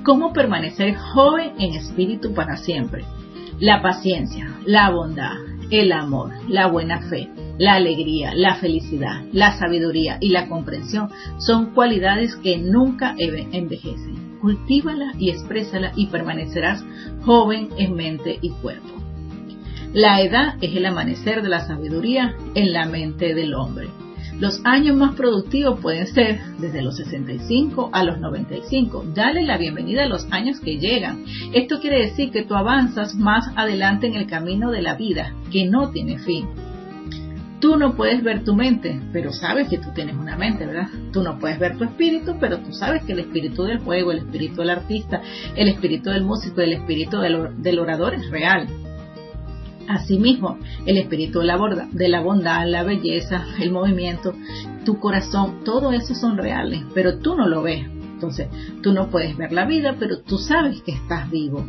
¿Cómo 0.04 0.34
permanecer 0.34 0.96
joven 0.96 1.54
en 1.58 1.74
espíritu 1.76 2.34
para 2.34 2.58
siempre? 2.58 3.06
La 3.60 3.82
paciencia, 3.82 4.54
la 4.66 4.90
bondad, 4.90 5.38
el 5.72 5.94
amor, 5.94 6.32
la 6.50 6.68
buena 6.68 7.00
fe, 7.10 7.30
la 7.58 7.76
alegría, 7.76 8.34
la 8.36 8.56
felicidad, 8.56 9.24
la 9.32 9.58
sabiduría 9.58 10.18
y 10.20 10.30
la 10.30 10.48
comprensión 10.48 11.10
son 11.38 11.74
cualidades 11.74 12.36
que 12.38 12.58
nunca 12.58 13.16
envejecen. 13.18 14.38
Cultívala 14.42 15.14
y 15.18 15.30
exprésala 15.30 15.92
y 15.96 16.08
permanecerás 16.08 16.84
joven 17.22 17.70
en 17.78 17.96
mente 17.96 18.38
y 18.42 18.50
cuerpo. 18.50 18.90
La 19.94 20.22
edad 20.22 20.56
es 20.60 20.76
el 20.76 20.86
amanecer 20.86 21.42
de 21.42 21.50
la 21.50 21.66
sabiduría 21.66 22.36
en 22.54 22.74
la 22.74 22.86
mente 22.86 23.34
del 23.34 23.54
hombre. 23.54 23.88
Los 24.40 24.60
años 24.66 24.98
más 24.98 25.16
productivos 25.16 25.80
pueden 25.80 26.08
ser 26.08 26.42
desde 26.60 26.82
los 26.82 26.98
65 26.98 27.92
a 27.94 28.04
los 28.04 28.20
95. 28.20 29.06
Dale 29.16 29.44
la 29.44 29.58
bienvenida 29.58 30.04
a 30.04 30.08
los 30.08 30.28
años 30.32 30.60
que 30.60 30.78
llegan. 30.78 31.24
Esto 31.54 31.80
quiere 31.80 32.02
decir 32.02 32.32
que 32.32 32.44
tú 32.44 32.56
avanzas 32.56 33.16
más 33.16 33.46
adelante 33.56 34.08
en 34.08 34.16
el 34.16 34.28
camino 34.28 34.72
de 34.72 34.82
la 34.82 34.96
vida, 34.96 35.34
que 35.50 35.66
no 35.66 35.92
tiene 35.92 36.20
fin. 36.20 36.50
Tú 37.66 37.78
no 37.78 37.96
puedes 37.96 38.24
ver 38.24 38.44
tu 38.44 38.54
mente, 38.56 39.02
pero 39.12 39.34
sabes 39.34 39.68
que 39.68 39.80
tú 39.80 39.90
tienes 39.96 40.16
una 40.16 40.38
mente, 40.38 40.68
¿verdad? 40.68 40.88
Tú 41.12 41.24
no 41.24 41.40
puedes 41.40 41.58
ver 41.58 41.76
tu 41.80 41.84
espíritu, 41.84 42.36
pero 42.40 42.60
tú 42.60 42.72
sabes 42.72 43.02
que 43.06 43.14
el 43.14 43.22
espíritu 43.22 43.64
del 43.64 43.80
juego, 43.80 44.12
el 44.12 44.20
espíritu 44.20 44.58
del 44.58 44.70
artista, 44.70 45.20
el 45.56 45.70
espíritu 45.70 46.12
del 46.12 46.24
músico, 46.24 46.62
el 46.62 46.74
espíritu 46.74 47.18
del 47.18 47.80
orador 47.80 48.14
es 48.14 48.30
real. 48.30 48.68
Asimismo, 49.88 50.60
el 50.86 50.98
espíritu 50.98 51.40
de 51.40 51.46
la, 51.48 51.58
de 51.92 52.08
la 52.08 52.22
bondad, 52.22 52.68
la 52.68 52.84
belleza, 52.84 53.44
el 53.60 53.72
movimiento, 53.72 54.36
tu 54.86 55.00
corazón, 55.00 55.64
todo 55.64 55.92
eso 55.92 56.14
son 56.14 56.38
reales, 56.38 56.84
pero 56.94 57.18
tú 57.18 57.36
no 57.36 57.48
lo 57.48 57.64
ves. 57.64 57.84
Entonces, 57.84 58.48
tú 58.84 58.94
no 58.94 59.10
puedes 59.10 59.36
ver 59.38 59.52
la 59.52 59.66
vida, 59.66 59.96
pero 59.98 60.20
tú 60.20 60.38
sabes 60.38 60.84
que 60.84 60.92
estás 60.92 61.32
vivo. 61.32 61.66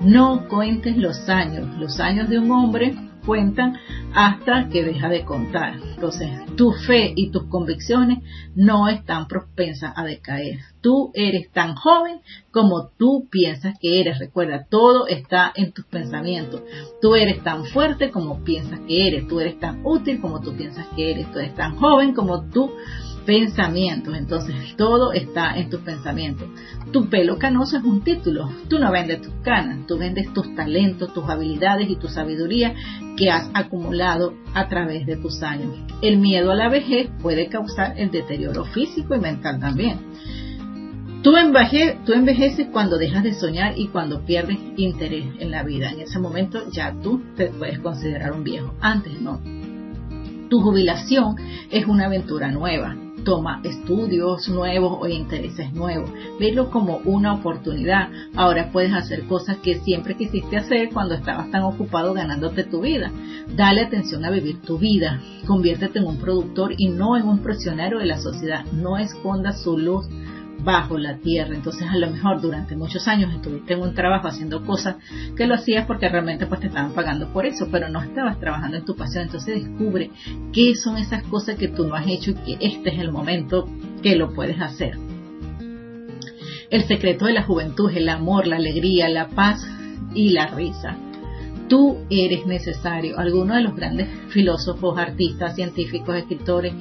No 0.00 0.48
cuentes 0.48 0.96
los 0.96 1.28
años. 1.28 1.68
Los 1.78 2.00
años 2.00 2.30
de 2.30 2.38
un 2.38 2.50
hombre 2.50 2.94
cuentan 3.24 3.78
hasta 4.14 4.68
que 4.68 4.84
deja 4.84 5.08
de 5.08 5.24
contar. 5.24 5.74
Entonces, 5.94 6.30
tu 6.56 6.72
fe 6.72 7.12
y 7.16 7.30
tus 7.30 7.44
convicciones 7.44 8.18
no 8.54 8.88
están 8.88 9.26
propensas 9.26 9.92
a 9.96 10.04
decaer. 10.04 10.60
Tú 10.80 11.10
eres 11.14 11.50
tan 11.50 11.74
joven 11.74 12.20
como 12.50 12.90
tú 12.98 13.26
piensas 13.30 13.76
que 13.80 14.00
eres. 14.00 14.18
Recuerda, 14.18 14.66
todo 14.68 15.06
está 15.06 15.52
en 15.54 15.72
tus 15.72 15.84
pensamientos. 15.86 16.62
Tú 17.00 17.14
eres 17.14 17.42
tan 17.42 17.64
fuerte 17.66 18.10
como 18.10 18.44
piensas 18.44 18.80
que 18.80 19.08
eres. 19.08 19.26
Tú 19.26 19.40
eres 19.40 19.58
tan 19.58 19.80
útil 19.84 20.20
como 20.20 20.40
tú 20.40 20.54
piensas 20.54 20.86
que 20.94 21.10
eres. 21.10 21.30
Tú 21.32 21.38
eres 21.38 21.54
tan 21.54 21.76
joven 21.76 22.14
como 22.14 22.48
tú 22.50 22.70
pensamientos. 23.24 24.16
Entonces, 24.16 24.76
todo 24.76 25.12
está 25.12 25.56
en 25.56 25.70
tus 25.70 25.80
pensamientos. 25.80 26.48
Tu 26.92 27.08
pelo 27.08 27.38
canoso 27.38 27.76
es 27.78 27.84
un 27.84 28.02
título. 28.02 28.50
Tú 28.68 28.78
no 28.78 28.90
vendes 28.92 29.22
tus 29.22 29.34
canas, 29.42 29.86
tú 29.86 29.98
vendes 29.98 30.32
tus 30.32 30.54
talentos, 30.54 31.12
tus 31.12 31.28
habilidades 31.28 31.90
y 31.90 31.96
tu 31.96 32.08
sabiduría 32.08 32.74
que 33.16 33.30
has 33.30 33.50
acumulado 33.54 34.34
a 34.54 34.68
través 34.68 35.06
de 35.06 35.16
tus 35.16 35.42
años. 35.42 35.74
El 36.02 36.18
miedo 36.18 36.52
a 36.52 36.56
la 36.56 36.68
vejez 36.68 37.10
puede 37.22 37.48
causar 37.48 37.94
el 37.98 38.10
deterioro 38.10 38.64
físico 38.64 39.14
y 39.14 39.20
mental 39.20 39.60
también. 39.60 39.98
Tú, 41.22 41.32
tú 42.04 42.12
envejeces 42.12 42.66
cuando 42.70 42.98
dejas 42.98 43.22
de 43.22 43.32
soñar 43.32 43.78
y 43.78 43.88
cuando 43.88 44.26
pierdes 44.26 44.58
interés 44.76 45.24
en 45.38 45.50
la 45.50 45.62
vida. 45.62 45.90
En 45.90 46.00
ese 46.00 46.18
momento 46.18 46.70
ya 46.70 46.94
tú 47.02 47.22
te 47.34 47.46
puedes 47.46 47.78
considerar 47.78 48.32
un 48.32 48.44
viejo. 48.44 48.74
Antes 48.80 49.20
no. 49.20 49.40
Tu 50.50 50.60
jubilación 50.60 51.36
es 51.70 51.86
una 51.86 52.06
aventura 52.06 52.50
nueva 52.50 52.94
toma 53.24 53.60
estudios 53.64 54.48
nuevos 54.48 54.98
o 55.00 55.08
intereses 55.08 55.72
nuevos. 55.72 56.10
Verlo 56.38 56.70
como 56.70 56.98
una 57.04 57.34
oportunidad. 57.34 58.10
Ahora 58.36 58.70
puedes 58.70 58.92
hacer 58.92 59.26
cosas 59.26 59.56
que 59.58 59.80
siempre 59.80 60.16
quisiste 60.16 60.56
hacer 60.56 60.90
cuando 60.92 61.14
estabas 61.14 61.50
tan 61.50 61.62
ocupado 61.62 62.14
ganándote 62.14 62.64
tu 62.64 62.82
vida. 62.82 63.10
Dale 63.56 63.82
atención 63.82 64.24
a 64.24 64.30
vivir 64.30 64.60
tu 64.60 64.78
vida. 64.78 65.20
Conviértete 65.46 65.98
en 65.98 66.06
un 66.06 66.18
productor 66.18 66.74
y 66.76 66.88
no 66.88 67.16
en 67.16 67.26
un 67.26 67.38
prisionero 67.38 67.98
de 67.98 68.06
la 68.06 68.18
sociedad. 68.18 68.64
No 68.72 68.98
escondas 68.98 69.62
su 69.62 69.78
luz 69.78 70.06
bajo 70.62 70.98
la 70.98 71.18
tierra. 71.18 71.54
Entonces 71.54 71.88
a 71.88 71.96
lo 71.96 72.10
mejor 72.10 72.40
durante 72.40 72.76
muchos 72.76 73.06
años 73.08 73.32
estuviste 73.32 73.74
en 73.74 73.80
un 73.80 73.94
trabajo 73.94 74.28
haciendo 74.28 74.64
cosas 74.64 74.96
que 75.36 75.46
lo 75.46 75.54
hacías 75.54 75.86
porque 75.86 76.08
realmente 76.08 76.46
pues 76.46 76.60
te 76.60 76.68
estaban 76.68 76.92
pagando 76.92 77.28
por 77.28 77.46
eso, 77.46 77.68
pero 77.70 77.88
no 77.88 78.02
estabas 78.02 78.38
trabajando 78.40 78.76
en 78.76 78.84
tu 78.84 78.96
pasión. 78.96 79.24
Entonces 79.24 79.64
descubre 79.64 80.10
qué 80.52 80.74
son 80.74 80.96
esas 80.96 81.22
cosas 81.24 81.56
que 81.56 81.68
tú 81.68 81.86
no 81.86 81.94
has 81.94 82.06
hecho 82.06 82.30
y 82.30 82.34
que 82.34 82.66
este 82.66 82.94
es 82.94 83.00
el 83.00 83.12
momento 83.12 83.68
que 84.02 84.16
lo 84.16 84.32
puedes 84.32 84.60
hacer. 84.60 84.96
El 86.70 86.84
secreto 86.84 87.26
de 87.26 87.34
la 87.34 87.42
juventud 87.44 87.90
es 87.90 87.98
el 87.98 88.08
amor, 88.08 88.46
la 88.46 88.56
alegría, 88.56 89.08
la 89.08 89.28
paz 89.28 89.64
y 90.14 90.30
la 90.30 90.46
risa. 90.46 90.96
Tú 91.68 91.96
eres 92.10 92.46
necesario. 92.46 93.18
Algunos 93.18 93.56
de 93.56 93.62
los 93.62 93.74
grandes 93.74 94.08
filósofos, 94.28 94.98
artistas, 94.98 95.54
científicos, 95.54 96.16
escritores 96.16 96.74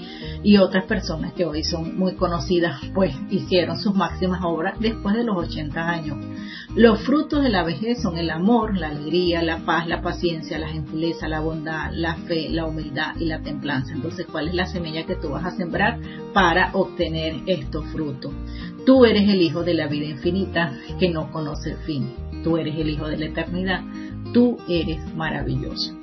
y 0.44 0.58
otras 0.58 0.86
personas 0.86 1.34
que 1.34 1.46
hoy 1.46 1.64
son 1.64 1.98
muy 1.98 2.16
conocidas, 2.16 2.82
pues 2.94 3.16
hicieron 3.30 3.80
sus 3.80 3.96
máximas 3.96 4.42
obras 4.44 4.78
después 4.80 5.16
de 5.16 5.24
los 5.24 5.38
80 5.38 5.90
años. 5.90 6.18
Los 6.76 7.02
frutos 7.02 7.44
de 7.44 7.50
la 7.50 7.64
vejez 7.64 8.02
son 8.02 8.18
el 8.18 8.30
amor, 8.30 8.78
la 8.78 8.90
alegría, 8.90 9.42
la 9.44 9.60
paz, 9.60 9.88
la 9.88 10.02
paciencia, 10.02 10.58
la 10.58 10.70
gentileza, 10.70 11.28
la 11.28 11.40
bondad, 11.40 11.92
la 11.94 12.16
fe, 12.16 12.50
la 12.50 12.66
humildad 12.66 13.16
y 13.20 13.26
la 13.26 13.42
templanza. 13.42 13.94
Entonces, 13.94 14.26
¿cuál 14.26 14.48
es 14.48 14.56
la 14.56 14.66
semilla 14.66 15.06
que 15.06 15.16
tú 15.16 15.30
vas 15.30 15.46
a 15.46 15.56
sembrar 15.56 16.00
para 16.34 16.72
obtener 16.74 17.36
estos 17.46 17.86
frutos? 17.92 18.34
Tú 18.86 19.06
eres 19.06 19.30
el 19.30 19.42
hijo 19.42 19.64
de 19.64 19.76
la 19.76 19.88
vida 19.88 20.08
infinita 20.08 20.74
que 21.00 21.10
no 21.10 21.32
conoce 21.32 21.72
el 21.72 21.78
fin. 21.78 22.12
Tú 22.44 22.58
eres 22.58 22.76
el 22.76 22.90
hijo 22.90 23.08
de 23.08 23.18
la 23.18 23.26
eternidad 23.26 23.82
tú 24.32 24.58
eres 24.68 25.00
maravilloso. 25.16 25.94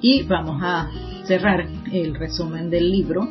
Y 0.00 0.22
vamos 0.24 0.62
a 0.62 0.90
cerrar 1.26 1.66
el 1.92 2.14
resumen 2.14 2.70
del 2.70 2.90
libro 2.90 3.28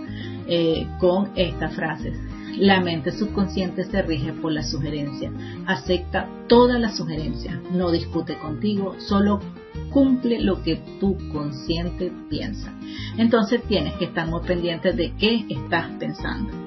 eh, 0.48 0.88
con 1.00 1.32
estas 1.36 1.74
frases. 1.76 2.18
La 2.58 2.80
mente 2.80 3.12
subconsciente 3.12 3.84
se 3.84 4.02
rige 4.02 4.32
por 4.32 4.52
la 4.52 4.64
sugerencia. 4.64 5.32
Acepta 5.66 6.28
todas 6.48 6.80
las 6.80 6.96
sugerencias. 6.96 7.60
No 7.72 7.92
discute 7.92 8.38
contigo, 8.38 8.96
solo 9.00 9.42
cumple 9.90 10.40
lo 10.40 10.64
que 10.64 10.78
tu 11.00 11.18
consciente 11.32 12.12
piensa. 12.30 12.74
Entonces 13.18 13.62
tienes 13.64 13.94
que 13.96 14.06
estar 14.06 14.28
muy 14.28 14.42
pendiente 14.42 14.94
de 14.94 15.14
qué 15.18 15.46
estás 15.50 15.90
pensando. 16.00 16.65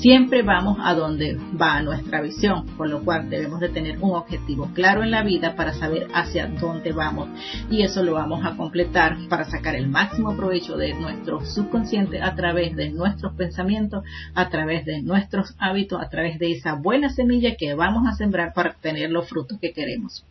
Siempre 0.00 0.42
vamos 0.42 0.78
a 0.82 0.94
donde 0.94 1.38
va 1.60 1.80
nuestra 1.80 2.20
visión, 2.20 2.66
por 2.76 2.88
lo 2.88 3.02
cual 3.02 3.30
debemos 3.30 3.60
de 3.60 3.70
tener 3.70 3.98
un 3.98 4.14
objetivo 4.14 4.70
claro 4.74 5.02
en 5.02 5.10
la 5.10 5.22
vida 5.22 5.56
para 5.56 5.72
saber 5.72 6.08
hacia 6.12 6.48
dónde 6.48 6.92
vamos 6.92 7.28
y 7.70 7.82
eso 7.82 8.02
lo 8.02 8.12
vamos 8.12 8.44
a 8.44 8.56
completar 8.56 9.16
para 9.30 9.44
sacar 9.44 9.74
el 9.74 9.88
máximo 9.88 10.36
provecho 10.36 10.76
de 10.76 10.92
nuestro 10.94 11.44
subconsciente 11.46 12.20
a 12.20 12.34
través 12.34 12.76
de 12.76 12.90
nuestros 12.90 13.34
pensamientos, 13.34 14.04
a 14.34 14.50
través 14.50 14.84
de 14.84 15.00
nuestros 15.00 15.54
hábitos, 15.58 16.00
a 16.02 16.10
través 16.10 16.38
de 16.38 16.52
esa 16.52 16.74
buena 16.74 17.08
semilla 17.08 17.56
que 17.56 17.74
vamos 17.74 18.06
a 18.06 18.16
sembrar 18.16 18.52
para 18.52 18.74
tener 18.74 19.10
los 19.10 19.28
frutos 19.28 19.58
que 19.60 19.72
queremos. 19.72 20.26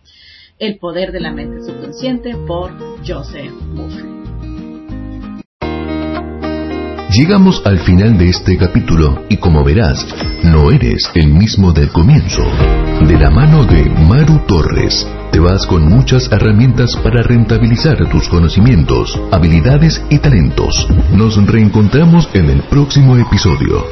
El 0.59 0.77
poder 0.77 1.11
de 1.11 1.19
la 1.19 1.31
mente 1.31 1.63
subconsciente 1.63 2.35
por 2.47 2.71
Joseph. 3.05 3.51
Llegamos 7.15 7.61
al 7.63 7.79
final 7.79 8.17
de 8.17 8.27
este 8.27 8.57
capítulo 8.57 9.23
y 9.29 9.37
como 9.37 9.63
verás, 9.63 10.05
no 10.43 10.69
eres 10.69 11.09
el 11.13 11.29
mismo 11.29 11.71
del 11.71 11.89
comienzo. 11.89 12.43
De 13.07 13.17
la 13.17 13.31
mano 13.31 13.63
de 13.63 13.89
Maru 13.89 14.39
Torres, 14.45 15.07
te 15.31 15.39
vas 15.39 15.65
con 15.65 15.87
muchas 15.87 16.29
herramientas 16.29 16.93
para 16.97 17.23
rentabilizar 17.23 18.09
tus 18.09 18.27
conocimientos, 18.27 19.17
habilidades 19.31 20.03
y 20.09 20.19
talentos. 20.19 20.87
Nos 21.13 21.37
reencontramos 21.47 22.27
en 22.33 22.49
el 22.49 22.63
próximo 22.63 23.15
episodio. 23.15 23.85